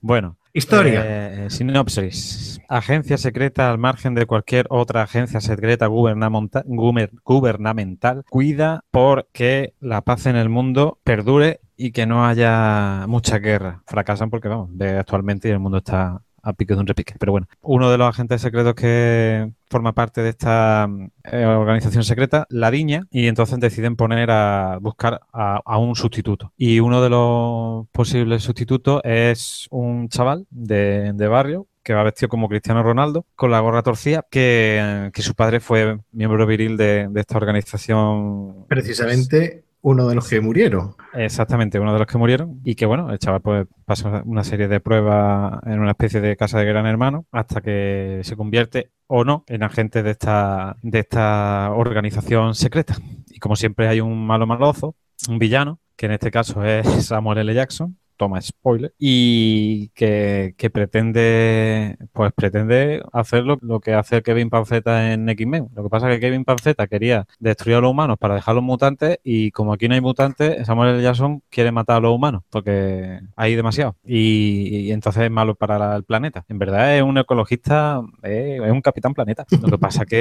[0.00, 1.02] Bueno, Historia.
[1.44, 2.58] eh, sinopsis.
[2.68, 9.74] Agencia secreta al margen de cualquier otra agencia secreta gubernamenta- guber- gubernamental cuida por que
[9.80, 13.82] la paz en el mundo perdure y que no haya mucha guerra.
[13.86, 17.14] Fracasan porque, vamos, actualmente el mundo está a pique de un repique.
[17.18, 20.88] Pero bueno, uno de los agentes secretos que forma parte de esta
[21.24, 26.52] eh, organización secreta, la Diña, y entonces deciden poner a buscar a, un sustituto.
[26.56, 32.48] Y uno de los posibles sustitutos es un chaval de, barrio que va vestido como
[32.48, 38.66] Cristiano Ronaldo, con la gorra torcida, que, su padre fue miembro viril de esta organización
[38.68, 40.94] Precisamente uno de los que murieron.
[41.14, 42.60] Exactamente, uno de los que murieron.
[42.64, 46.36] Y que bueno, el chaval pues pasa una serie de pruebas en una especie de
[46.36, 50.98] casa de gran hermano hasta que se convierte o no en agente de esta, de
[51.00, 52.96] esta organización secreta.
[53.28, 54.96] Y como siempre hay un malo malozo,
[55.28, 57.54] un villano, que en este caso es Samuel L.
[57.54, 57.98] Jackson.
[58.18, 58.92] Toma spoiler.
[58.98, 65.68] Y que, que pretende, pues pretende hacer lo, que hace Kevin Panceta en X-Men.
[65.74, 68.64] Lo que pasa es que Kevin Panceta quería destruir a los humanos para dejar los
[68.64, 71.02] mutantes y como aquí no hay mutantes, Samuel L.
[71.02, 76.04] Jackson quiere matar a los humanos porque hay demasiado y, entonces es malo para el
[76.04, 76.44] planeta.
[76.48, 79.46] En verdad es un ecologista, es un capitán planeta.
[79.62, 80.18] Lo que pasa que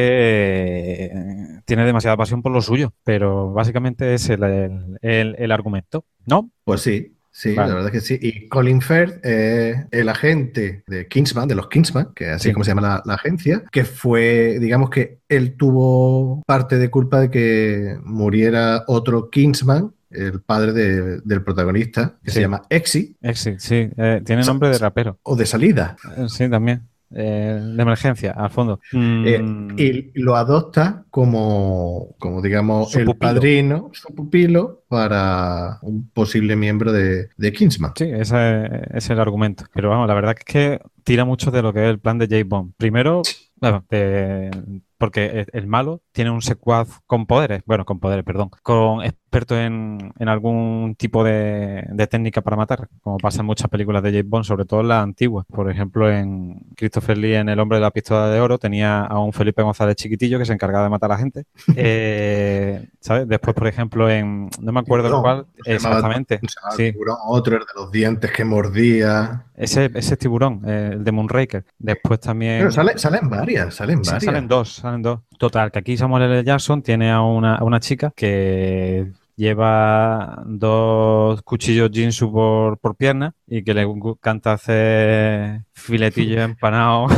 [1.11, 6.51] eh, tiene demasiada pasión por lo suyo, pero básicamente es el- el argumento, ¿no?
[6.63, 7.69] Pues sí, sí, Vale.
[7.69, 8.19] la verdad es que sí.
[8.21, 12.53] Y Colin Firth es el agente de Kingsman, de los Kingsman, que así Sí.
[12.53, 17.19] como se llama la, la agencia, que fue, digamos que él tuvo parte de culpa
[17.21, 22.35] de que muriera otro Kingsman, el padre de- del protagonista, que Sí.
[22.35, 25.19] se llama Exi, Exit, sí, eh, tiene nombre de rapero.
[25.23, 25.95] o de salida.
[26.17, 26.87] Eh, Sí, también.
[27.09, 28.79] Eh, de emergencia, al fondo.
[28.91, 33.33] Eh, Mm, y lo adopta como, como digamos, Su el pupilo.
[33.33, 37.93] padrino, su pupilo, para un posible miembro de, de Kingsman.
[37.95, 39.65] Sí, ese, ese es el argumento.
[39.73, 42.27] Pero vamos, la verdad es que tira mucho de lo que es el plan de
[42.27, 42.43] J.
[42.45, 42.73] Bond.
[42.77, 43.21] Primero,
[43.55, 44.51] bueno, te,
[44.97, 50.13] porque el malo tiene un secuaz con poderes, bueno, con poderes, perdón, con experto en,
[50.17, 54.29] en algún tipo de, de, técnica para matar, como pasa en muchas películas de James
[54.29, 55.45] Bond, sobre todo en las antiguas.
[55.47, 59.19] Por ejemplo, en Christopher Lee, en El hombre de la pistola de oro, tenía a
[59.19, 61.45] un Felipe González chiquitillo que se encargaba de matar a la gente.
[61.79, 63.27] Eh, ¿Sabes?
[63.27, 64.49] Después, por ejemplo, en.
[64.59, 65.45] No me acuerdo cuál.
[65.63, 66.39] Exactamente.
[66.75, 66.91] sí.
[66.91, 69.45] tiburón, otro, el de los dientes que mordía.
[69.55, 71.65] Ese, ese tiburón, eh, el de Moonraker.
[71.77, 72.59] Después también.
[72.59, 74.23] Pero sale, salen varias, salen varias.
[74.23, 75.19] salen dos, salen dos.
[75.37, 76.43] Total, que aquí Samuel L.
[76.43, 83.33] Jackson tiene a una, a una chica que lleva dos cuchillos Jinsu por, por pierna
[83.45, 87.11] y que le encanta hacer filetillos empanados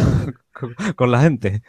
[0.95, 1.61] con, la gente.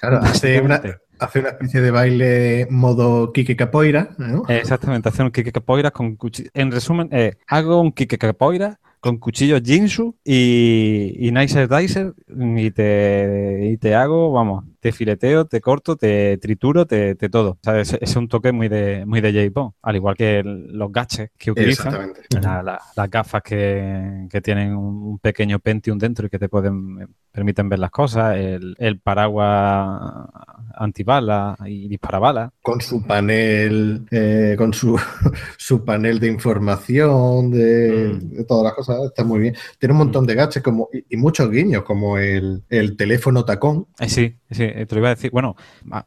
[0.00, 0.80] Claro, hace una,
[1.18, 4.10] hace una especie de baile modo Kike Capoeira.
[4.48, 6.50] Exactamente, hace un Kike Capoeira con cuchillos.
[6.54, 12.70] En resumen, eh, hago un Kike Capoeira con cuchillos Jinsu y, y Nicer Dicer y
[12.70, 17.58] te, y te hago, vamos, te fileteo, te corto, te trituro, te, te todo.
[17.66, 21.50] O es, un toque muy de, muy de J-Pong, al igual que los gaches que
[21.50, 27.68] utilizan, las gafas que, que, tienen un pequeño Pentium dentro y que te pueden permiten
[27.68, 30.26] ver las cosas, el, el paraguas
[30.74, 32.50] antibala y disparabala.
[32.62, 34.98] Con su panel, eh, con su,
[35.58, 38.36] su panel de información, de, mm.
[38.36, 39.54] de, todas las cosas, está muy bien.
[39.78, 43.86] Tiene un montón de gaches como, y, muchos guiños, como el, el teléfono tacón.
[44.00, 45.30] Eh, sí, sí, te lo iba a decir.
[45.30, 45.56] Bueno,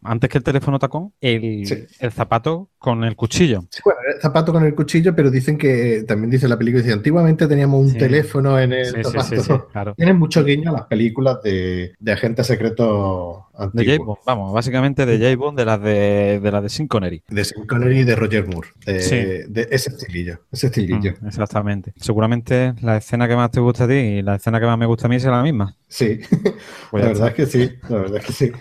[0.04, 3.64] antes que el teléfono tacón, el, el zapato con el cuchillo.
[3.72, 6.94] Sí, bueno, el zapato con el cuchillo, pero dicen que, también dice la película, dice,
[6.94, 9.68] antiguamente teníamos un teléfono en el zapato.
[9.72, 9.96] Claro.
[9.96, 13.44] Tienen mucho guiño a las películas de, de agentes secretos
[13.74, 14.04] de J.
[14.04, 15.36] Bond, vamos, básicamente de J.
[15.36, 17.24] Bond, de las de, de, la de Sean Connery.
[17.28, 18.70] De Sean Connery y de Roger Moore.
[18.86, 20.40] De, de ese estilillo.
[20.52, 21.14] Ese estilillo.
[21.22, 21.94] Mm, exactamente.
[21.98, 24.86] Seguramente la escena que más te gusta a ti y la escena que más me
[24.86, 25.76] gusta a mí será la misma.
[25.90, 26.20] Sí,
[26.94, 27.72] la verdad es que sí.
[27.90, 28.52] La verdad es que sí.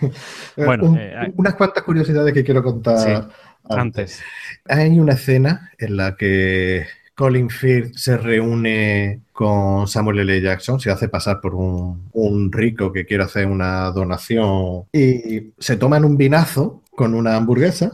[0.57, 3.29] Bueno, eh, unas cuantas curiosidades que quiero contar.
[3.69, 4.19] antes.
[4.67, 6.87] Hay una escena en la que
[7.19, 10.41] Colin Firth se reúne con Samuel L.
[10.41, 16.05] Jackson, se hace pasar por un, rico que quiere hacer una donación y se toman
[16.05, 17.91] un vinazo con una hamburguesa.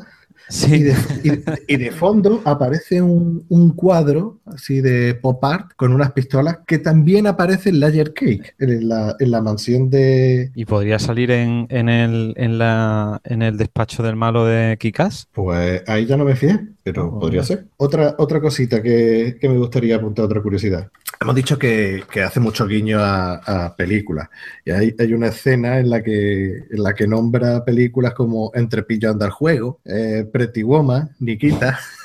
[1.68, 7.28] Y, de, fondo aparece un, cuadro así de pop art con unas pistolas que también
[7.28, 10.52] aparece en Layer Cake, en la, en la mansión de.
[10.54, 15.28] ¿Y podría salir en, el, en, la, en el despacho del malo de Kikas?
[15.32, 17.66] Pues ahí ya no me fié pero oh, podría ser.
[17.78, 20.92] Otra, otra cosita que, me gustaría apuntar, otra curiosidad.
[21.22, 24.30] Hemos dicho que, hace mucho guiño a, películas.
[24.64, 28.84] Y hay, hay, una escena en la, que, en la que nombra películas como Entre
[28.84, 31.80] Pillando al Juego, eh, Pretty Woman, Nikita.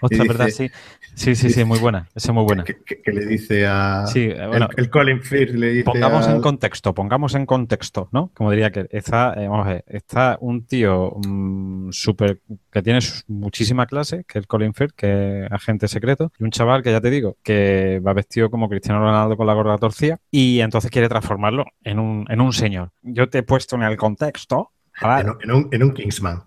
[0.00, 0.70] Otra, verdad, sí.
[1.14, 2.08] Sí, sí, sí, muy buena.
[2.14, 2.64] Esa es muy buena.
[2.64, 4.04] Que, le dice a.
[4.06, 5.84] Sí, bueno, el, Colin Firth le dice.
[5.84, 8.30] Pongamos en contexto, pongamos en contexto, ¿no?
[8.34, 12.40] Como diría que está, eh, vamos a ver, está un tío mm, súper.
[12.70, 12.98] que tiene
[13.28, 16.90] muchísima clase, que es el Colin Firth, que es agente secreto, y un chaval que
[16.90, 20.90] ya te digo, que va vestido como Cristiano Ronaldo con la gorra torcida, y entonces
[20.90, 22.90] quiere transformarlo en un, en un señor.
[23.02, 24.72] Yo te he puesto en el contexto.
[25.00, 26.44] En, un, en un Kingsman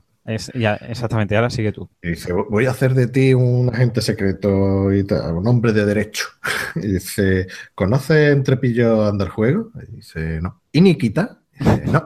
[0.54, 1.90] ya, exactamente, ahora sigue tú.
[2.02, 6.26] dice, voy a hacer de ti un agente secreto y un hombre de derecho.
[6.76, 9.72] Y dice, ¿conoce Entrepillo Underjuego?
[9.88, 10.62] Y dice, no.
[10.72, 11.40] ¿Y Nikita?
[11.60, 12.06] dice, no.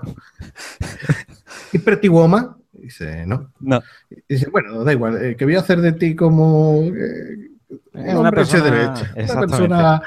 [1.74, 2.56] ¿Y Pretty Woman?
[2.72, 3.52] dice, no.
[3.60, 3.82] No.
[4.28, 7.52] dice, bueno, da igual, eh, que voy a hacer de ti como eh,
[7.94, 9.06] un de derecho.
[9.16, 10.02] Una persona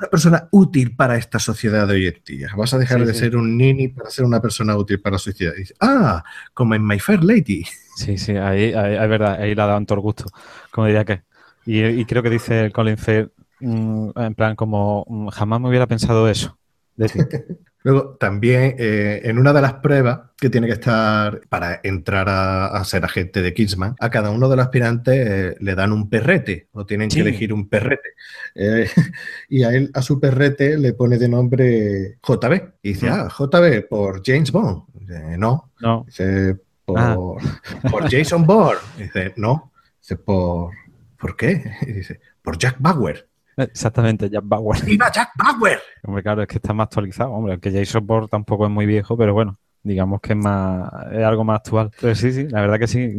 [0.00, 2.48] una persona útil para esta sociedad de hoy en día.
[2.56, 5.52] Vas a dejar de ser un nini para ser una persona útil para la sociedad.
[5.80, 6.24] ah,
[6.54, 7.64] como en My Fair Lady.
[7.96, 10.24] Sí, sí, ahí, es verdad, ahí la dan todo gusto,
[10.70, 11.22] como diría que.
[11.66, 16.26] Y, creo que dice Colin Fair, mm, en plan, como mm, jamás me hubiera pensado
[16.26, 16.56] eso.
[17.82, 22.84] Luego, también eh, en una de las pruebas que tiene que estar para entrar a,
[22.84, 26.68] ser agente de Kingsman, a cada uno de los aspirantes eh, le dan un perrete
[26.72, 28.10] o tienen que elegir un perrete.
[28.54, 28.86] Eh,
[29.48, 32.62] y a él, a su perrete, le pone de nombre JB.
[32.82, 34.82] Y dice, ah, JB por James Bond.
[34.92, 35.72] Dice, no.
[35.80, 36.04] No.
[36.06, 37.16] Dice, por, ah.
[37.90, 38.80] por Jason Bourne.
[38.98, 39.72] Dice, no.
[40.00, 40.72] Dice, por.
[41.18, 41.62] ¿Por qué?
[41.82, 43.29] Y dice, por Jack Bauer.
[43.62, 44.84] Exactamente, Jack Bauer.
[44.84, 45.78] ¡Viva Jack Bauer!
[46.02, 47.30] Hombre, claro, es que está más actualizado.
[47.32, 51.24] Hombre, aunque Jason Bourne tampoco es muy viejo, pero bueno, digamos que es más es
[51.24, 51.90] algo más actual.
[52.00, 53.12] Pero sí, sí, la verdad que sí.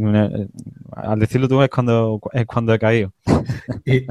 [0.96, 3.14] Al decirlo tú es cuando, es cuando he caído.
[3.86, 4.06] Y,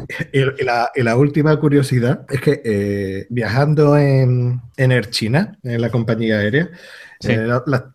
[0.64, 6.70] la, última curiosidad es que eh, viajando en, en Air China, en la compañía aérea,
[7.22, 7.46] eh,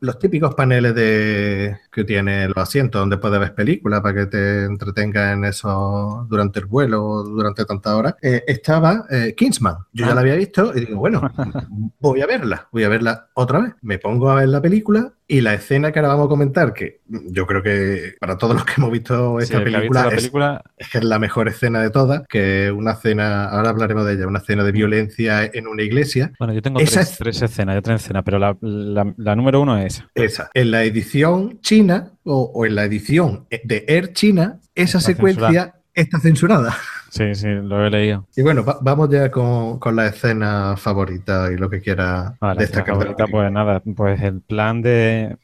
[0.02, 4.66] los típicos paneles de, que tiene los asientos donde puedes ver películas para que te
[4.66, 9.78] entretengas en eso durante el vuelo o durante tantas horas, eh, estaba eh, Kingsman.
[9.94, 10.16] Yo ya ah.
[10.16, 11.22] la había visto y digo, bueno,
[12.00, 13.74] voy a verla, voy a verla otra vez.
[13.82, 17.00] Me pongo a ver la película Y la escena que ahora vamos a comentar, que
[17.08, 21.04] yo creo que para todos los que hemos visto esta Sí, visto película, la es-
[21.04, 24.64] la mejor escena de todas, que es una escena, ahora hablaremos de ella, una escena
[24.64, 26.32] de violencia en una iglesia.
[26.38, 29.36] bueno, yo tengo Esa tres, es- tres escenas, yo tres escenas, pero la, la- la
[29.36, 30.08] número uno es esa.
[30.14, 30.50] Esa.
[30.54, 35.74] En la edición china o, o en la edición de Air China, esa Está secuencia
[35.96, 36.76] está censurada.
[37.16, 38.28] Sí, sí, lo he leído.
[38.36, 42.60] Y bueno, va- vamos ya con, con la escena favorita y lo que quiera Vale,
[42.60, 42.98] destacar.
[42.98, 45.38] de la pues nada, pues el plan de...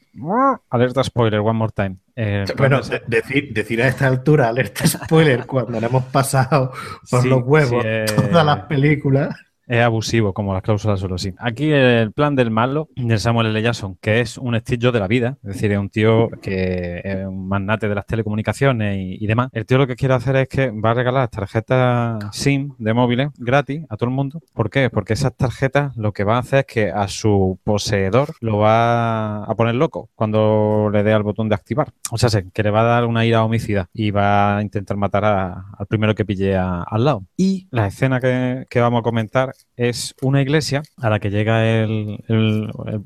[0.68, 1.96] Alerta spoiler, one more time.
[2.14, 6.72] Eh, Bueno, de- de- decir, decir a esta altura, alerta spoiler, cuando le hemos pasado
[7.10, 9.34] por Sí, los huevos sí, eh, todas las películas.
[9.66, 11.32] Es abusivo, como las cláusulas solo sí.
[11.38, 13.62] Aquí el plan del malo de Samuel L.
[13.62, 17.24] Jackson, que es un estillo de la vida, es decir, es un tío que es
[17.26, 19.48] un magnate de las telecomunicaciones y, demás.
[19.52, 23.28] El tío lo que quiere hacer es que va a regalar tarjetas SIM de móviles
[23.38, 24.40] gratis a todo el mundo.
[24.52, 24.90] ¿Por qué?
[24.90, 29.44] Porque esas tarjetas lo que va a hacer es que a su poseedor lo va
[29.44, 31.92] a poner loco cuando le dé al botón de activar.
[32.10, 34.96] O sea, sé, que le va a dar una ira homicida y va a intentar
[34.96, 37.24] matar a- al primero que pille al lado.
[37.36, 42.18] Y la escena que vamos a comentar es una iglesia a la que llega el,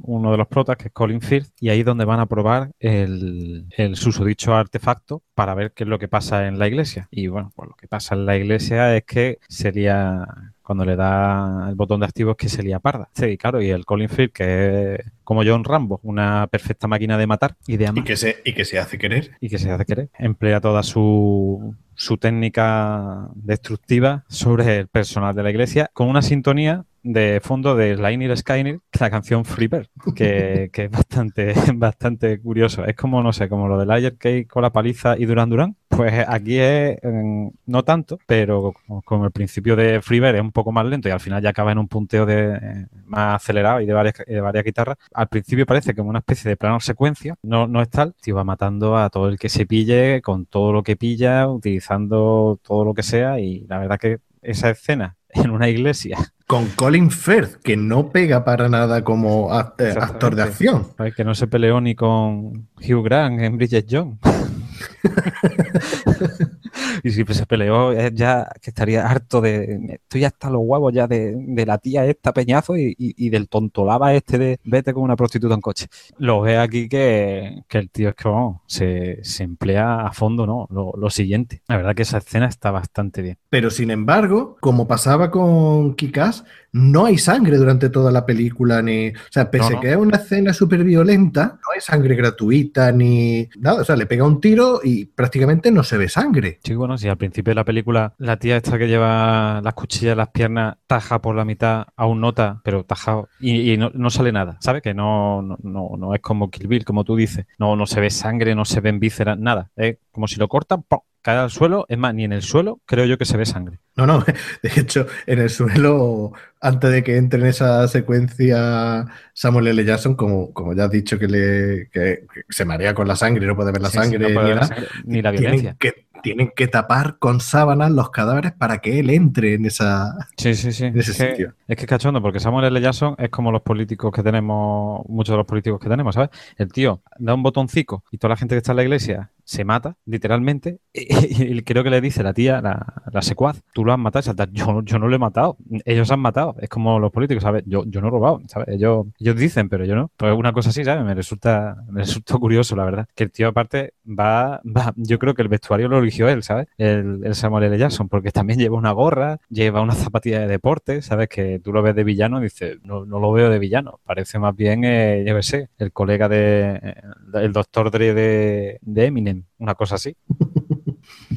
[0.02, 2.70] uno de los protas, que es Colin Firth, y ahí es donde van a probar
[2.78, 7.09] el, el susodicho artefacto para ver qué es lo que pasa en la iglesia.
[7.10, 10.27] Y bueno, pues lo que pasa en la iglesia es que sería
[10.66, 13.09] cuando le da el botón de activo es que se lía parda.
[13.14, 17.27] Sí, claro, y el Colin Firth, que es como John Rambo, una perfecta máquina de
[17.27, 19.32] matar y de amar Y que, se, y que se hace querer.
[19.40, 20.09] y que se hace querer.
[20.19, 26.85] Emplea toda su, su técnica destructiva sobre el personal de la iglesia con una sintonía
[27.07, 32.85] de fondo de Liner Skyner, la canción Free Bird, que, que es bastante, bastante curioso.
[32.85, 35.77] Es como, no sé, como lo de Layer Cake con la paliza y Duran Duran.
[35.89, 38.74] Pues aquí es mm, no tanto, pero
[39.05, 41.51] con el principio de Free Bird es un poco más lento y al final ya
[41.51, 44.97] acaba en un punteo de, eh, más acelerado y de varias, de varias guitarras.
[45.18, 48.44] Al principio parece como una especie de plano secuencia, no, no es tal, tío, va
[48.44, 52.93] matando a todo el que se pille, con todo lo que pilla, utilizando todo lo
[52.93, 57.78] que sea y la verdad que esa escena en una iglesia, Con Colin Firth, que
[57.78, 60.86] no pega para nada como act- eh, actor de acción.
[61.16, 64.18] que no se peleó ni con Hugh Grant en Bridget Jones.
[67.03, 69.98] y si se peleó, es ya que estaría harto de.
[70.03, 74.15] Estoy hasta los huevos ya de, de la tía esta peñazo y, y- del tontolaba
[74.15, 75.86] este de vete con una prostituta en coche.
[76.19, 78.28] Lo ve aquí que, que el tío es que
[78.66, 80.66] se, se emplea a fondo, ¿no?
[80.70, 81.62] Lo, lo siguiente.
[81.69, 83.39] La verdad que esa escena está bastante bien.
[83.51, 86.44] Pero sin embargo, como pasaba con Kikas,
[86.77, 89.09] no hay sangre durante toda la película, ni.
[89.09, 89.81] O sea, pese No, a no.
[89.81, 93.81] que es una escena súper violenta, no hay sangre gratuita ni nada.
[93.81, 96.61] O sea, le pega un tiro y prácticamente no se ve sangre.
[96.62, 100.12] Sí, bueno, si al principio de la película la tía esta que lleva las cuchillas
[100.12, 103.90] en las piernas taja por la mitad a un nota, pero tajado, y, y no,
[103.94, 104.82] no sale nada, ¿sabes?
[104.82, 107.47] Que no, no, no, no es como Kill Bill, como tú dices.
[107.59, 109.70] No, no se ve sangre, no se ven vísceras, nada.
[109.77, 111.01] Es como si lo cortan, ¡pum!
[111.23, 111.86] cae al suelo.
[111.89, 113.81] Es más, ni en el suelo creo yo que se ve sangre.
[113.97, 114.23] No, no,
[114.62, 119.85] de hecho, en el suelo, antes de que entre en esa secuencia Samuel L.
[119.85, 123.47] Jackson, como, como ya has dicho que, le, que, que se marea con la sangre,
[123.47, 125.23] no puede ver la Sí, sí, sangre, no puede ni, ver la nada, sangre, ni
[125.23, 125.77] la violencia.
[125.81, 130.14] tienen, que, tienen que tapar con sábanas los cadáveres para que él entre en esa...
[130.36, 130.85] Sí, sí, sí.
[130.86, 131.55] en ese Es que, sitio.
[131.68, 132.81] es que es cachondo, porque Samuel L.
[132.81, 136.31] Jackson es como los políticos que tenemos, muchos de los políticos que tenemos, ¿sabes?
[136.59, 139.64] El tío da un botoncico y toda la gente que está en la iglesia se
[139.64, 143.92] mata, literalmente, y, y creo que le dice la tía, la, la secuaz, tú lo
[143.92, 147.42] has matado, yo, yo no lo he matado, ellos han matado, es como los políticos,
[147.42, 147.62] ¿sabes?
[147.66, 148.68] Yo, yo no he robado, ¿sabes?
[148.68, 150.10] Ellos, ellos dicen, pero yo no.
[150.16, 151.04] Pues una cosa así, ¿sabes?
[151.04, 153.08] Me resulta, me resulta curioso, la verdad.
[153.14, 156.66] Que el tío aparte va, va, yo creo que el vestuario lo eligió él, ¿sabes?
[156.76, 157.78] El, el Samuel L.
[157.78, 161.28] Jackson, porque también lleva una gorra, lleva una zapatilla de deporte, ¿sabes?
[161.28, 164.38] Que tú lo ves de villano y dices, no, no lo veo de villano, parece
[164.38, 166.94] más bien, eh, yo sé, el colega de, eh,
[167.34, 170.16] el doctor Dre de, de Eminem, una cosa así.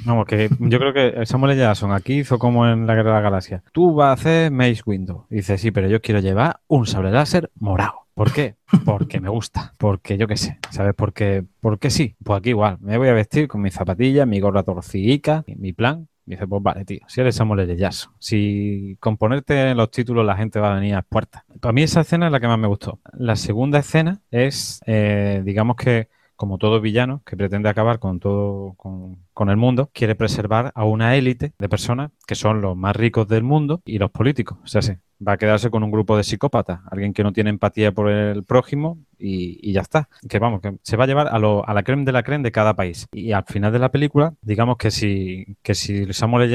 [0.05, 1.61] Vamos, que yo creo que Samuel L.
[1.61, 3.63] Jackson aquí hizo como en la Guerra de la Galaxia.
[3.71, 5.25] Tú vas a hacer Mace Window.
[5.29, 8.07] Dice, sí, pero yo quiero llevar un sable láser morado.
[8.13, 8.55] ¿Por qué?
[8.85, 9.73] Porque me gusta.
[9.77, 10.93] Porque yo qué sé, ¿sabes?
[10.93, 12.15] Porque, porque sí.
[12.23, 12.77] Pues aquí igual.
[12.81, 16.07] Me voy a vestir con mis zapatillas, mi gorra torcidica, mi plan.
[16.25, 17.75] Y dice, pues vale, tío, si eres Samuel L.
[17.75, 21.43] Jackson, si con ponerte los títulos la gente va a venir a puertas.
[21.59, 22.99] Para mí esa escena es la que más me gustó.
[23.13, 26.09] La segunda escena es, eh, digamos que
[26.39, 31.17] como todo villano que pretende acabar con todo con, el mundo, quiere preservar a una
[31.17, 34.57] élite de personas que son los más ricos del mundo y los políticos.
[34.63, 34.81] O sea,
[35.25, 38.45] va a quedarse con un grupo de psicópatas, alguien que no tiene empatía por el
[38.45, 40.09] prójimo, y, ya está.
[40.27, 42.43] Que vamos, que se va a llevar a, lo- a la creme de la creme
[42.43, 43.07] de cada país.
[43.11, 46.51] Y al final de la película, digamos que si, que si Samuel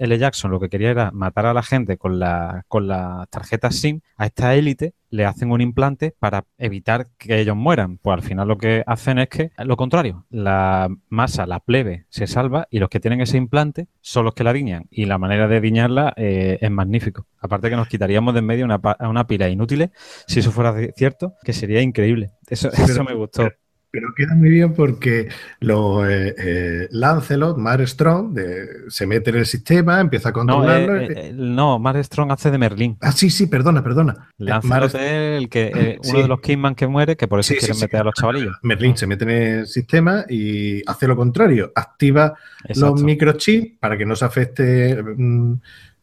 [0.00, 0.18] L.
[0.18, 4.00] Jackson, lo que quería era matar a la gente con la, con las tarjetas SIM,
[4.16, 7.96] a esta élite le hacen un implante para evitar que ellos mueran.
[7.96, 12.26] Pues al final lo que hacen es que, lo contrario, la masa, la plebe, se
[12.26, 14.84] salva y los que tienen ese implante son los que la diñan.
[14.90, 17.26] Y la manera de diñarla eh, es magnífico.
[17.40, 19.90] Aparte que nos quitaríamos de en medio una, una pila de inútiles,
[20.26, 22.30] si eso fuera ci- cierto, que sería increíble.
[22.48, 23.50] Eso, Sí, eso pero- me gustó.
[23.90, 25.28] Pero queda muy bien porque
[25.60, 30.36] los eh, eh, Lancelot, Mar Strong, de- se mete en el sistema, empieza a No,
[30.40, 30.96] controlarlo.
[31.00, 32.98] eh, eh, no, Mar Strong hace de Merlín.
[33.00, 34.28] ah, sí, sí, perdona, perdona.
[34.32, 34.94] Eh, Lancelot Mar- es
[35.40, 36.20] el que, eh, uno Sí.
[36.22, 38.56] de los Kingman que muere, que por eso Sí, quieren meter a los chavalillos.
[38.62, 42.34] Merlín se mete en el sistema y hace lo contrario, activa
[42.64, 42.90] Exacto.
[42.90, 45.54] los microchips para que no se afecte mm,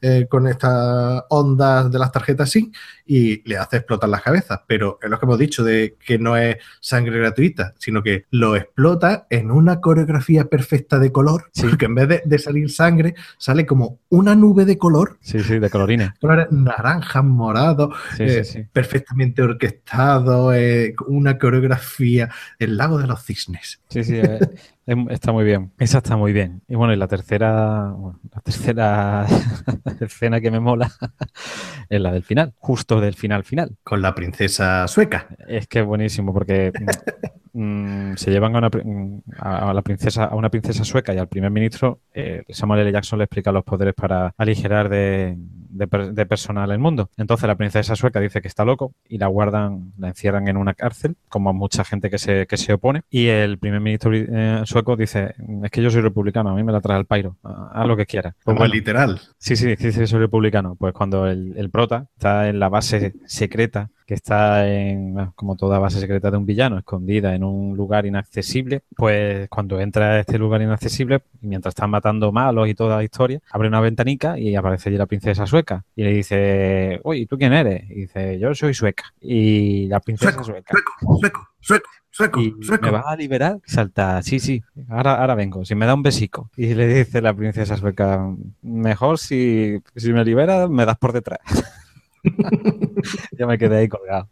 [0.07, 2.71] eh, con estas ondas de las tarjetas SIM
[3.07, 4.59] y le hace explotar las cabezas.
[4.67, 8.55] Pero es lo que hemos dicho de que no es sangre gratuita, sino que lo
[8.55, 11.67] explota en una coreografía perfecta de color, Sí.
[11.67, 15.57] porque en vez de, de salir sangre, sale como una nube de color, Sí, sí,
[15.59, 16.11] de colorines.
[16.21, 22.29] colores naranjas, morados, Sí, eh, sí, perfectamente orquestado, eh, una coreografía,
[22.59, 23.81] el lago de los cisnes.
[23.89, 24.19] Sí, sí,
[24.85, 25.71] em- está muy bien.
[25.79, 26.61] Esa está muy bien.
[26.67, 29.25] Y bueno, y la tercera, bueno, la tercera
[30.05, 30.91] escena que me mola
[31.89, 33.75] es la del final, justo del final final.
[33.83, 35.27] Con la princesa sueca.
[35.47, 36.71] Es que es buenísimo porque
[37.53, 41.17] mm, mm, se llevan a una, mm, a la princesa, a una princesa sueca y
[41.17, 42.91] al primer ministro eh, Samuel L.
[42.91, 45.37] Jackson le explica los poderes para aligerar de,
[45.75, 47.09] de de personal el mundo.
[47.17, 50.73] Entonces la princesa sueca dice que está loco y la guardan, la encierran en una
[50.73, 53.03] cárcel, como a mucha gente que se, que se opone.
[53.09, 56.71] Y el primer ministro eh, sueco dice, es que yo soy republicano, a mí me
[56.71, 58.31] la trae el pairo, haz lo que quiera.
[58.31, 59.21] Pues Como bueno, literal.
[59.37, 60.75] Sí, sí, dice que soy republicano.
[60.75, 65.79] Pues cuando el, el prota está en la base secreta, que está en, como toda
[65.79, 70.37] base secreta de un villano, escondida en un lugar inaccesible, pues cuando entra a este
[70.37, 74.89] lugar inaccesible, mientras están matando malos y toda la historia, abre una ventanica y aparece
[74.89, 75.83] allí la princesa sueca.
[75.95, 77.89] Y le dice, oye, ¿y ¿tú quién eres?
[77.89, 79.03] Y dice, yo soy sueca.
[79.19, 80.71] Y la princesa Sueco, sueca.
[80.71, 82.85] sueco, sueco, sueco, sueco, Y sueco.
[82.85, 86.49] me vas a liberar, salta, sí, sí, ahora, ahora vengo, si me da un besico.
[86.55, 88.23] Y le dice la princesa sueca,
[88.61, 91.39] mejor si, si me liberas, me das por detrás.
[93.37, 94.29] Yo me quedé ahí colgado.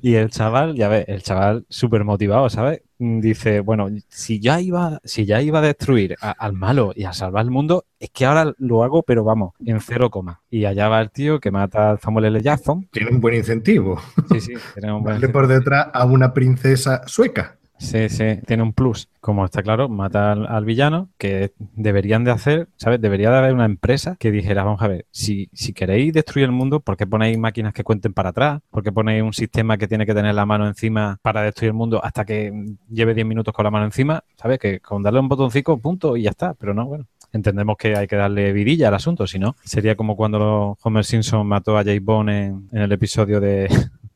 [0.00, 2.80] Y el chaval, ya ves, el chaval súper motivado, ¿sabes?
[2.98, 7.04] Mm, Dice, bueno, si ya iba, si ya iba a destruir a- al malo y
[7.04, 10.40] a salvar el mundo, es que ahora lo hago, pero vamos, en cero coma.
[10.50, 12.40] Y allá va el tío que mata a Samuel L.
[12.40, 12.88] Jackson.
[12.90, 14.00] Tiene un buen incentivo.
[14.32, 17.58] Sí, sí, tiene un buen Darle por detrás a una princesa sueca.
[17.82, 19.08] Sí, sí, tiene un plus.
[19.20, 23.00] Como está claro, mata al, villano, que deberían de hacer, ¿sabes?
[23.00, 26.52] Debería de haber una empresa que dijera, vamos a ver, si, si queréis destruir el
[26.52, 28.60] mundo, ¿por qué ponéis máquinas que cuenten para atrás?
[28.70, 31.74] ¿Por qué ponéis un sistema que tiene que tener la mano encima para destruir el
[31.74, 32.52] mundo hasta que
[32.88, 34.22] lleve 10 minutos con la mano encima?
[34.36, 34.60] ¿Sabes?
[34.60, 36.54] Que con darle un botoncito, punto, y ya está.
[36.54, 37.06] Pero no, bueno.
[37.32, 41.46] Entendemos que hay que darle vidilla al asunto, si no, sería como cuando Homer Simpson
[41.46, 43.68] mató a Jay Bond en, en el episodio de,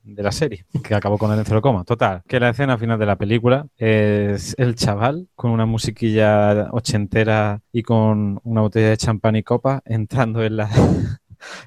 [0.07, 1.61] de la serie, que acabó con él en cero.
[1.85, 7.61] Total, que la escena final de la película es el chaval con una musiquilla ochentera
[7.73, 10.71] y con una botella de champán y copa entrando en la,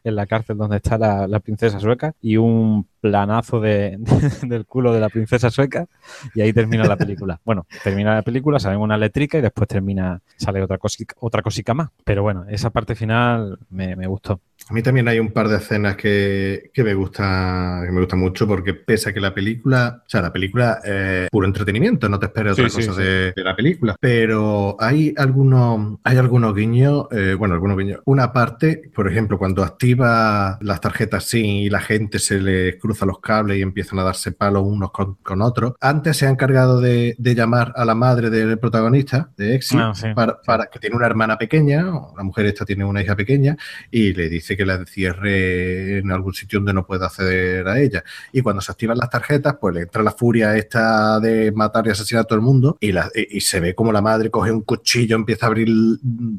[0.04, 4.66] en la cárcel donde está la, la princesa sueca y un planazo de, de- del
[4.66, 5.88] culo de la princesa sueca
[6.34, 7.40] y ahí termina la película.
[7.50, 11.74] Bueno, termina la película, sale una letrica y después termina, sale otra cosica, otra cosica
[11.74, 11.90] más.
[12.04, 14.40] Pero bueno, esa parte final me, me gustó.
[14.70, 18.16] A mí también hay un par de escenas que, que me gusta que me gusta
[18.16, 22.20] mucho porque pese a que la película, o sea, la película es puro entretenimiento, no
[22.20, 23.02] te esperes Sí, otra sí, cosa sí.
[23.02, 28.02] De, de la película, pero hay algunos hay algunos guiños, eh, bueno, algunos guiños.
[28.06, 33.06] Una parte, por ejemplo, cuando activa las tarjetas SIM y la gente se les cruza
[33.06, 35.74] los cables y empiezan a darse palos unos con, con otros.
[35.80, 39.94] Antes se ha encargado de, de llamar a la madre del protagonista, de Exi, Ah,
[39.96, 40.38] sí, para, sí.
[40.46, 41.84] para que tiene una hermana pequeña,
[42.18, 43.56] la mujer esta tiene una hija pequeña,
[43.92, 48.04] y le dice que la encierre en algún sitio donde no pueda acceder a ella.
[48.34, 51.92] Y cuando se activan las tarjetas, pues le entra la furia esta de matar y
[51.92, 54.52] asesinar a todo el mundo y, la- y- y se ve como la madre coge
[54.52, 55.70] un cuchillo, empieza a abrir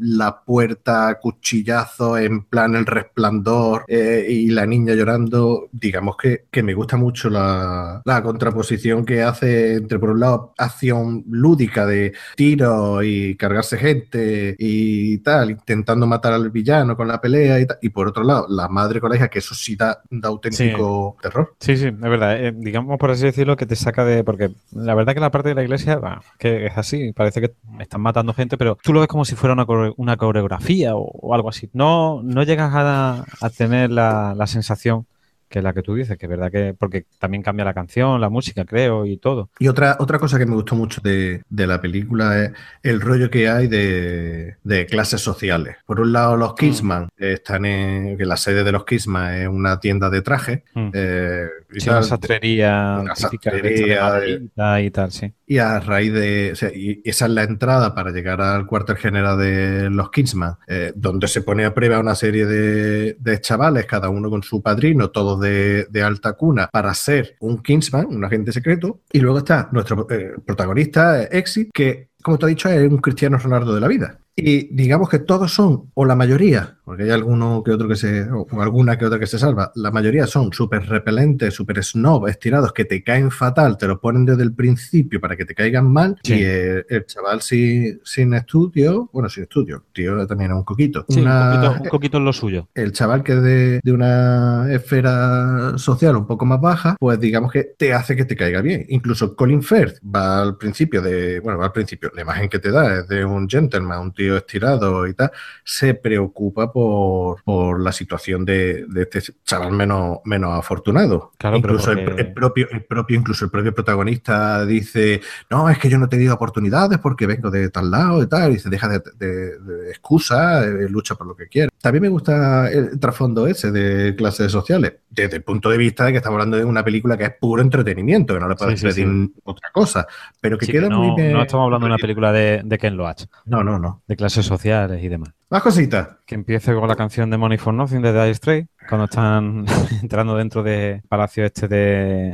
[0.01, 5.69] la puerta cuchillazo en plan el resplandor eh, y la niña llorando.
[5.73, 10.55] Digamos que, que me gusta mucho la, la contraposición que hace entre, por un lado,
[10.59, 17.21] acción lúdica de tiro y cargarse gente y tal, intentando matar al villano con la
[17.21, 19.77] pelea y tal, y por otro lado, la madre con la hija, que eso sí
[19.77, 21.55] da, da auténtico terror.
[21.61, 22.43] Sí, sí, es verdad.
[22.45, 24.25] eh, digamos, por así decirlo, que te saca de.
[24.25, 27.53] Porque la verdad que la parte de la iglesia, bah, que es así, parece que
[27.81, 31.03] están matando gente, pero tú lo ves como si fuera una, core- una coreografía o,
[31.03, 31.69] o algo así.
[31.73, 35.07] No, no llegas a, a tener la, la sensación
[35.51, 38.21] que es la que tú dices, que es verdad que, porque también cambia la canción,
[38.21, 39.51] la música, creo, y todo.
[39.59, 42.53] Y otra, otra cosa que me gustó mucho de, de la película es
[42.85, 45.77] el rollo que hay de, de clases sociales.
[45.85, 49.81] Por un lado, los Kissman están en, que la sede de los Kissman es una
[49.81, 50.63] tienda de trajes.
[50.75, 50.91] Mm.
[50.95, 55.33] eh, y Sí, tal, una sastrería Una sastrería de y tal, sí.
[55.51, 56.73] Y a raíz de.
[56.77, 61.27] y esa es la entrada para llegar al cuartel general de los Kingsman, eh, donde
[61.27, 65.41] se pone a prueba una serie de, de chavales, cada uno con su padrino, todos
[65.41, 69.01] de, de alta cuna, para ser un Kingsman, un agente secreto.
[69.11, 73.37] Y luego está nuestro eh, protagonista, Exit, que, como te he dicho, es un cristiano
[73.37, 74.21] Ronaldo de la vida.
[74.43, 78.23] Y digamos que todos son, o la mayoría, porque hay alguno que otro que se,
[78.31, 82.73] o alguna que otra que se salva, la mayoría son súper repelentes, súper snob, estirados,
[82.73, 86.17] que te caen fatal, te lo ponen desde el principio para que te caigan mal.
[86.25, 86.35] Sí.
[86.35, 91.05] Y el, el chaval sin, sin estudio, bueno, sin estudio, tío también es un coquito.
[91.09, 92.69] Sí, Una- un, poquito, un poquito es lo suyo.
[92.75, 97.53] el chaval que es de, de una esfera social un poco más baja, pues digamos
[97.53, 98.85] que te hace que te caiga bien.
[98.89, 102.71] Incluso Colin Firth va al principio de, bueno, va al principio, la imagen que te
[102.71, 105.31] da es de un gentleman, un tío estirado y tal,
[105.65, 111.33] se preocupa por, por la situación de, de este chaval menos, menos afortunado.
[111.39, 115.21] Claro, incluso el, porque- el propio, el propio, incluso el propio protagonista dice,
[115.51, 118.51] no, es que yo no he dado oportunidades porque vengo de tal lado y tal,
[118.51, 121.71] y dice, deja de, de- de excusa, eh, lucha por lo que quieras.
[121.81, 126.13] También me gusta el trasfondo ese de clases sociales, desde el punto de vista de
[126.13, 128.91] que estamos hablando de una película que es puro entretenimiento, que no le puedes Sí,
[128.93, 130.07] sí, pedir otra cosa,
[130.41, 131.33] pero que queda que muy bien.
[131.33, 134.03] no estamos hablando de una película de, de Ken Loach, No, no, no.
[134.07, 135.31] de clases sociales y demás.
[135.49, 136.19] Más cositas.
[136.27, 139.65] Que empiece con la canción de Money for Nothing de Dire Straits, cuando están
[140.03, 142.29] entrando dentro de Palacio Este de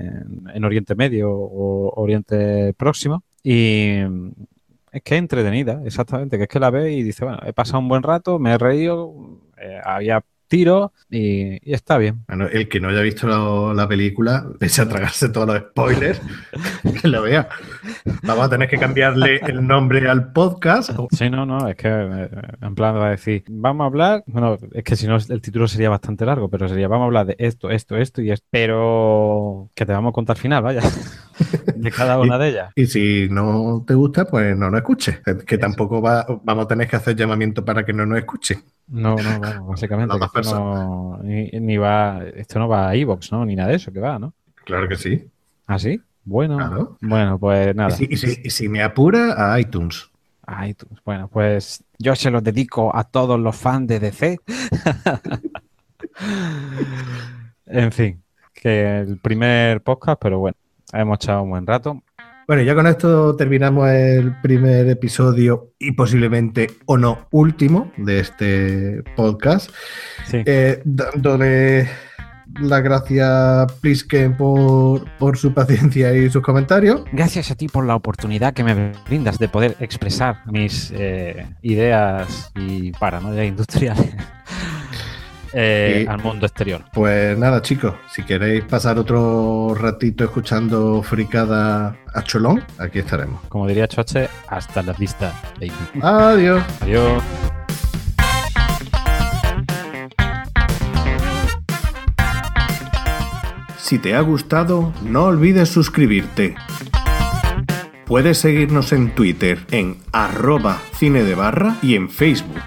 [0.53, 3.23] en Oriente Medio o Oriente Próximo.
[3.45, 3.99] Y
[4.91, 7.79] es que es entretenida, exactamente, que es que la ve y dice, bueno, he pasado
[7.79, 9.15] un buen rato, me he reído,
[9.57, 12.25] eh, había tiro y, y está bien.
[12.29, 16.21] Bueno, el que no haya visto la, la película, pese a tragarse todos los spoilers,
[17.03, 17.49] que lo vea.
[18.23, 20.91] Vamos a tener que cambiarle el nombre al podcast.
[21.11, 24.59] Sí, no, no, es que eh, en plan va a decir, vamos a hablar, bueno,
[24.73, 27.37] es que si no el título sería bastante largo, pero sería, vamos a hablar de
[27.39, 30.83] esto, esto, esto y esto, pero que te vamos a contar al final, vaya,
[31.77, 32.73] de cada una de ellas.
[32.75, 35.21] Y si no te gusta, pues no nos escuches.
[35.47, 38.59] Que tampoco va, vamos a tener que hacer llamamiento para que no nos escuche.
[38.89, 43.45] No, no, bueno, básicamente, esto no, ni, ni va, esto no va a Evox, ¿no?
[43.45, 44.33] Ni nada de eso, que va, ¿no?
[44.65, 45.29] Claro que sí.
[45.67, 46.01] ¿Ah, sí?
[46.25, 46.97] Bueno, Claro.
[47.01, 47.91] bueno, pues Y nada.
[47.91, 50.11] si, y si- y si me apura, a iTunes.
[50.47, 54.39] Ay, tú- bueno, pues yo se los dedico a todos los fans de DC.
[57.67, 58.23] en fin,
[58.55, 60.57] que el primer podcast, pero bueno,
[60.93, 62.03] hemos echado un buen rato.
[62.47, 69.03] Bueno, ya con esto terminamos el primer episodio y posiblemente o no último de este
[69.17, 69.71] podcast.
[70.27, 71.89] Sí, Eh, dándole
[72.61, 77.03] las gracias a Plisken por, por su paciencia y sus comentarios.
[77.13, 82.53] gracias a ti por la oportunidad que me brindas de poder expresar mis eh, ideas
[82.55, 84.15] y paranoia industriales
[85.59, 86.83] eh, Y- al mundo exterior.
[86.93, 93.41] Pues nada, chicos, si queréis pasar otro ratito escuchando fricada a cholón, aquí estaremos.
[93.49, 95.73] Como diría Choche, hasta la vista, baby.
[96.03, 96.63] Adiós.
[96.83, 97.23] Adiós.
[103.79, 106.57] Si te ha gustado, no olvides suscribirte.
[108.05, 112.61] Puedes seguirnos en Twitter en arroba cine de barra y en Facebook.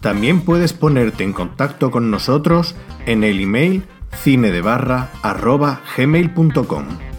[0.00, 2.74] También puedes ponerte en contacto con nosotros
[3.06, 3.84] en el email
[4.22, 7.09] cinedebarra arroba gmail.com.